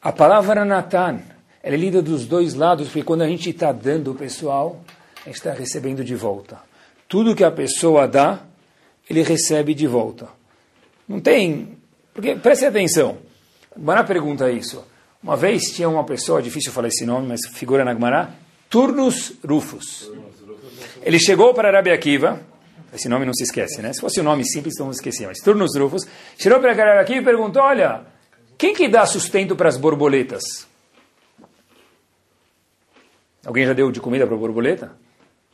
A 0.00 0.12
palavra 0.12 0.64
Natan, 0.64 1.20
ela 1.62 1.74
é 1.74 1.78
lida 1.78 2.00
dos 2.02 2.26
dois 2.26 2.54
lados, 2.54 2.88
porque 2.88 3.02
quando 3.02 3.22
a 3.22 3.28
gente 3.28 3.50
está 3.50 3.72
dando 3.72 4.12
o 4.12 4.14
pessoal, 4.14 4.80
a 5.22 5.28
gente 5.28 5.36
está 5.36 5.52
recebendo 5.52 6.04
de 6.04 6.14
volta. 6.14 6.58
Tudo 7.08 7.34
que 7.34 7.42
a 7.42 7.50
pessoa 7.50 8.06
dá, 8.06 8.40
ele 9.08 9.22
recebe 9.22 9.74
de 9.74 9.86
volta. 9.86 10.28
Não 11.08 11.20
tem. 11.20 11.78
Porque, 12.12 12.36
preste 12.36 12.66
atenção. 12.66 13.18
Bana 13.74 14.04
pergunta 14.04 14.50
isso. 14.50 14.84
Uma 15.22 15.36
vez 15.36 15.72
tinha 15.72 15.88
uma 15.88 16.04
pessoa, 16.04 16.42
difícil 16.42 16.70
falar 16.70 16.88
esse 16.88 17.04
nome, 17.04 17.26
mas 17.26 17.40
figura 17.46 17.84
na 17.84 17.92
Gemara, 17.92 18.30
Turnus 18.68 19.32
Rufus. 19.44 20.10
Ele 21.02 21.18
chegou 21.18 21.54
para 21.54 21.72
Rabi 21.72 21.90
Akiva, 21.90 22.40
esse 22.92 23.08
nome 23.08 23.26
não 23.26 23.34
se 23.34 23.44
esquece, 23.44 23.82
né? 23.82 23.92
Se 23.92 24.00
fosse 24.00 24.20
um 24.20 24.24
nome 24.24 24.44
simples, 24.44 24.74
não 24.78 24.90
esquecia, 24.90 25.28
mas 25.28 25.38
Turnus 25.38 25.76
Rufus, 25.76 26.06
chegou 26.38 26.58
para 26.60 26.72
Rabi 26.72 26.98
Akiva 27.00 27.20
e 27.20 27.24
perguntou, 27.24 27.62
olha, 27.62 28.02
quem 28.56 28.74
que 28.74 28.88
dá 28.88 29.04
sustento 29.04 29.54
para 29.54 29.68
as 29.68 29.76
borboletas? 29.76 30.66
Alguém 33.44 33.66
já 33.66 33.72
deu 33.72 33.90
de 33.90 34.00
comida 34.00 34.26
para 34.26 34.34
a 34.34 34.38
borboleta? 34.38 34.92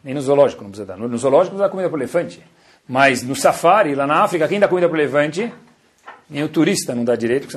Nem 0.02 0.14
no 0.14 0.20
zoológico 0.20 0.62
não 0.62 0.70
precisa 0.70 0.86
dar. 0.86 0.96
No 0.96 1.16
zoológico 1.16 1.56
dá 1.56 1.68
comida 1.68 1.88
para 1.88 1.96
o 1.96 2.00
elefante. 2.00 2.42
Mas 2.86 3.22
no 3.22 3.34
safari, 3.34 3.94
lá 3.94 4.06
na 4.06 4.22
África, 4.22 4.46
quem 4.46 4.60
dá 4.60 4.68
comida 4.68 4.88
para 4.88 4.98
o 4.98 5.00
elefante? 5.00 5.52
Nem 6.28 6.42
o 6.42 6.48
turista 6.48 6.94
não 6.94 7.04
dá 7.04 7.16
direito. 7.16 7.56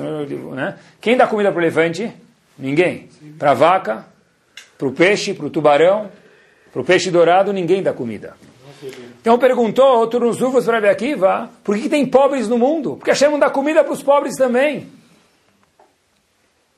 Né? 0.54 0.78
Quem 1.00 1.16
dá 1.16 1.26
comida 1.26 1.50
para 1.50 1.60
o 1.60 1.62
elefante? 1.62 2.12
Ninguém. 2.58 3.08
Para 3.38 3.52
a 3.52 3.54
vaca, 3.54 4.06
para 4.76 4.88
o 4.88 4.92
peixe, 4.92 5.34
para 5.34 5.46
o 5.46 5.50
tubarão, 5.50 6.10
para 6.72 6.82
o 6.82 6.84
peixe 6.84 7.10
dourado, 7.10 7.52
ninguém 7.52 7.82
dá 7.82 7.92
comida. 7.92 8.34
Então 9.20 9.38
perguntou 9.38 9.84
outro 9.84 10.20
nos 10.20 10.40
uvas 10.40 10.64
para 10.64 10.90
Akiva, 10.90 11.50
por 11.64 11.76
que, 11.76 11.88
tem 11.88 12.06
pobres 12.06 12.48
no 12.48 12.58
mundo? 12.58 12.96
Porque 12.96 13.26
não 13.26 13.38
dá 13.38 13.50
comida 13.50 13.82
para 13.82 13.92
os 13.92 14.02
pobres 14.02 14.36
também. 14.36 14.88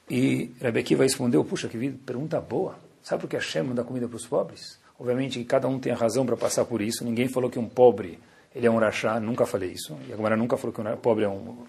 E 0.09 0.51
Rabi 0.63 0.83
respondeu, 0.83 1.45
puxa, 1.45 1.69
que 1.69 1.91
pergunta 1.91 2.41
boa. 2.41 2.75
Sabe 3.03 3.21
por 3.23 3.31
que 3.31 3.37
Hashem 3.37 3.65
dá 3.75 3.85
comida 3.85 4.09
para 4.09 4.17
os 4.17 4.27
pobres? 4.27 4.79
Obviamente 4.99 5.39
que 5.39 5.45
cada 5.45 5.69
um 5.69 5.79
tem 5.79 5.93
a 5.93 5.97
razão 5.97 6.27
para 6.27 6.37
passar 6.37 6.65
por 6.65 6.83
isso. 6.83 7.05
Ninguém 7.05 7.29
falou 7.29 7.49
que 7.49 7.59
um 7.59 7.69
pobre 7.69 8.19
ele 8.55 8.67
é 8.67 8.71
um 8.71 8.79
rachá, 8.79 9.21
nunca 9.21 9.47
falei 9.47 9.71
isso. 9.71 9.97
E 10.09 10.13
a 10.13 10.17
Gemara 10.17 10.37
nunca 10.37 10.57
falou 10.57 10.75
que 10.75 10.81
um 10.81 10.97
pobre 10.97 11.25
é 11.25 11.29
um 11.29 11.65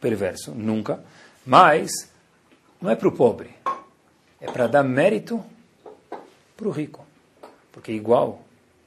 perverso, 0.00 0.52
nunca. 0.52 1.02
Mas 1.44 2.10
não 2.80 2.90
é 2.90 2.96
para 2.96 3.08
o 3.08 3.12
pobre, 3.12 3.50
é 4.40 4.50
para 4.50 4.66
dar 4.66 4.82
mérito 4.82 5.42
para 6.56 6.68
o 6.68 6.70
rico. 6.70 7.06
Porque 7.70 7.92
igual 7.92 8.42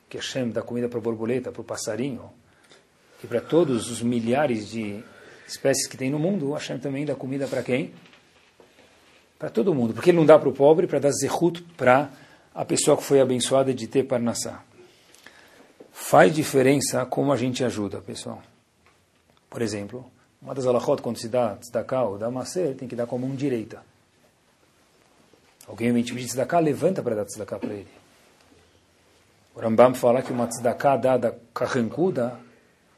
que 0.09 0.17
Hashem 0.17 0.49
dá 0.49 0.61
comida 0.61 0.89
para 0.89 0.97
a 0.97 1.01
borboleta, 1.01 1.51
para 1.51 1.61
o 1.61 1.63
passarinho, 1.63 2.31
e 3.23 3.27
para 3.27 3.39
todos 3.39 3.91
os 3.91 4.01
milhares 4.01 4.69
de 4.69 5.03
espécies 5.47 5.87
que 5.87 5.95
tem 5.95 6.09
no 6.09 6.17
mundo, 6.17 6.51
Hashem 6.53 6.79
também 6.79 7.05
dá 7.05 7.15
comida 7.15 7.47
para 7.47 7.61
quem? 7.61 7.93
Para 9.37 9.49
todo 9.49 9.73
mundo. 9.73 9.93
Porque 9.93 10.09
ele 10.09 10.17
não 10.17 10.25
dá 10.25 10.39
para 10.39 10.49
o 10.49 10.53
pobre, 10.53 10.87
para 10.87 10.99
dar 10.99 11.11
zehut 11.11 11.61
para 11.77 12.09
a 12.55 12.65
pessoa 12.65 12.97
que 12.97 13.03
foi 13.03 13.21
abençoada 13.21 13.73
de 13.73 13.87
ter 13.87 14.03
parnassá. 14.03 14.63
Faz 15.91 16.33
diferença 16.33 17.05
como 17.05 17.31
a 17.31 17.37
gente 17.37 17.63
ajuda, 17.63 18.01
pessoal. 18.01 18.41
Por 19.49 19.61
exemplo, 19.61 20.09
uma 20.41 20.55
das 20.55 20.65
alahot, 20.65 21.01
quando 21.01 21.17
se 21.17 21.27
dá 21.27 21.55
tzedakah 21.55 22.03
ou 22.03 22.17
dá 22.17 22.31
macer, 22.31 22.75
tem 22.75 22.87
que 22.87 22.95
dar 22.95 23.05
com 23.05 23.17
a 23.17 23.19
mão 23.19 23.35
direita. 23.35 23.83
Alguém 25.67 26.01
te 26.01 26.13
pedir 26.13 26.27
tzedakah, 26.27 26.59
levanta 26.59 27.03
para 27.03 27.15
dar 27.15 27.25
tzedakah 27.25 27.59
para 27.59 27.73
ele. 27.73 27.98
O 29.59 29.61
Rambam 29.61 29.93
fala 29.93 30.21
que 30.21 30.31
uma 30.31 30.47
tzedakah 30.47 30.95
dada 30.95 31.37
carrancuda 31.53 32.39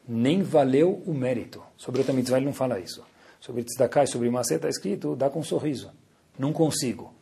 nem 0.08 0.44
valeu 0.44 1.02
o 1.04 1.12
mérito. 1.12 1.60
Sobre 1.76 1.98
outra 1.98 2.14
mitzvah 2.14 2.36
ele 2.36 2.46
não 2.46 2.52
fala 2.52 2.78
isso. 2.78 3.02
Sobre 3.40 3.64
tzedakah 3.64 4.04
e 4.04 4.06
sobre 4.06 4.30
macer 4.30 4.58
está 4.58 4.68
escrito, 4.68 5.16
dá 5.16 5.28
com 5.28 5.40
um 5.40 5.42
sorriso. 5.42 5.90
Não 6.38 6.52
consigo. 6.52 7.12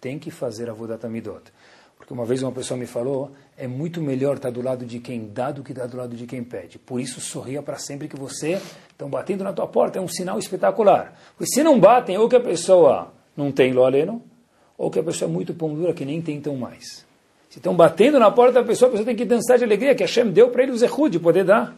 Tem 0.00 0.18
que 0.18 0.32
fazer 0.32 0.68
a 0.68 0.72
vodat 0.72 1.06
amidot. 1.06 1.44
Porque 1.96 2.12
uma 2.12 2.24
vez 2.24 2.42
uma 2.42 2.50
pessoa 2.50 2.76
me 2.76 2.86
falou, 2.86 3.30
é 3.56 3.68
muito 3.68 4.02
melhor 4.02 4.34
estar 4.34 4.50
do 4.50 4.60
lado 4.60 4.84
de 4.84 4.98
quem 4.98 5.28
dá 5.28 5.52
do 5.52 5.62
que 5.62 5.70
estar 5.70 5.86
do 5.86 5.96
lado 5.96 6.16
de 6.16 6.26
quem 6.26 6.42
pede. 6.42 6.76
Por 6.76 7.00
isso, 7.00 7.20
sorria 7.20 7.62
para 7.62 7.78
sempre 7.78 8.08
que 8.08 8.16
você 8.16 8.60
estão 8.90 9.08
batendo 9.08 9.44
na 9.44 9.52
tua 9.52 9.68
porta. 9.68 10.00
É 10.00 10.02
um 10.02 10.08
sinal 10.08 10.40
espetacular. 10.40 11.16
Porque 11.36 11.54
se 11.54 11.62
não 11.62 11.78
batem, 11.78 12.18
ou 12.18 12.28
que 12.28 12.34
a 12.34 12.40
pessoa 12.40 13.12
não 13.36 13.52
tem 13.52 13.72
lo 13.72 13.84
aleno, 13.84 14.20
ou 14.76 14.90
que 14.90 14.98
a 14.98 15.04
pessoa 15.04 15.30
é 15.30 15.32
muito 15.32 15.54
pão 15.54 15.72
dura, 15.72 15.94
que 15.94 16.04
nem 16.04 16.20
tentam 16.20 16.56
mais. 16.56 17.06
Se 17.50 17.58
estão 17.58 17.74
batendo 17.74 18.18
na 18.18 18.30
porta 18.30 18.54
da 18.54 18.64
pessoa, 18.64 18.88
a 18.88 18.92
pessoa 18.92 19.06
tem 19.06 19.16
que 19.16 19.24
dançar 19.24 19.58
de 19.58 19.64
alegria, 19.64 19.94
que 19.94 20.02
Hashem 20.02 20.30
deu 20.30 20.50
para 20.50 20.62
ele 20.62 20.72
o 20.72 20.76
zehud 20.76 21.10
de 21.10 21.18
poder 21.18 21.44
dar 21.44 21.74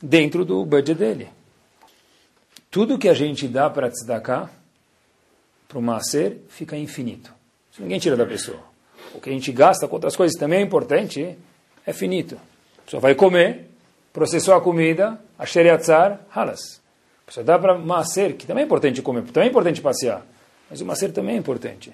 dentro 0.00 0.44
do 0.44 0.64
budget 0.64 0.98
dele. 0.98 1.28
Tudo 2.70 2.98
que 2.98 3.08
a 3.08 3.14
gente 3.14 3.46
dá 3.46 3.68
para 3.68 3.90
tzedakah, 3.90 4.50
para 5.68 5.78
o 5.78 5.82
maser, 5.82 6.38
fica 6.48 6.76
infinito. 6.76 7.32
Isso 7.70 7.82
ninguém 7.82 7.98
tira 7.98 8.16
da 8.16 8.24
pessoa 8.24 8.72
o 9.14 9.20
que 9.20 9.30
a 9.30 9.32
gente 9.32 9.52
gasta 9.52 9.86
com 9.86 9.96
outras 9.96 10.16
coisas 10.16 10.38
também 10.38 10.60
é 10.60 10.62
importante, 10.62 11.36
é 11.86 11.92
finito. 11.92 12.36
A 12.78 12.82
pessoa 12.84 13.00
vai 13.00 13.14
comer, 13.14 13.68
processou 14.12 14.54
a 14.54 14.60
comida, 14.60 15.18
a 15.38 15.46
xeriatzar, 15.46 16.20
halas. 16.34 16.80
A 17.22 17.26
pessoa 17.26 17.44
dá 17.44 17.58
para 17.58 17.76
macer, 17.76 18.34
que 18.34 18.46
também 18.46 18.62
é 18.62 18.66
importante 18.66 19.00
comer, 19.02 19.22
também 19.24 19.48
é 19.48 19.50
importante 19.50 19.80
passear, 19.80 20.24
mas 20.70 20.80
o 20.80 20.86
macer 20.86 21.12
também 21.12 21.36
é 21.36 21.38
importante. 21.38 21.92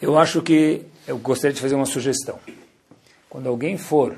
Eu 0.00 0.18
acho 0.18 0.40
que 0.42 0.82
eu 1.06 1.18
gostaria 1.18 1.54
de 1.54 1.60
fazer 1.60 1.74
uma 1.74 1.86
sugestão. 1.86 2.38
Quando 3.28 3.48
alguém 3.48 3.76
for 3.76 4.16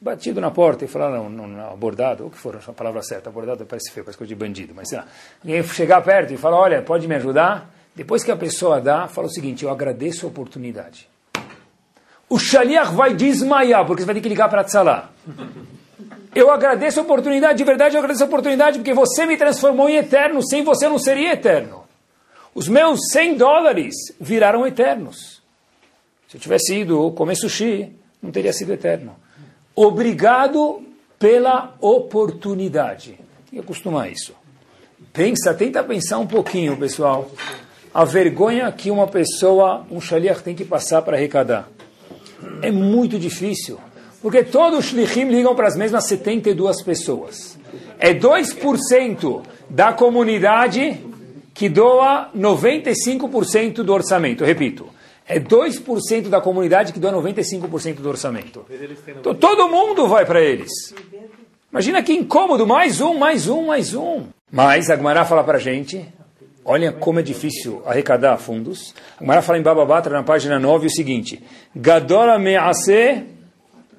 batido 0.00 0.40
na 0.40 0.50
porta 0.50 0.84
e 0.84 0.88
falar, 0.88 1.10
não, 1.10 1.28
não, 1.30 1.70
abordado, 1.70 2.24
ou 2.24 2.30
que 2.30 2.38
for 2.38 2.56
a 2.56 2.72
palavra 2.72 3.02
certa, 3.02 3.28
abordado 3.28 3.64
parece 3.64 3.92
feio, 3.92 4.04
parece 4.04 4.18
coisa 4.18 4.28
de 4.28 4.34
bandido, 4.34 4.74
mas 4.74 4.88
sei 4.88 4.98
lá, 4.98 5.06
alguém 5.40 5.62
chegar 5.62 6.02
perto 6.02 6.32
e 6.32 6.36
falar, 6.36 6.58
olha, 6.58 6.82
pode 6.82 7.06
me 7.06 7.14
ajudar? 7.14 7.70
Depois 7.94 8.24
que 8.24 8.30
a 8.30 8.36
pessoa 8.36 8.80
dá, 8.80 9.06
fala 9.06 9.26
o 9.26 9.30
seguinte: 9.30 9.64
eu 9.64 9.70
agradeço 9.70 10.26
a 10.26 10.28
oportunidade. 10.28 11.08
O 12.28 12.38
shaliach 12.38 12.94
vai 12.94 13.14
desmaiar, 13.14 13.86
porque 13.86 14.02
você 14.02 14.06
vai 14.06 14.14
ter 14.14 14.22
que 14.22 14.28
ligar 14.28 14.48
para 14.48 14.64
Tzalá. 14.64 15.10
Eu 16.34 16.50
agradeço 16.50 16.98
a 16.98 17.02
oportunidade, 17.02 17.58
de 17.58 17.64
verdade 17.64 17.94
eu 17.94 17.98
agradeço 17.98 18.24
a 18.24 18.26
oportunidade, 18.26 18.78
porque 18.78 18.94
você 18.94 19.26
me 19.26 19.36
transformou 19.36 19.90
em 19.90 19.96
eterno, 19.96 20.42
sem 20.42 20.64
você 20.64 20.86
eu 20.86 20.90
não 20.90 20.98
seria 20.98 21.34
eterno. 21.34 21.81
Os 22.54 22.68
meus 22.68 23.00
100 23.10 23.36
dólares 23.36 23.94
viraram 24.20 24.66
eternos. 24.66 25.42
Se 26.28 26.36
eu 26.36 26.40
tivesse 26.40 26.74
ido 26.74 27.10
comer 27.12 27.36
sushi, 27.36 27.92
não 28.22 28.30
teria 28.30 28.52
sido 28.52 28.72
eterno. 28.72 29.16
Obrigado 29.74 30.82
pela 31.18 31.74
oportunidade. 31.80 33.18
Tem 33.50 33.52
que 33.52 33.58
acostumar 33.58 34.10
isso. 34.10 34.34
Pensa, 35.12 35.54
tenta 35.54 35.82
pensar 35.82 36.18
um 36.18 36.26
pouquinho, 36.26 36.76
pessoal 36.76 37.30
a 37.94 38.04
vergonha 38.04 38.72
que 38.72 38.90
uma 38.90 39.06
pessoa, 39.06 39.84
um 39.90 40.00
shaliach, 40.00 40.42
tem 40.42 40.54
que 40.54 40.64
passar 40.64 41.02
para 41.02 41.16
arrecadar. 41.16 41.68
É 42.62 42.70
muito 42.70 43.18
difícil, 43.18 43.78
porque 44.20 44.42
todos 44.42 44.78
os 44.78 44.86
shlichim 44.86 45.24
ligam 45.24 45.54
para 45.54 45.68
as 45.68 45.76
mesmas 45.76 46.06
72 46.06 46.82
pessoas. 46.82 47.58
É 47.98 48.14
2% 48.14 49.42
da 49.68 49.92
comunidade 49.92 50.98
que 51.54 51.68
doa 51.68 52.30
95% 52.36 53.82
do 53.82 53.92
orçamento. 53.92 54.44
repito, 54.44 54.88
É 55.26 55.38
2% 55.38 56.28
da 56.28 56.40
comunidade 56.40 56.92
que 56.92 56.98
doa 56.98 57.12
95% 57.12 57.96
do 57.96 58.08
orçamento. 58.08 58.66
Então, 59.08 59.34
todo 59.34 59.68
mundo 59.68 60.08
vai 60.08 60.26
para 60.26 60.40
eles. 60.40 60.70
Imagina 61.70 62.02
que 62.02 62.12
incômodo, 62.12 62.66
mais 62.66 63.00
um, 63.00 63.14
mais 63.14 63.48
um, 63.48 63.66
mais 63.66 63.94
um. 63.94 64.24
Mas 64.50 64.90
a 64.90 64.96
Gmará 64.96 65.24
fala 65.24 65.42
para 65.42 65.56
a 65.56 65.60
gente, 65.60 66.06
olha 66.64 66.92
como 66.92 67.20
é 67.20 67.22
difícil 67.22 67.82
arrecadar 67.86 68.36
fundos. 68.36 68.94
A 69.18 69.40
fala 69.40 69.58
em 69.58 69.62
Bababatra, 69.62 70.12
na 70.12 70.22
página 70.22 70.58
9, 70.58 70.88
o 70.88 70.90
seguinte, 70.90 71.42
Gadora 71.74 72.38
me'ase 72.38 73.24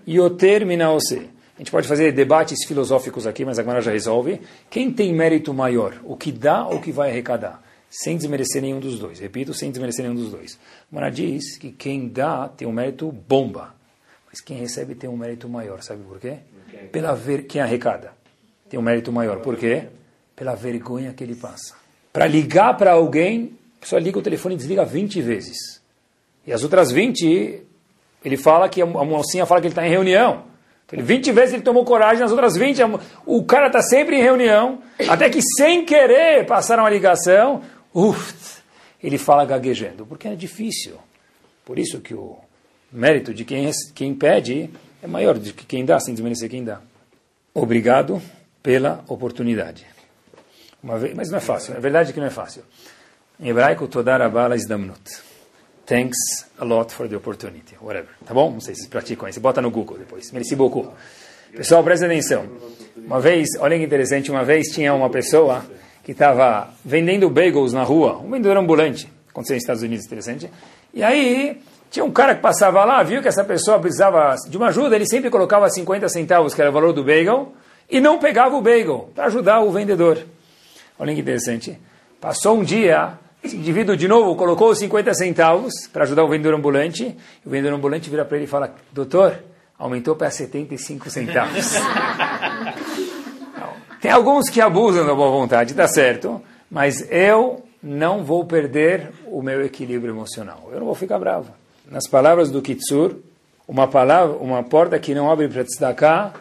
yoter 0.07 0.65
minaose. 0.65 1.32
A 1.55 1.59
gente 1.59 1.71
pode 1.71 1.87
fazer 1.87 2.11
debates 2.11 2.65
filosóficos 2.65 3.27
aqui, 3.27 3.45
mas 3.45 3.59
a 3.59 3.63
Gmará 3.63 3.81
já 3.81 3.91
resolve. 3.91 4.41
Quem 4.69 4.91
tem 4.91 5.13
mérito 5.13 5.53
maior, 5.53 5.99
o 6.03 6.17
que 6.17 6.31
dá 6.31 6.65
ou 6.65 6.77
o 6.77 6.81
que 6.81 6.91
vai 6.91 7.11
arrecadar? 7.11 7.61
Sem 7.89 8.17
desmerecer 8.17 8.61
nenhum 8.61 8.79
dos 8.79 8.97
dois. 8.97 9.19
Repito, 9.19 9.53
sem 9.53 9.69
desmerecer 9.69 10.03
nenhum 10.03 10.15
dos 10.15 10.31
dois. 10.31 10.59
A 10.91 10.91
Gmará 10.91 11.09
diz 11.09 11.57
que 11.57 11.71
quem 11.71 12.07
dá 12.07 12.49
tem 12.49 12.67
um 12.67 12.71
mérito 12.71 13.11
bomba, 13.11 13.75
mas 14.31 14.41
quem 14.41 14.57
recebe 14.57 14.95
tem 14.95 15.09
um 15.09 15.17
mérito 15.17 15.47
maior. 15.47 15.83
Sabe 15.83 16.01
por 16.03 16.19
quê? 16.19 16.39
pela 16.91 17.13
ver 17.15 17.45
quem 17.45 17.61
arrecada. 17.61 18.13
Tem 18.69 18.79
um 18.79 18.83
mérito 18.83 19.11
maior. 19.11 19.39
Por 19.39 19.57
quê? 19.57 19.87
Pela 20.35 20.55
vergonha 20.55 21.13
que 21.13 21.23
ele 21.23 21.35
passa. 21.35 21.75
Para 22.11 22.27
ligar 22.27 22.75
para 22.77 22.93
alguém, 22.93 23.57
a 23.77 23.81
pessoa 23.81 23.99
liga 23.99 24.19
o 24.19 24.21
telefone 24.21 24.55
e 24.55 24.57
desliga 24.57 24.85
20 24.85 25.21
vezes. 25.21 25.81
E 26.45 26.51
as 26.51 26.63
outras 26.63 26.91
20, 26.91 27.61
ele 28.23 28.37
fala 28.37 28.67
que 28.69 28.81
a 28.81 28.85
mocinha 28.85 29.45
fala 29.45 29.61
que 29.61 29.67
ele 29.67 29.71
está 29.71 29.85
em 29.85 29.89
reunião. 29.89 30.45
Então, 30.86 31.03
20 31.03 31.31
vezes 31.31 31.53
ele 31.53 31.63
tomou 31.63 31.84
coragem, 31.86 32.19
nas 32.19 32.31
outras 32.31 32.55
20, 32.55 32.81
o 33.25 33.43
cara 33.43 33.67
está 33.67 33.81
sempre 33.81 34.17
em 34.17 34.21
reunião, 34.21 34.81
até 35.09 35.29
que 35.29 35.41
sem 35.57 35.86
querer 35.86 36.45
passaram 36.45 36.84
uma 36.84 36.89
ligação, 36.89 37.61
uf, 37.93 38.61
ele 39.01 39.17
fala 39.17 39.45
gaguejando, 39.45 40.05
porque 40.05 40.27
é 40.27 40.36
difícil. 40.36 40.95
Por 41.65 41.79
isso 41.79 41.99
que 41.99 42.13
o 42.13 42.38
mérito 42.91 43.34
de 43.34 43.43
quem, 43.43 43.69
quem 43.95 44.13
pede 44.13 44.69
é 45.01 45.07
maior 45.07 45.38
do 45.38 45.53
que 45.53 45.65
quem 45.65 45.84
dá, 45.84 45.99
sem 45.99 46.13
desmerecer 46.13 46.49
quem 46.49 46.63
dá. 46.63 46.79
Obrigado 47.53 48.21
pela 48.61 49.03
oportunidade. 49.07 49.86
Vez, 50.84 51.15
mas 51.15 51.29
não 51.29 51.38
é 51.38 51.41
fácil, 51.41 51.75
é 51.75 51.79
verdade 51.79 52.13
que 52.13 52.19
não 52.19 52.27
é 52.27 52.31
fácil. 52.31 52.63
Em 53.39 53.49
hebraico, 53.49 53.88
Todar 53.88 54.21
Abala 54.21 54.55
Isdamnut. 54.55 55.01
Thanks 55.86 56.17
a 56.59 56.65
lot 56.65 56.93
for 56.93 57.07
the 57.09 57.17
opportunity. 57.17 57.75
Whatever. 57.81 58.09
Tá 58.25 58.34
bom? 58.34 58.51
Não 58.51 58.61
sei 58.61 58.73
se 58.73 58.88
praticam. 58.88 59.31
Você 59.31 59.39
bota 59.39 59.61
no 59.61 59.69
Google 59.69 59.97
depois. 59.97 60.31
Merci 60.31 60.55
beaucoup. 60.55 60.89
Pessoal, 61.55 61.84
presta 61.84 62.05
atenção. 62.05 62.47
Uma 62.97 63.19
vez, 63.19 63.47
olha 63.59 63.77
que 63.77 63.84
interessante, 63.84 64.31
uma 64.31 64.43
vez 64.43 64.67
tinha 64.69 64.93
uma 64.93 65.09
pessoa 65.09 65.63
que 66.03 66.11
estava 66.11 66.69
vendendo 66.84 67.29
bagels 67.29 67.73
na 67.73 67.84
rua, 67.84 68.17
um 68.17 68.31
vendedor 68.31 68.57
ambulante. 68.57 69.07
Aconteceu 69.29 69.55
nos 69.55 69.63
Estados 69.63 69.84
Unidos, 69.84 70.05
interessante. 70.05 70.49
E 70.93 71.03
aí, 71.03 71.61
tinha 71.91 72.03
um 72.03 72.11
cara 72.11 72.34
que 72.34 72.41
passava 72.41 72.84
lá, 72.84 73.03
viu 73.03 73.21
que 73.21 73.27
essa 73.27 73.43
pessoa 73.43 73.79
precisava 73.79 74.36
de 74.49 74.57
uma 74.57 74.67
ajuda, 74.67 74.95
ele 74.95 75.05
sempre 75.05 75.29
colocava 75.29 75.69
50 75.69 76.09
centavos, 76.09 76.53
que 76.53 76.61
era 76.61 76.69
o 76.69 76.73
valor 76.73 76.91
do 76.91 77.03
bagel, 77.03 77.53
e 77.89 78.01
não 78.01 78.17
pegava 78.17 78.55
o 78.55 78.61
bagel, 78.61 79.11
para 79.13 79.25
ajudar 79.25 79.59
o 79.61 79.71
vendedor. 79.71 80.25
Olha 80.97 81.13
que 81.13 81.21
interessante. 81.21 81.79
Passou 82.19 82.57
um 82.57 82.63
dia, 82.63 83.17
esse 83.43 83.55
indivíduo 83.57 83.97
de 83.97 84.07
novo 84.07 84.35
colocou 84.35 84.69
os 84.69 84.79
50 84.79 85.13
centavos 85.13 85.73
para 85.91 86.03
ajudar 86.03 86.23
o 86.23 86.29
vendedor 86.29 86.53
ambulante, 86.55 87.15
o 87.45 87.49
vendedor 87.49 87.75
ambulante 87.75 88.09
vira 88.09 88.23
para 88.23 88.37
ele 88.37 88.45
e 88.45 88.49
fala, 88.49 88.73
doutor, 88.91 89.37
aumentou 89.77 90.15
para 90.15 90.31
75 90.31 91.09
centavos. 91.09 91.73
Tem 93.99 94.11
alguns 94.11 94.49
que 94.49 94.61
abusam 94.61 95.05
da 95.05 95.13
boa 95.13 95.31
vontade, 95.31 95.73
tá 95.73 95.87
certo, 95.87 96.41
mas 96.69 97.09
eu 97.09 97.63
não 97.81 98.23
vou 98.23 98.45
perder 98.45 99.11
o 99.27 99.41
meu 99.41 99.63
equilíbrio 99.65 100.13
emocional. 100.13 100.69
Eu 100.71 100.79
não 100.79 100.85
vou 100.85 100.95
ficar 100.95 101.19
bravo 101.19 101.51
nas 101.89 102.07
palavras 102.07 102.49
do 102.49 102.61
Kitsur, 102.61 103.15
uma 103.67 103.87
palavra, 103.87 104.35
uma 104.37 104.63
porta 104.63 104.97
que 104.99 105.13
não 105.13 105.29
abre 105.29 105.47
para 105.47 105.63
tzedakah, 105.63 106.33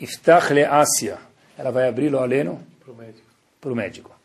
iftach 0.00 0.52
le 0.52 0.64
Asia. 0.64 1.18
Ela 1.56 1.70
vai 1.70 1.88
abrir 1.88 2.08
lo 2.08 2.18
aleno 2.18 2.60
para 3.60 3.72
o 3.72 3.76
médico. 3.76 4.17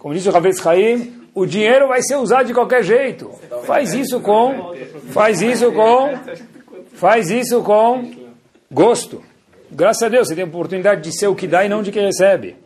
Como 0.00 0.12
disse 0.12 0.28
o 0.28 0.36
Havetz 0.36 0.60
Chaim, 0.60 1.28
o 1.32 1.46
dinheiro 1.46 1.86
vai 1.86 2.02
ser 2.02 2.16
usado 2.16 2.48
de 2.48 2.54
qualquer 2.54 2.82
jeito. 2.82 3.30
Faz 3.64 3.94
isso 3.94 4.20
com, 4.20 4.74
faz 5.12 5.40
isso 5.40 5.70
com, 5.70 6.18
faz 6.94 7.30
isso 7.30 7.62
com 7.62 8.10
gosto. 8.68 9.22
Graças 9.70 10.02
a 10.02 10.08
Deus, 10.08 10.26
você 10.26 10.34
tem 10.34 10.42
a 10.42 10.48
oportunidade 10.48 11.02
de 11.02 11.16
ser 11.16 11.28
o 11.28 11.36
que 11.36 11.46
dá 11.46 11.64
e 11.64 11.68
não 11.68 11.82
de 11.82 11.92
quem 11.92 12.04
recebe. 12.04 12.56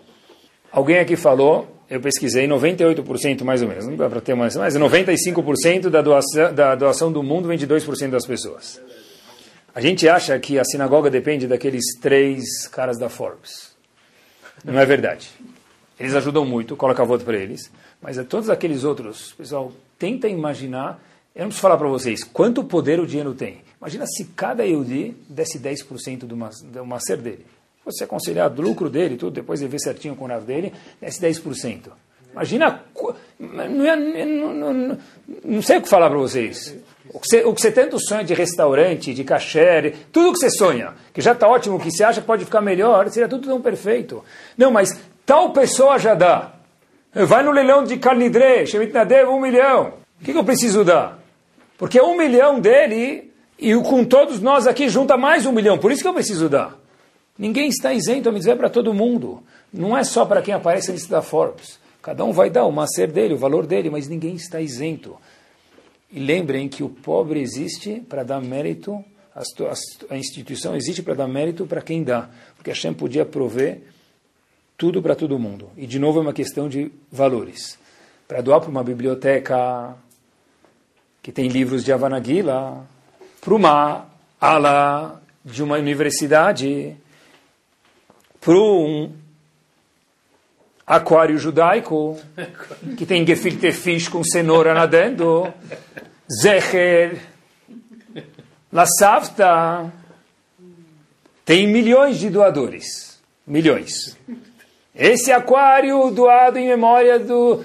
Alguém 0.72 0.98
aqui 0.98 1.16
falou 1.16 1.74
eu 1.88 2.00
pesquisei, 2.00 2.46
98% 2.48 3.44
mais 3.44 3.62
ou 3.62 3.68
menos, 3.68 3.86
não 3.86 3.96
dá 3.96 4.08
para 4.08 4.20
ter 4.20 4.34
mais, 4.34 4.56
mas 4.56 4.74
95% 4.74 5.90
da 5.90 6.00
doação, 6.00 6.54
da 6.54 6.74
doação 6.74 7.12
do 7.12 7.22
mundo 7.22 7.46
vem 7.46 7.58
de 7.58 7.66
2% 7.66 8.10
das 8.10 8.26
pessoas. 8.26 8.80
A 9.74 9.80
gente 9.80 10.08
acha 10.08 10.38
que 10.38 10.58
a 10.58 10.64
sinagoga 10.64 11.10
depende 11.10 11.46
daqueles 11.46 11.84
três 12.00 12.66
caras 12.68 12.98
da 12.98 13.08
Forbes. 13.08 13.74
Não 14.64 14.78
é 14.78 14.86
verdade. 14.86 15.28
Eles 15.98 16.14
ajudam 16.14 16.44
muito, 16.44 16.76
coloca 16.76 17.04
voto 17.04 17.24
para 17.24 17.36
eles, 17.36 17.70
mas 18.02 18.18
é 18.18 18.24
todos 18.24 18.50
aqueles 18.50 18.84
outros, 18.84 19.32
pessoal, 19.32 19.72
tenta 19.98 20.28
imaginar, 20.28 21.00
eu 21.34 21.42
não 21.42 21.48
preciso 21.48 21.62
falar 21.62 21.76
para 21.76 21.88
vocês, 21.88 22.24
quanto 22.24 22.64
poder 22.64 22.98
o 22.98 23.06
dinheiro 23.06 23.34
tem. 23.34 23.62
Imagina 23.80 24.06
se 24.06 24.24
cada 24.36 24.64
Yehudi 24.64 25.16
desse 25.28 25.58
10% 25.58 26.20
do, 26.20 26.36
do 26.36 26.86
macer 26.86 27.18
dele 27.18 27.44
você 27.84 28.04
aconselhar 28.04 28.48
do 28.48 28.62
lucro 28.62 28.88
dele, 28.88 29.16
tudo, 29.16 29.32
depois 29.32 29.60
ele 29.60 29.70
vê 29.70 29.78
certinho 29.78 30.16
com 30.16 30.24
o 30.24 30.28
NAV 30.28 30.44
dele, 30.44 30.72
desce 31.00 31.20
10%. 31.20 31.90
Imagina, 32.32 32.82
não, 33.38 33.84
é, 33.86 34.26
não, 34.26 34.54
não, 34.54 34.98
não, 35.44 35.62
sei 35.62 35.78
o 35.78 35.82
que 35.82 35.88
falar 35.88 36.08
para 36.08 36.18
vocês. 36.18 36.74
O 37.10 37.20
que, 37.20 37.28
você, 37.28 37.44
o 37.44 37.54
que 37.54 37.60
você 37.60 37.70
tanto 37.70 37.96
sonha 38.00 38.24
de 38.24 38.34
restaurante, 38.34 39.14
de 39.14 39.22
cachê, 39.22 39.94
tudo 40.10 40.32
que 40.32 40.38
você 40.38 40.50
sonha, 40.50 40.94
que 41.12 41.20
já 41.20 41.30
está 41.30 41.46
ótimo, 41.46 41.78
que 41.78 41.92
você 41.92 42.02
acha 42.02 42.20
que 42.20 42.26
pode 42.26 42.44
ficar 42.44 42.60
melhor, 42.60 43.08
seria 43.10 43.28
tudo 43.28 43.46
tão 43.46 43.60
perfeito. 43.60 44.24
Não, 44.58 44.72
mas 44.72 44.98
tal 45.24 45.52
pessoa 45.52 45.98
já 45.98 46.14
dá. 46.14 46.52
Vai 47.12 47.42
no 47.44 47.52
leilão 47.52 47.84
de 47.84 47.96
Carnidre, 47.96 48.66
Shemit 48.66 48.92
Nadev, 48.92 49.28
um 49.28 49.40
milhão. 49.40 49.94
O 50.20 50.24
que, 50.24 50.32
que 50.32 50.38
eu 50.38 50.44
preciso 50.44 50.84
dar? 50.84 51.18
Porque 51.78 52.00
um 52.00 52.16
milhão 52.16 52.58
dele, 52.58 53.30
e 53.58 53.74
com 53.74 54.04
todos 54.04 54.40
nós 54.40 54.66
aqui, 54.66 54.88
junta 54.88 55.16
mais 55.16 55.46
um 55.46 55.52
milhão. 55.52 55.78
Por 55.78 55.92
isso 55.92 56.02
que 56.02 56.08
eu 56.08 56.14
preciso 56.14 56.48
dar. 56.48 56.76
Ninguém 57.38 57.68
está 57.68 57.92
isento 57.92 58.28
a 58.28 58.32
mitzvah 58.32 58.56
para 58.56 58.70
todo 58.70 58.94
mundo. 58.94 59.42
Não 59.72 59.96
é 59.96 60.04
só 60.04 60.24
para 60.24 60.42
quem 60.42 60.54
aparece 60.54 60.88
na 60.88 60.94
lista 60.94 61.14
da 61.14 61.22
Forbes. 61.22 61.78
Cada 62.00 62.24
um 62.24 62.32
vai 62.32 62.50
dar 62.50 62.64
o 62.64 62.72
macer 62.72 63.10
dele, 63.10 63.34
o 63.34 63.38
valor 63.38 63.66
dele, 63.66 63.90
mas 63.90 64.08
ninguém 64.08 64.34
está 64.34 64.60
isento. 64.60 65.16
E 66.12 66.20
lembrem 66.20 66.68
que 66.68 66.82
o 66.82 66.88
pobre 66.88 67.40
existe 67.40 68.02
para 68.08 68.22
dar 68.22 68.40
mérito, 68.40 69.04
a 70.08 70.16
instituição 70.16 70.76
existe 70.76 71.02
para 71.02 71.14
dar 71.14 71.26
mérito 71.26 71.66
para 71.66 71.80
quem 71.80 72.04
dá. 72.04 72.28
Porque 72.56 72.70
Hashem 72.70 72.94
podia 72.94 73.24
prover 73.24 73.82
tudo 74.76 75.02
para 75.02 75.14
todo 75.14 75.38
mundo. 75.38 75.70
E 75.76 75.86
de 75.86 75.98
novo 75.98 76.18
é 76.18 76.22
uma 76.22 76.32
questão 76.32 76.68
de 76.68 76.90
valores. 77.10 77.78
Para 78.26 78.40
doar 78.40 78.60
para 78.60 78.70
uma 78.70 78.82
biblioteca 78.82 79.94
que 81.22 81.32
tem 81.32 81.48
livros 81.48 81.84
de 81.84 81.92
Avanagila, 81.92 82.86
para 83.40 83.54
uma 83.54 84.06
ala 84.40 85.22
de 85.44 85.62
uma 85.62 85.76
universidade, 85.76 86.96
para 88.40 88.54
um 88.54 89.12
aquário 90.86 91.38
judaico, 91.38 92.18
que 92.96 93.06
tem 93.06 93.26
gefilte 93.26 93.72
fish 93.72 94.08
com 94.08 94.22
cenoura 94.22 94.74
nadando, 94.74 95.52
zecher, 96.42 97.20
la 98.72 98.86
savta, 98.86 99.92
tem 101.44 101.66
milhões 101.66 102.18
de 102.18 102.28
doadores, 102.30 103.20
milhões. 103.46 104.16
Esse 104.94 105.32
aquário 105.32 106.08
doado 106.12 106.56
em 106.56 106.68
memória 106.68 107.18
do 107.18 107.64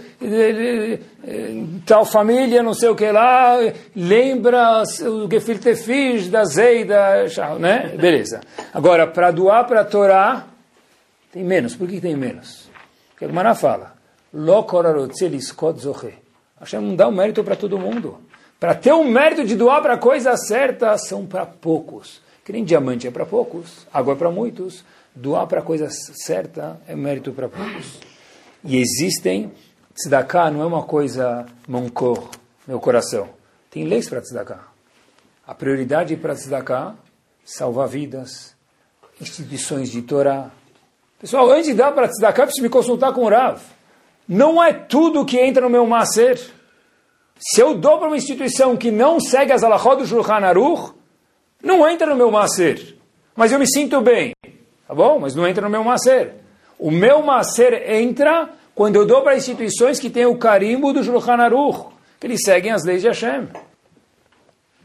tal 1.86 2.04
família, 2.04 2.64
não 2.64 2.74
sei 2.74 2.90
o 2.90 2.96
que 2.96 3.12
lá, 3.12 3.56
lembra 3.96 4.82
o 5.04 5.30
gefilte 5.30 5.76
fish 5.76 6.28
da 6.28 6.44
Zeida, 6.44 7.26
né? 7.60 7.94
Beleza. 7.96 8.42
Agora, 8.74 9.06
para 9.06 9.30
doar 9.30 9.68
para 9.68 9.82
a 9.82 9.86
Torá, 9.86 10.48
tem 11.32 11.44
menos. 11.44 11.76
Por 11.76 11.88
que 11.88 12.02
tem 12.02 12.16
menos? 12.16 12.68
Porque 13.12 13.26
a 13.26 13.28
Gemara 13.28 13.54
fala, 13.54 13.94
Hashem 16.60 16.82
não 16.82 16.96
dá 16.96 17.08
o 17.08 17.12
um 17.12 17.16
mérito 17.16 17.44
para 17.44 17.56
todo 17.56 17.78
mundo. 17.78 18.18
Para 18.60 18.74
ter 18.74 18.92
o 18.92 19.02
um 19.02 19.10
mérito 19.10 19.46
de 19.46 19.56
doar 19.56 19.82
para 19.82 19.94
a 19.94 19.98
coisa 19.98 20.36
certa, 20.36 20.98
são 20.98 21.28
para 21.28 21.46
poucos. 21.46 22.22
Que 22.44 22.52
nem 22.52 22.64
diamante 22.64 23.08
é 23.08 23.12
para 23.12 23.26
poucos, 23.26 23.86
água 23.94 24.14
é 24.14 24.18
para 24.18 24.32
muitos. 24.32 24.84
Doar 25.16 25.48
para 25.48 25.60
a 25.60 25.64
coisa 25.64 25.90
certa 25.90 26.80
é 26.88 26.96
mérito 26.96 27.32
para 27.32 27.50
poucos. 27.50 28.00
E 28.64 28.78
existem, 28.78 29.52
tzedakah 29.94 30.52
não 30.52 30.62
é 30.62 30.66
uma 30.66 30.84
coisa 30.84 31.46
moncor, 31.68 32.30
meu 32.68 32.80
coração. 32.80 33.30
Tem 33.70 33.86
leis 33.86 34.10
para 34.10 34.22
tzedakah. 34.22 34.68
A 35.46 35.56
prioridade 35.56 36.16
para 36.16 36.36
tzedakah, 36.36 36.96
salvar 37.44 37.88
vidas, 37.88 38.56
instituições 39.20 39.90
de 39.90 40.02
Torá, 40.02 40.52
Pessoal, 41.20 41.52
antes 41.52 41.66
de 41.66 41.74
dar 41.74 41.92
para 41.92 42.08
tzedakah, 42.08 42.46
preciso 42.46 42.64
me 42.64 42.70
consultar 42.70 43.12
com 43.12 43.26
o 43.26 43.30
Rav. 43.30 43.60
Não 44.26 44.64
é 44.64 44.72
tudo 44.72 45.26
que 45.26 45.38
entra 45.38 45.64
no 45.64 45.70
meu 45.70 45.86
macer. 45.86 46.40
Se 47.38 47.60
eu 47.60 47.76
dou 47.76 47.98
para 47.98 48.08
uma 48.08 48.16
instituição 48.16 48.78
que 48.78 48.90
não 48.90 49.20
segue 49.20 49.52
as 49.52 49.62
alahot 49.62 49.98
do 49.98 50.08
Shulchan 50.08 50.46
Aruch, 50.46 50.94
não 51.62 51.86
entra 51.90 52.08
no 52.08 52.16
meu 52.16 52.32
maser. 52.32 52.96
Mas 53.36 53.52
eu 53.52 53.60
me 53.60 53.68
sinto 53.68 54.00
bem. 54.00 54.32
Tá 54.90 54.96
bom? 54.96 55.20
Mas 55.20 55.36
não 55.36 55.48
entra 55.48 55.62
no 55.62 55.70
meu 55.70 55.84
maser. 55.84 56.34
O 56.80 56.90
meu 56.90 57.22
maser 57.22 57.92
entra 57.92 58.50
quando 58.74 58.96
eu 58.96 59.06
dou 59.06 59.22
para 59.22 59.38
instituições 59.38 60.00
que 60.00 60.10
têm 60.10 60.26
o 60.26 60.36
carimbo 60.36 60.92
do 60.92 61.04
Shulchan 61.04 61.36
Aruch, 61.36 61.94
que 62.20 62.26
eles 62.26 62.42
seguem 62.44 62.72
as 62.72 62.84
leis 62.84 63.04
de 63.04 63.08
Hashem. 63.08 63.48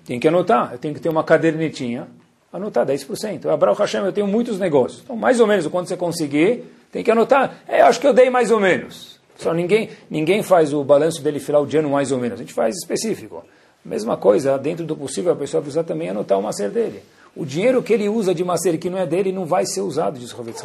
Tem 0.04 0.20
que 0.20 0.28
anotar. 0.28 0.72
Eu 0.72 0.78
tenho 0.78 0.92
que 0.92 1.00
ter 1.00 1.08
uma 1.08 1.24
cadernetinha, 1.24 2.06
anotar 2.52 2.84
10%. 2.84 3.46
Abraão 3.46 3.74
Hashem, 3.74 4.04
eu 4.04 4.12
tenho 4.12 4.26
muitos 4.26 4.58
negócios. 4.58 5.00
Então, 5.02 5.16
mais 5.16 5.40
ou 5.40 5.46
menos, 5.46 5.66
quando 5.68 5.88
você 5.88 5.96
conseguir, 5.96 6.64
tem 6.92 7.02
que 7.02 7.10
anotar. 7.10 7.60
É, 7.66 7.80
eu 7.80 7.86
acho 7.86 7.98
que 7.98 8.06
eu 8.06 8.12
dei 8.12 8.28
mais 8.28 8.50
ou 8.50 8.60
menos. 8.60 9.18
Só 9.38 9.54
ninguém, 9.54 9.88
ninguém 10.10 10.42
faz 10.42 10.74
o 10.74 10.84
balanço 10.84 11.22
dele 11.22 11.40
final 11.40 11.64
de 11.64 11.78
ano 11.78 11.88
mais 11.88 12.12
ou 12.12 12.18
menos. 12.18 12.38
A 12.38 12.42
gente 12.42 12.52
faz 12.52 12.76
específico. 12.76 13.42
Mesma 13.82 14.18
coisa, 14.18 14.58
dentro 14.58 14.84
do 14.84 14.94
possível, 14.94 15.32
a 15.32 15.36
pessoa 15.36 15.62
precisa 15.62 15.82
também 15.82 16.10
anotar 16.10 16.38
o 16.38 16.42
macer 16.42 16.68
dele. 16.68 17.02
O 17.36 17.44
dinheiro 17.44 17.82
que 17.82 17.92
ele 17.92 18.08
usa 18.08 18.34
de 18.34 18.44
macer 18.44 18.78
que 18.78 18.88
não 18.88 18.98
é 18.98 19.06
dele 19.06 19.32
não 19.32 19.44
vai 19.44 19.66
ser 19.66 19.80
usado, 19.80 20.18
diz 20.18 20.30
Rovet 20.30 20.56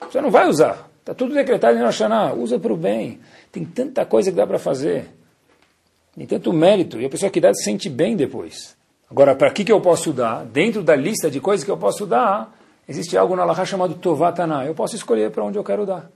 Você 0.00 0.20
não 0.20 0.30
vai 0.30 0.48
usar. 0.48 0.88
Está 1.00 1.12
tudo 1.12 1.34
decretado 1.34 1.76
em 1.76 1.82
Hashanah. 1.82 2.32
Usa 2.34 2.58
para 2.60 2.72
o 2.72 2.76
bem. 2.76 3.18
Tem 3.50 3.64
tanta 3.64 4.06
coisa 4.06 4.30
que 4.30 4.36
dá 4.36 4.46
para 4.46 4.58
fazer. 4.58 5.08
Tem 6.16 6.26
tanto 6.26 6.52
mérito. 6.52 7.00
E 7.00 7.04
a 7.04 7.10
pessoa 7.10 7.30
que 7.30 7.40
dá 7.40 7.52
se 7.52 7.64
sente 7.64 7.88
bem 7.88 8.14
depois. 8.14 8.76
Agora, 9.10 9.34
para 9.34 9.50
que, 9.50 9.64
que 9.64 9.72
eu 9.72 9.80
posso 9.80 10.12
dar? 10.12 10.44
Dentro 10.44 10.82
da 10.82 10.94
lista 10.94 11.28
de 11.28 11.40
coisas 11.40 11.64
que 11.64 11.70
eu 11.70 11.76
posso 11.76 12.06
dar, 12.06 12.56
existe 12.88 13.16
algo 13.16 13.34
na 13.34 13.44
Laha 13.44 13.64
chamado 13.64 13.94
Tovatana. 13.94 14.64
Eu 14.64 14.74
posso 14.74 14.94
escolher 14.94 15.32
para 15.32 15.42
onde 15.42 15.58
eu 15.58 15.64
quero 15.64 15.84
dar. 15.84 16.08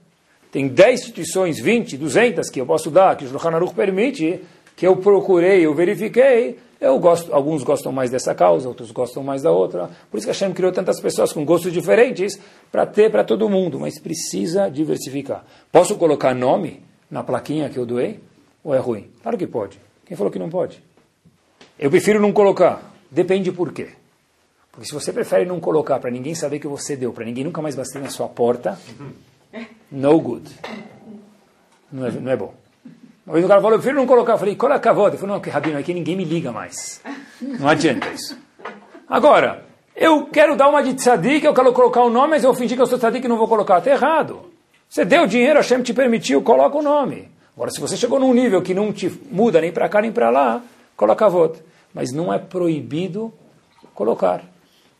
Tem 0.51 0.69
10 0.69 1.01
instituições, 1.01 1.59
20, 1.59 1.97
200 1.97 2.49
que 2.49 2.61
eu 2.61 2.65
posso 2.65 2.89
dar, 2.89 3.17
que 3.17 3.25
o 3.25 3.27
Shulchan 3.27 3.51
Aruch 3.51 3.73
permite, 3.73 4.39
que 4.77 4.87
eu 4.87 4.95
procurei, 4.95 5.65
eu 5.65 5.73
verifiquei. 5.73 6.57
Eu 6.79 6.99
gosto, 6.99 7.33
alguns 7.33 7.63
gostam 7.63 7.91
mais 7.91 8.11
dessa 8.11 8.35
causa, 8.35 8.67
outros 8.67 8.91
gostam 8.91 9.23
mais 9.23 9.41
da 9.41 9.51
outra. 9.51 9.89
Por 10.11 10.17
isso 10.17 10.27
que 10.27 10.31
a 10.31 10.33
Hashem 10.33 10.53
criou 10.53 10.71
tantas 10.71 10.99
pessoas 10.99 11.33
com 11.33 11.43
gostos 11.43 11.73
diferentes 11.73 12.39
para 12.71 12.85
ter 12.85 13.11
para 13.11 13.23
todo 13.23 13.49
mundo, 13.49 13.79
mas 13.79 13.99
precisa 13.99 14.69
diversificar. 14.69 15.43
Posso 15.71 15.95
colocar 15.95 16.35
nome 16.35 16.83
na 17.09 17.23
plaquinha 17.23 17.69
que 17.69 17.77
eu 17.77 17.85
doei? 17.85 18.19
Ou 18.63 18.75
é 18.75 18.77
ruim? 18.77 19.09
Claro 19.23 19.37
que 19.37 19.47
pode. 19.47 19.79
Quem 20.05 20.15
falou 20.15 20.31
que 20.31 20.37
não 20.37 20.49
pode? 20.49 20.83
Eu 21.79 21.89
prefiro 21.89 22.19
não 22.21 22.31
colocar. 22.31 22.93
Depende 23.09 23.51
por 23.51 23.73
quê. 23.73 23.89
Porque 24.71 24.87
se 24.87 24.93
você 24.93 25.11
prefere 25.11 25.45
não 25.45 25.59
colocar 25.59 25.99
para 25.99 26.11
ninguém 26.11 26.35
saber 26.35 26.59
que 26.59 26.67
você 26.67 26.95
deu, 26.95 27.11
para 27.11 27.25
ninguém 27.25 27.43
nunca 27.43 27.61
mais 27.61 27.75
bater 27.75 27.99
na 27.99 28.09
sua 28.09 28.27
porta, 28.27 28.77
no 29.91 30.21
good. 30.21 30.47
Não 31.91 32.05
é, 32.05 32.11
não 32.11 32.31
é 32.31 32.35
bom. 32.35 32.53
Uma 33.27 33.33
vez 33.33 33.43
o 33.43 33.47
cara 33.49 33.59
falou, 33.59 33.75
eu 33.75 33.79
prefiro 33.79 33.99
não 33.99 34.07
colocar. 34.07 34.33
Eu 34.33 34.37
falei, 34.37 34.57
é 34.57 34.73
a 34.73 34.79
cavota? 34.79 35.09
Ele 35.09 35.17
falou, 35.17 35.35
não, 35.35 35.41
que 35.41 35.49
Rabino, 35.49 35.77
aqui 35.77 35.93
ninguém 35.93 36.15
me 36.15 36.23
liga 36.23 36.49
mais. 36.49 37.01
Não 37.41 37.67
adianta 37.67 38.07
isso. 38.07 38.39
Agora, 39.05 39.65
eu 39.93 40.27
quero 40.27 40.55
dar 40.55 40.69
uma 40.69 40.81
de 40.81 40.93
tzadik, 40.93 41.45
eu 41.45 41.53
quero 41.53 41.73
colocar 41.73 42.03
o 42.03 42.09
nome, 42.09 42.29
mas 42.29 42.45
eu 42.45 42.53
fingi 42.53 42.77
que 42.77 42.81
eu 42.81 42.87
sou 42.87 42.97
tzadik 42.97 43.25
e 43.25 43.27
não 43.27 43.37
vou 43.37 43.49
colocar. 43.49 43.79
Está 43.79 43.91
errado. 43.91 44.49
Você 44.87 45.03
deu 45.03 45.27
dinheiro, 45.27 45.59
a 45.59 45.61
Hashem 45.61 45.81
te 45.81 45.93
permitiu, 45.93 46.41
coloca 46.41 46.77
o 46.77 46.81
nome. 46.81 47.29
Agora, 47.53 47.69
se 47.69 47.81
você 47.81 47.97
chegou 47.97 48.17
num 48.17 48.33
nível 48.33 48.61
que 48.61 48.73
não 48.73 48.93
te 48.93 49.09
muda 49.29 49.59
nem 49.59 49.73
para 49.73 49.89
cá 49.89 50.01
nem 50.01 50.11
para 50.11 50.29
lá, 50.29 50.61
coloca 50.95 51.25
a 51.25 51.29
voto. 51.29 51.59
Mas 51.93 52.13
não 52.13 52.33
é 52.33 52.39
proibido 52.39 53.33
colocar. 53.93 54.41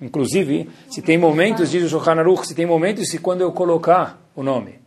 Inclusive, 0.01 0.69
se 0.89 1.01
tem 1.01 1.17
momentos, 1.17 1.71
diz 1.71 1.81
o 1.85 1.87
Shulchan 1.87 2.19
Aruch, 2.19 2.45
se 2.45 2.53
tem 2.53 2.65
momentos 2.65 3.09
se 3.09 3.19
quando 3.19 3.39
eu 3.39 3.53
colocar 3.53 4.19
o 4.35 4.43
nome, 4.43 4.79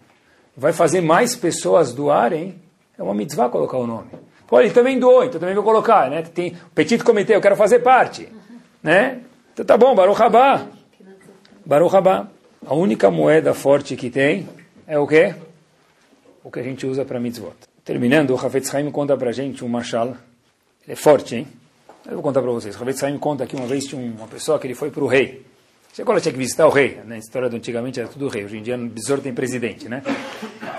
vai 0.54 0.74
fazer 0.74 1.00
mais 1.00 1.34
pessoas 1.34 1.94
doarem, 1.94 2.60
é 3.00 3.02
uma 3.02 3.14
mitzvah 3.14 3.48
colocar 3.48 3.78
o 3.78 3.86
nome. 3.86 4.10
Pô, 4.46 4.60
ele 4.60 4.70
também 4.70 4.98
doou, 4.98 5.24
então 5.24 5.40
também 5.40 5.54
vou 5.54 5.64
colocar, 5.64 6.10
né? 6.10 6.22
Tem 6.22 6.56
petit 6.74 7.02
comitê, 7.02 7.34
eu 7.34 7.40
quero 7.40 7.56
fazer 7.56 7.80
parte, 7.80 8.28
né? 8.82 9.20
Então 9.52 9.64
tá 9.64 9.76
bom, 9.76 9.94
Baruch 9.94 10.22
Habá. 10.22 10.66
Baruch 11.64 11.96
Habá. 11.96 12.28
A 12.66 12.74
única 12.74 13.10
moeda 13.10 13.54
forte 13.54 13.96
que 13.96 14.10
tem 14.10 14.46
é 14.86 14.98
o 14.98 15.06
quê? 15.06 15.34
o 16.42 16.50
que 16.50 16.60
a 16.60 16.62
gente 16.62 16.86
usa 16.86 17.04
para 17.04 17.20
mitzvot. 17.20 17.54
Terminando, 17.84 18.30
o 18.30 18.34
Hafetz 18.34 18.74
Haim 18.74 18.90
conta 18.90 19.16
para 19.16 19.32
gente 19.32 19.64
um 19.64 19.68
machal. 19.68 20.08
Ele 20.08 20.92
é 20.92 20.96
forte, 20.96 21.36
hein? 21.36 21.46
Eu 22.06 22.14
vou 22.14 22.22
contar 22.22 22.40
para 22.40 22.50
vocês. 22.50 22.74
O 22.76 22.82
Hafetz 22.82 23.02
Haim 23.04 23.18
conta 23.18 23.46
que 23.46 23.54
uma 23.54 23.66
vez 23.66 23.86
tinha 23.86 24.00
uma 24.00 24.26
pessoa 24.26 24.58
que 24.58 24.66
ele 24.66 24.74
foi 24.74 24.90
para 24.90 25.04
o 25.04 25.06
rei. 25.06 25.46
Você 25.92 26.02
agora 26.02 26.20
tinha 26.20 26.32
que 26.32 26.38
visitar 26.38 26.66
o 26.66 26.70
rei. 26.70 27.00
Na 27.04 27.18
história 27.18 27.48
do 27.48 27.56
antigamente 27.56 27.98
era 27.98 28.08
tudo 28.08 28.28
rei. 28.28 28.44
Hoje 28.44 28.58
em 28.58 28.62
dia, 28.62 28.76
no 28.76 28.88
besouro 28.88 29.20
tem 29.20 29.34
presidente, 29.34 29.88
né? 29.88 30.02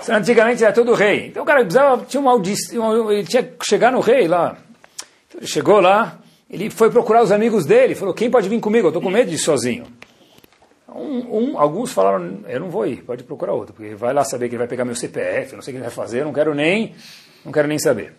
Antigamente 0.08 0.64
era 0.64 0.72
tudo 0.72 0.94
rei. 0.94 1.26
Então 1.26 1.42
o 1.42 1.46
cara 1.46 1.60
precisava, 1.60 2.04
tinha 2.06 2.20
uma 2.20 2.30
audição, 2.30 3.12
ele 3.12 3.24
tinha 3.24 3.42
que 3.42 3.64
chegar 3.64 3.92
no 3.92 4.00
rei 4.00 4.26
lá. 4.26 4.56
Então, 5.28 5.40
ele 5.40 5.46
chegou 5.46 5.80
lá, 5.80 6.18
ele 6.48 6.70
foi 6.70 6.90
procurar 6.90 7.22
os 7.22 7.30
amigos 7.30 7.66
dele, 7.66 7.94
falou, 7.94 8.14
quem 8.14 8.30
pode 8.30 8.48
vir 8.48 8.58
comigo? 8.58 8.86
Eu 8.86 8.90
estou 8.90 9.02
com 9.02 9.10
medo 9.10 9.28
de 9.28 9.36
ir 9.36 9.38
sozinho. 9.38 9.84
Um, 10.88 11.52
um, 11.52 11.58
alguns 11.58 11.92
falaram, 11.92 12.40
eu 12.48 12.60
não 12.60 12.70
vou 12.70 12.86
ir, 12.86 13.02
pode 13.02 13.22
procurar 13.24 13.52
outro, 13.54 13.74
porque 13.74 13.94
vai 13.94 14.12
lá 14.12 14.24
saber 14.24 14.48
que 14.48 14.54
ele 14.54 14.58
vai 14.58 14.68
pegar 14.68 14.84
meu 14.84 14.94
CPF, 14.94 15.54
não 15.54 15.62
sei 15.62 15.72
o 15.72 15.74
que 15.74 15.78
ele 15.78 15.88
vai 15.88 15.94
fazer, 15.94 16.20
eu 16.20 16.26
não 16.26 16.32
quero 16.32 16.54
nem, 16.54 16.94
não 17.44 17.52
quero 17.52 17.68
nem 17.68 17.78
saber. 17.78 18.14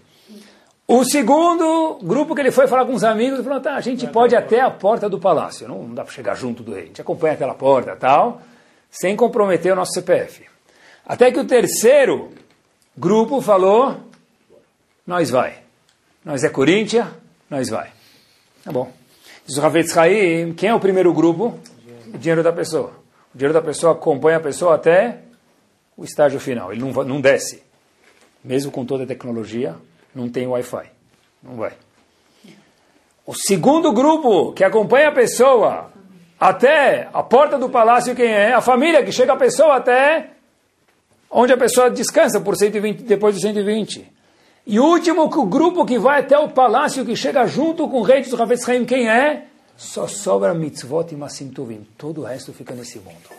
O 0.87 1.03
segundo 1.05 1.99
grupo 2.03 2.35
que 2.35 2.41
ele 2.41 2.51
foi 2.51 2.67
falar 2.67 2.85
com 2.85 2.93
os 2.93 3.03
amigos, 3.03 3.43
falou, 3.43 3.61
tá, 3.61 3.75
a 3.75 3.81
gente 3.81 4.05
pode 4.07 4.35
até 4.35 4.59
a 4.59 4.69
porta 4.69 5.09
do 5.09 5.19
palácio, 5.19 5.67
não, 5.67 5.83
não 5.83 5.95
dá 5.95 6.03
para 6.03 6.13
chegar 6.13 6.35
junto 6.35 6.61
do 6.61 6.73
rei, 6.73 6.83
a 6.83 6.85
gente 6.87 7.01
acompanha 7.01 7.33
aquela 7.33 7.53
porta 7.53 7.95
tal, 7.95 8.41
sem 8.91 9.15
comprometer 9.15 9.71
o 9.71 9.75
nosso 9.75 9.93
CPF. 9.93 10.45
Até 11.05 11.31
que 11.31 11.39
o 11.39 11.45
terceiro 11.45 12.31
grupo 12.97 13.41
falou, 13.41 13.97
nós 15.07 15.29
vai. 15.29 15.59
Nós 16.23 16.43
é 16.43 16.49
Corinthians, 16.49 17.07
nós 17.49 17.69
vai. 17.69 17.91
Tá 18.63 18.71
bom. 18.71 18.91
Diz 19.45 19.57
o 19.57 19.61
Ravetz 19.61 19.97
Haim, 19.97 20.53
quem 20.53 20.69
é 20.69 20.75
o 20.75 20.79
primeiro 20.79 21.13
grupo? 21.13 21.59
o 22.13 22.17
dinheiro 22.17 22.43
da 22.43 22.53
pessoa. 22.53 22.93
O 23.33 23.37
dinheiro 23.37 23.53
da 23.53 23.61
pessoa 23.61 23.93
acompanha 23.93 24.37
a 24.37 24.41
pessoa 24.41 24.75
até 24.75 25.19
o 25.97 26.03
estágio 26.03 26.39
final. 26.39 26.71
Ele 26.71 26.81
não, 26.81 26.91
não 27.03 27.19
desce. 27.19 27.63
Mesmo 28.43 28.71
com 28.71 28.85
toda 28.85 29.03
a 29.03 29.07
tecnologia, 29.07 29.75
não 30.13 30.29
tem 30.29 30.47
Wi-Fi. 30.47 30.89
Não 31.41 31.55
vai. 31.55 31.73
O 33.25 33.33
segundo 33.33 33.91
grupo 33.91 34.51
que 34.53 34.63
acompanha 34.63 35.09
a 35.09 35.13
pessoa 35.13 35.91
até 36.39 37.09
a 37.13 37.23
porta 37.23 37.57
do 37.57 37.69
palácio, 37.69 38.15
quem 38.15 38.27
é? 38.27 38.53
A 38.53 38.61
família 38.61 39.03
que 39.03 39.11
chega 39.11 39.33
a 39.33 39.37
pessoa 39.37 39.77
até 39.77 40.31
onde 41.31 41.51
a 41.53 41.57
pessoa 41.57 41.89
descansa 41.89 42.39
por 42.41 42.55
120, 42.55 43.03
depois 43.03 43.35
de 43.35 43.41
120. 43.41 44.11
E 44.65 44.79
o 44.79 44.85
último 44.85 45.27
grupo 45.47 45.85
que 45.85 45.97
vai 45.97 46.21
até 46.21 46.37
o 46.37 46.49
palácio, 46.49 47.05
que 47.05 47.15
chega 47.15 47.45
junto 47.47 47.87
com 47.89 47.99
o 47.99 48.03
rei 48.03 48.21
dos 48.21 48.39
Havetz 48.39 48.65
quem 48.87 49.09
é? 49.09 49.47
Só 49.75 50.07
sobra 50.07 50.53
mitzvot 50.53 51.11
e 51.11 51.15
masim 51.15 51.49
tovim. 51.49 51.85
Todo 51.97 52.21
o 52.21 52.23
resto 52.23 52.53
fica 52.53 52.73
nesse 52.73 52.99
mundo. 52.99 53.29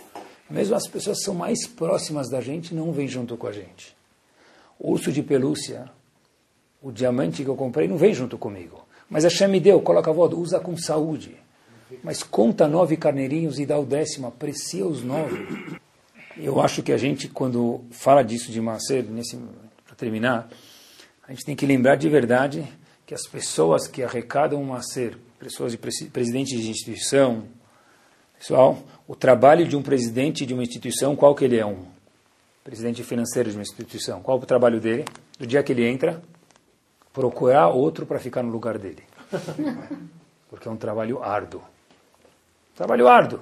Mesmo 0.51 0.75
as 0.75 0.87
pessoas 0.87 1.19
que 1.19 1.25
são 1.25 1.35
mais 1.35 1.67
próximas 1.67 2.29
da 2.29 2.41
gente 2.41 2.75
não 2.75 2.93
vêm 2.93 3.09
junto 3.09 3.37
com 3.37 3.47
a 3.47 3.53
gente. 3.53 3.97
O 4.79 4.93
urso 4.93 5.11
de 5.13 5.23
pelúcia, 5.23 5.91
o 6.85 6.93
diamante 6.93 7.43
que 7.43 7.49
eu 7.49 7.57
comprei, 7.57 7.89
não 7.89 7.97
vem 7.97 8.13
junto 8.13 8.37
comigo. 8.37 8.85
Mas 9.09 9.25
a 9.25 9.31
Shem 9.31 9.49
me 9.49 9.59
deu, 9.59 9.81
coloca 9.81 10.11
a 10.11 10.13
voz, 10.13 10.35
usa 10.35 10.61
com 10.61 10.77
saúde. 10.77 11.35
Mas 12.03 12.23
conta 12.23 12.69
nove 12.69 12.99
carneirinhos 12.99 13.59
e 13.59 13.65
dá 13.65 13.79
o 13.79 13.87
décimo, 13.87 14.27
aprecia 14.27 14.85
os 14.85 15.03
nove. 15.03 15.79
Eu 16.37 16.61
acho 16.61 16.83
que 16.83 16.93
a 16.93 16.99
gente, 16.99 17.27
quando 17.27 17.81
fala 17.91 18.23
disso 18.23 18.53
de 18.53 18.61
Macer, 18.61 19.03
para 19.87 19.97
terminar, 19.97 20.51
a 21.27 21.33
gente 21.33 21.47
tem 21.47 21.57
que 21.57 21.65
lembrar 21.65 21.97
de 21.97 22.07
verdade 22.09 22.67
que 23.07 23.15
as 23.15 23.27
pessoas 23.27 23.89
que 23.89 24.03
arrecadam 24.03 24.63
o 24.63 24.79
pessoas 25.39 25.73
de 25.73 25.79
presidentes 25.79 26.61
de 26.61 26.69
instituição. 26.69 27.45
Pessoal, 28.39 28.79
o 29.09 29.15
trabalho 29.15 29.67
de 29.67 29.75
um 29.75 29.83
presidente 29.83 30.45
de 30.45 30.53
uma 30.53 30.63
instituição, 30.63 31.17
qual 31.17 31.35
que 31.35 31.47
ele 31.47 31.59
é? 31.59 31.65
Um 31.65 31.85
presidente 32.63 33.03
financeiro 33.03 33.51
de 33.51 33.57
uma 33.57 33.63
instituição. 33.63 34.21
Qual 34.21 34.39
o 34.39 34.47
trabalho 34.47 34.81
dele? 34.81 35.07
Do 35.39 35.47
dia 35.47 35.63
que 35.63 35.73
ele 35.73 35.87
entra, 35.87 36.23
procurar 37.15 37.69
outro 37.69 38.05
para 38.05 38.19
ficar 38.19 38.43
no 38.43 38.51
lugar 38.51 38.77
dele. 38.77 39.05
Porque 40.51 40.69
é 40.69 40.71
um 40.71 40.77
trabalho 40.77 41.23
árduo. 41.23 41.63
Trabalho 42.75 43.09
árduo. 43.09 43.41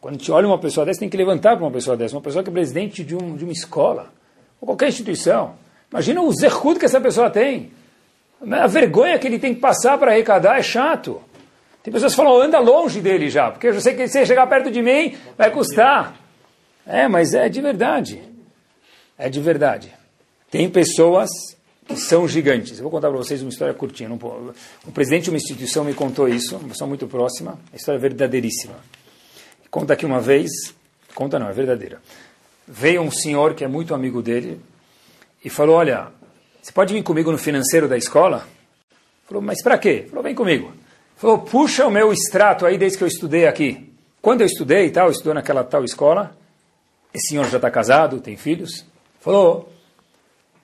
Quando 0.00 0.14
a 0.14 0.18
gente 0.18 0.32
olha 0.32 0.46
uma 0.46 0.58
pessoa 0.58 0.86
dessa, 0.86 1.00
tem 1.00 1.08
que 1.08 1.16
levantar 1.16 1.56
para 1.56 1.64
uma 1.66 1.72
pessoa 1.72 1.96
dessa. 1.96 2.14
Uma 2.14 2.22
pessoa 2.22 2.42
que 2.42 2.48
é 2.48 2.52
presidente 2.52 3.04
de, 3.04 3.14
um, 3.14 3.36
de 3.36 3.44
uma 3.44 3.52
escola, 3.52 4.12
ou 4.60 4.66
qualquer 4.66 4.88
instituição. 4.88 5.56
Imagina 5.90 6.22
o 6.22 6.32
zerrudo 6.32 6.78
que 6.78 6.86
essa 6.86 7.00
pessoa 7.00 7.28
tem. 7.28 7.72
A 8.40 8.66
vergonha 8.66 9.18
que 9.18 9.26
ele 9.26 9.38
tem 9.38 9.54
que 9.54 9.60
passar 9.60 9.98
para 9.98 10.12
arrecadar 10.12 10.58
é 10.58 10.62
chato. 10.62 11.20
Tem 11.82 11.92
pessoas 11.92 12.12
que 12.12 12.16
falam, 12.16 12.40
anda 12.40 12.58
longe 12.58 13.00
dele 13.00 13.28
já, 13.28 13.50
porque 13.50 13.66
eu 13.66 13.80
sei 13.80 13.94
que 13.94 14.06
se 14.06 14.18
ele 14.18 14.26
chegar 14.26 14.46
perto 14.46 14.70
de 14.70 14.80
mim, 14.80 15.16
vai 15.36 15.50
custar. 15.50 16.14
É, 16.86 17.08
mas 17.08 17.34
é 17.34 17.48
de 17.48 17.60
verdade. 17.60 18.22
É 19.18 19.28
de 19.28 19.40
verdade. 19.40 19.92
Tem 20.50 20.70
pessoas 20.70 21.28
que 21.90 22.00
são 22.00 22.26
gigantes. 22.28 22.78
Eu 22.78 22.84
vou 22.84 22.90
contar 22.90 23.08
para 23.08 23.18
vocês 23.18 23.42
uma 23.42 23.50
história 23.50 23.74
curtinha. 23.74 24.10
O 24.12 24.92
presidente 24.92 25.24
de 25.24 25.30
uma 25.30 25.36
instituição 25.36 25.84
me 25.84 25.92
contou 25.92 26.28
isso, 26.28 26.56
uma 26.56 26.68
pessoa 26.68 26.86
muito 26.86 27.06
próxima, 27.06 27.52
uma 27.52 27.76
história 27.76 28.00
verdadeiríssima. 28.00 28.74
Conta 29.70 29.94
aqui 29.94 30.06
uma 30.06 30.20
vez, 30.20 30.50
conta 31.14 31.38
não, 31.38 31.48
é 31.48 31.52
verdadeira. 31.52 32.00
Veio 32.66 33.02
um 33.02 33.10
senhor 33.10 33.54
que 33.54 33.64
é 33.64 33.68
muito 33.68 33.94
amigo 33.94 34.22
dele 34.22 34.60
e 35.44 35.50
falou, 35.50 35.76
olha, 35.76 36.08
você 36.62 36.72
pode 36.72 36.94
vir 36.94 37.02
comigo 37.02 37.32
no 37.32 37.38
financeiro 37.38 37.88
da 37.88 37.96
escola? 37.96 38.46
Falou, 39.26 39.42
mas 39.42 39.62
para 39.62 39.78
quê? 39.78 40.06
Falou, 40.08 40.22
vem 40.22 40.34
comigo. 40.34 40.72
Falou, 41.16 41.38
puxa 41.38 41.86
o 41.86 41.90
meu 41.90 42.12
extrato 42.12 42.64
aí 42.64 42.78
desde 42.78 42.98
que 42.98 43.04
eu 43.04 43.08
estudei 43.08 43.46
aqui. 43.46 43.92
Quando 44.22 44.42
eu 44.42 44.46
estudei 44.46 44.86
e 44.86 44.90
tal, 44.90 45.06
eu 45.06 45.12
estudei 45.12 45.34
naquela 45.34 45.64
tal 45.64 45.84
escola, 45.84 46.36
esse 47.12 47.28
senhor 47.28 47.48
já 47.48 47.56
está 47.56 47.70
casado, 47.70 48.20
tem 48.20 48.36
filhos. 48.36 48.84
Falou, 49.20 49.72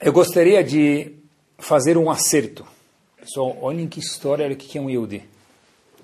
eu 0.01 0.13
gostaria 0.13 0.63
de 0.63 1.13
fazer 1.59 1.97
um 1.97 2.11
acerto. 2.11 2.67
Pessoal, 3.19 3.57
olhem 3.61 3.89
que 3.89 3.99
história, 3.99 4.45
olha 4.45 4.55
o 4.55 4.57
que 4.57 4.77
é 4.77 4.81
um 4.81 4.91
Yehudi. 4.91 5.25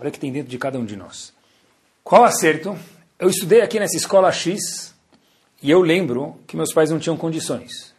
Olha 0.00 0.08
o 0.08 0.12
que 0.12 0.18
tem 0.18 0.32
dentro 0.32 0.50
de 0.50 0.58
cada 0.58 0.78
um 0.78 0.84
de 0.84 0.96
nós. 0.96 1.32
Qual 2.02 2.24
acerto? 2.24 2.76
Eu 3.18 3.28
estudei 3.28 3.60
aqui 3.60 3.78
nessa 3.78 3.96
escola 3.96 4.32
X 4.32 4.94
e 5.62 5.70
eu 5.70 5.80
lembro 5.80 6.36
que 6.46 6.56
meus 6.56 6.72
pais 6.72 6.90
não 6.90 6.98
tinham 6.98 7.16
condições. 7.16 7.92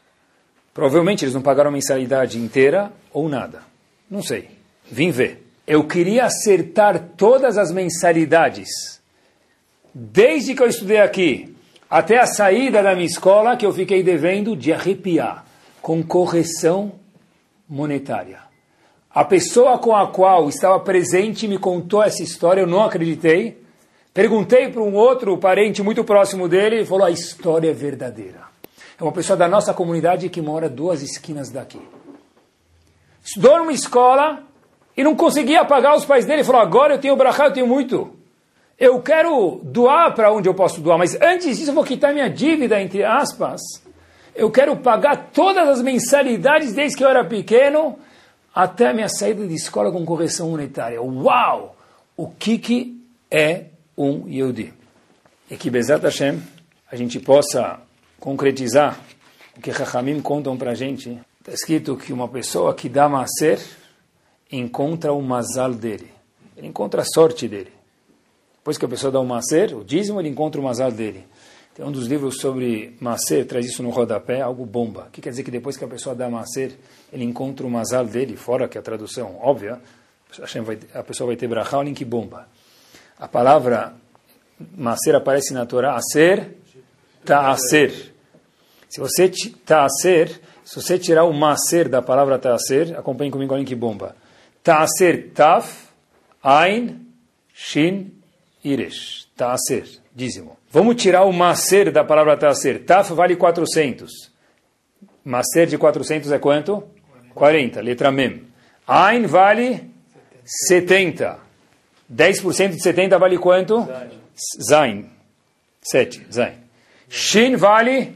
Provavelmente 0.73 1.23
eles 1.23 1.33
não 1.33 1.41
pagaram 1.41 1.69
a 1.69 1.73
mensalidade 1.73 2.37
inteira 2.37 2.91
ou 3.11 3.29
nada. 3.29 3.61
Não 4.09 4.21
sei. 4.21 4.49
Vim 4.91 5.11
ver. 5.11 5.47
Eu 5.65 5.87
queria 5.87 6.25
acertar 6.25 7.11
todas 7.15 7.57
as 7.57 7.71
mensalidades. 7.71 8.99
Desde 9.93 10.55
que 10.55 10.61
eu 10.61 10.67
estudei 10.67 10.99
aqui 10.99 11.55
até 11.89 12.19
a 12.19 12.25
saída 12.25 12.81
da 12.81 12.95
minha 12.95 13.05
escola, 13.05 13.55
que 13.55 13.65
eu 13.65 13.71
fiquei 13.71 14.01
devendo 14.03 14.57
de 14.57 14.73
arrepiar, 14.73 15.42
com 15.83 16.01
correção 16.01 16.93
monetária. 17.67 18.39
A 19.13 19.25
pessoa 19.25 19.77
com 19.77 19.93
a 19.93 20.07
qual 20.07 20.47
estava 20.47 20.79
presente 20.79 21.45
me 21.45 21.57
contou 21.59 22.01
essa 22.01 22.23
história, 22.23 22.61
eu 22.61 22.67
não 22.67 22.85
acreditei. 22.85 23.61
Perguntei 24.13 24.69
para 24.69 24.81
um 24.81 24.95
outro 24.95 25.37
parente 25.37 25.83
muito 25.83 26.01
próximo 26.05 26.47
dele 26.47 26.81
e 26.81 26.85
falou: 26.85 27.05
a 27.05 27.11
história 27.11 27.69
é 27.69 27.73
verdadeira. 27.73 28.43
É 28.97 29.03
uma 29.03 29.11
pessoa 29.11 29.35
da 29.35 29.47
nossa 29.47 29.73
comunidade 29.73 30.29
que 30.29 30.41
mora 30.41 30.69
duas 30.69 31.01
esquinas 31.03 31.49
daqui. 31.49 31.81
Estudou 33.21 33.57
numa 33.57 33.73
escola 33.73 34.41
e 34.95 35.03
não 35.03 35.15
conseguia 35.15 35.65
pagar 35.65 35.97
os 35.97 36.05
pais 36.05 36.23
dele. 36.23 36.39
Ele 36.39 36.45
falou: 36.45 36.61
agora 36.61 36.93
eu 36.93 36.99
tenho 36.99 37.17
brachá, 37.17 37.47
eu 37.47 37.53
tenho 37.53 37.67
muito. 37.67 38.15
Eu 38.79 39.01
quero 39.01 39.59
doar 39.63 40.15
para 40.15 40.31
onde 40.31 40.47
eu 40.47 40.53
posso 40.53 40.79
doar, 40.79 40.97
mas 40.97 41.19
antes 41.21 41.57
disso 41.57 41.71
eu 41.71 41.75
vou 41.75 41.83
quitar 41.83 42.13
minha 42.13 42.29
dívida, 42.29 42.81
entre 42.81 43.03
aspas. 43.03 43.82
Eu 44.35 44.49
quero 44.49 44.75
pagar 44.77 45.29
todas 45.31 45.67
as 45.67 45.81
mensalidades 45.81 46.73
desde 46.73 46.97
que 46.97 47.03
eu 47.03 47.09
era 47.09 47.23
pequeno 47.23 47.97
até 48.53 48.89
a 48.89 48.93
minha 48.93 49.09
saída 49.09 49.47
de 49.47 49.53
escola 49.53 49.91
com 49.91 50.05
correção 50.05 50.49
monetária. 50.49 51.01
Uau! 51.01 51.75
O 52.15 52.27
que, 52.27 52.57
que 52.57 53.01
é 53.29 53.65
um 53.97 54.27
Yehudi? 54.27 54.73
E 55.49 55.57
que 55.57 55.69
Bezat 55.69 56.03
Hashem 56.03 56.41
a 56.91 56.95
gente 56.95 57.19
possa 57.19 57.79
concretizar 58.19 58.99
o 59.57 59.61
que 59.61 59.73
Chachamim 59.73 60.21
contam 60.21 60.57
para 60.57 60.71
a 60.71 60.75
gente. 60.75 61.19
Está 61.39 61.51
escrito 61.51 61.97
que 61.97 62.13
uma 62.13 62.27
pessoa 62.27 62.73
que 62.73 62.87
dá 62.87 63.09
maser 63.09 63.59
encontra 64.51 65.11
o 65.11 65.21
mazal 65.21 65.73
dele. 65.73 66.11
Ele 66.55 66.67
encontra 66.67 67.01
a 67.01 67.05
sorte 67.05 67.47
dele. 67.47 67.71
Depois 68.55 68.77
que 68.77 68.85
a 68.85 68.87
pessoa 68.87 69.11
dá 69.11 69.19
o 69.19 69.25
maser, 69.25 69.75
o 69.75 69.83
dízimo, 69.83 70.21
ele 70.21 70.29
encontra 70.29 70.61
o 70.61 70.63
mazal 70.63 70.91
dele. 70.91 71.25
Tem 71.75 71.83
um 71.83 71.91
dos 71.91 72.05
livros 72.05 72.37
sobre 72.39 72.95
maser, 72.99 73.47
traz 73.47 73.65
isso 73.65 73.81
no 73.81 73.89
rodapé, 73.89 74.41
algo 74.41 74.63
bomba. 74.63 75.05
O 75.07 75.11
que 75.11 75.21
quer 75.21 75.31
dizer 75.31 75.43
que 75.43 75.49
depois 75.49 75.75
que 75.75 75.83
a 75.83 75.87
pessoa 75.87 76.13
dá 76.13 76.29
maser, 76.29 76.77
ele 77.11 77.23
encontra 77.23 77.65
o 77.65 77.69
mazal 77.69 78.05
dele, 78.05 78.35
fora 78.35 78.67
que 78.67 78.77
a 78.77 78.81
tradução 78.81 79.39
óbvia, 79.41 79.81
a 80.93 81.03
pessoa 81.03 81.27
vai 81.27 81.35
ter 81.35 81.47
brachá, 81.47 81.79
olhem 81.79 81.93
que 81.93 82.05
bomba. 82.05 82.47
A 83.17 83.27
palavra 83.27 83.95
maser 84.77 85.15
aparece 85.15 85.51
na 85.51 85.65
Torá, 85.65 85.95
aser, 85.95 86.57
ta'aser. 87.25 88.13
Se 88.87 88.99
você 88.99 89.31
ta'aser, 89.65 90.29
se 90.63 90.75
você 90.75 90.99
tirar 90.99 91.23
o 91.23 91.33
maser 91.33 91.89
da 91.89 92.03
palavra 92.03 92.37
ta'aser, 92.37 92.97
acompanhe 92.97 93.31
comigo, 93.31 93.51
olhem 93.51 93.65
que 93.65 93.75
bomba. 93.75 94.15
Ta'aser, 94.61 95.31
taf, 95.33 95.87
ain, 96.43 97.07
shin, 97.51 98.11
iresh. 98.63 99.27
Ta'aser, 99.35 99.87
dízimo. 100.15 100.62
Vamos 100.73 100.95
tirar 100.95 101.23
o 101.23 101.31
maser 101.31 101.91
da 101.91 102.03
palavra 102.03 102.35
taser. 102.35 102.79
Taf 102.83 103.13
vale 103.13 103.35
400. 103.35 104.09
Maser 105.23 105.67
de 105.67 105.77
400 105.77 106.31
é 106.31 106.39
quanto? 106.39 106.83
40. 107.35 107.79
Letra 107.79 108.11
mem. 108.11 108.41
Ain 108.87 109.27
vale 109.27 109.91
70. 110.43 111.37
10% 112.11 112.69
de 112.69 112.81
70 112.81 113.19
vale 113.19 113.37
quanto? 113.37 113.87
Zain. 114.67 115.11
7. 115.79 116.25
Zain. 116.31 116.55
Shin 117.07 117.55
vale 117.55 118.15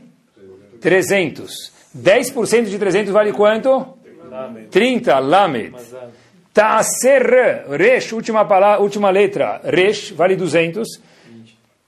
300. 0.82 1.72
10% 1.96 2.64
de 2.72 2.80
300 2.80 3.14
vale 3.14 3.34
quanto? 3.34 4.00
30. 4.72 5.20
Lamed. 5.20 5.76
Taser. 6.52 7.68
Resh, 7.70 8.14
última, 8.14 8.46
palavra, 8.46 8.82
última 8.82 9.12
letra. 9.12 9.62
Resh 9.64 10.10
vale 10.10 10.36
200. 10.36 11.06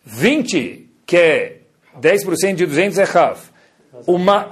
20, 0.06 0.90
que 1.06 1.18
é 1.18 1.58
10% 2.00 2.56
de 2.56 2.66
200 2.66 2.98
é 2.98 3.04
Rav. 3.04 3.38
O, 4.06 4.18
ma, 4.18 4.48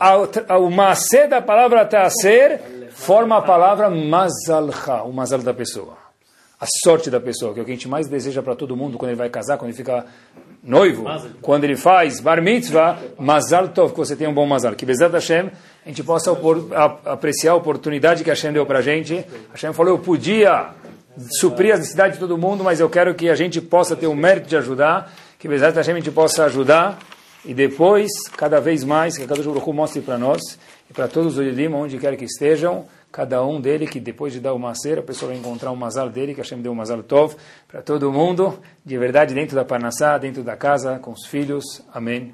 o 0.59 0.69
macê 0.69 1.27
da 1.27 1.41
palavra 1.41 1.85
taser 1.85 2.61
forma 2.91 3.37
a 3.37 3.41
palavra 3.41 3.89
mazalha, 3.89 5.03
o 5.05 5.13
mazal 5.13 5.39
da 5.39 5.53
pessoa. 5.53 5.95
A 6.59 6.65
sorte 6.83 7.11
da 7.11 7.19
pessoa, 7.19 7.53
que 7.53 7.59
é 7.59 7.61
o 7.61 7.65
que 7.65 7.71
a 7.71 7.73
gente 7.75 7.87
mais 7.87 8.07
deseja 8.07 8.41
para 8.41 8.55
todo 8.55 8.75
mundo 8.75 8.97
quando 8.97 9.11
ele 9.11 9.17
vai 9.17 9.29
casar, 9.29 9.57
quando 9.57 9.69
ele 9.69 9.77
fica 9.77 10.05
noivo, 10.63 11.05
quando 11.39 11.63
ele 11.63 11.77
faz 11.77 12.19
bar 12.19 12.41
mitzvah, 12.41 12.97
mazal 13.19 13.67
tov, 13.67 13.91
que 13.91 13.97
você 13.97 14.15
tenha 14.15 14.29
um 14.29 14.33
bom 14.33 14.45
mazal. 14.47 14.73
Que 14.73 14.85
Bezat 14.85 15.13
Hashem, 15.13 15.51
a 15.85 15.87
gente 15.87 16.03
possa 16.03 16.35
apreciar 17.05 17.51
a 17.51 17.55
oportunidade 17.55 18.23
que 18.23 18.29
Hashem 18.29 18.51
deu 18.51 18.65
para 18.65 18.79
a 18.79 18.81
gente. 18.81 19.23
Hashem 19.51 19.71
falou, 19.71 19.93
eu 19.93 19.99
podia 19.99 20.71
suprir 21.39 21.73
as 21.73 21.79
necessidades 21.79 22.15
de 22.15 22.19
todo 22.19 22.37
mundo, 22.37 22.63
mas 22.63 22.79
eu 22.79 22.89
quero 22.89 23.13
que 23.13 23.29
a 23.29 23.35
gente 23.35 23.61
possa 23.61 23.95
ter 23.95 24.07
o 24.07 24.15
mérito 24.15 24.47
de 24.47 24.57
ajudar 24.57 25.13
que 25.39 25.47
Bezat 25.47 25.75
Hashem 25.75 25.93
a 25.93 25.97
gente 25.97 26.11
possa 26.11 26.45
ajudar 26.45 26.99
e 27.45 27.53
depois, 27.53 28.11
cada 28.35 28.59
vez 28.59 28.83
mais, 28.83 29.17
que 29.17 29.23
a 29.23 29.27
Kadosh 29.27 29.45
Baruch 29.45 29.71
mostre 29.71 30.01
para 30.01 30.17
nós 30.17 30.41
e 30.89 30.93
para 30.93 31.07
todos 31.07 31.37
os 31.37 31.45
Yodim, 31.45 31.67
onde 31.67 31.97
quer 31.97 32.17
que 32.17 32.25
estejam, 32.25 32.85
cada 33.11 33.43
um 33.45 33.61
dele, 33.61 33.87
que 33.87 33.99
depois 33.99 34.33
de 34.33 34.39
dar 34.39 34.53
o 34.53 34.59
macer, 34.59 34.99
a 34.99 35.01
pessoa 35.01 35.31
vai 35.31 35.39
encontrar 35.39 35.71
um 35.71 35.75
mazal 35.75 36.09
dele, 36.09 36.33
que 36.33 36.41
Hashem 36.41 36.61
deu 36.61 36.71
um 36.71 36.75
mazal 36.75 37.01
tov, 37.03 37.35
para 37.67 37.81
todo 37.81 38.11
mundo, 38.11 38.59
de 38.83 38.97
verdade, 38.97 39.33
dentro 39.33 39.55
da 39.55 39.63
Parnassá, 39.63 40.17
dentro 40.17 40.43
da 40.43 40.57
casa, 40.57 40.99
com 40.99 41.11
os 41.11 41.25
filhos. 41.25 41.81
Amém. 41.93 42.33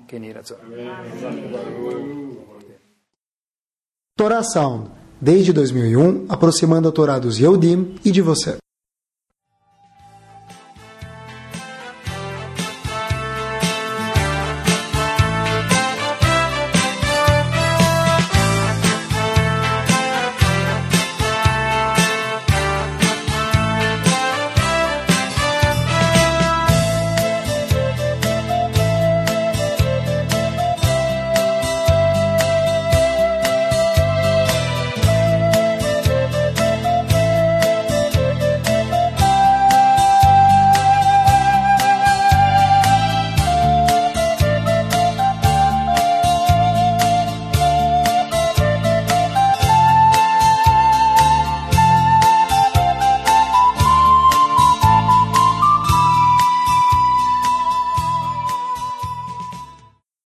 Torá 4.18 4.44
Sound, 4.44 4.90
desde 5.20 5.54
2001, 5.54 6.26
aproximando 6.30 6.90
a 6.90 6.92
Torá 6.92 7.20
dos 7.20 7.38
Yehudim 7.40 7.96
e 8.04 8.12
de 8.12 8.22
você. 8.22 8.58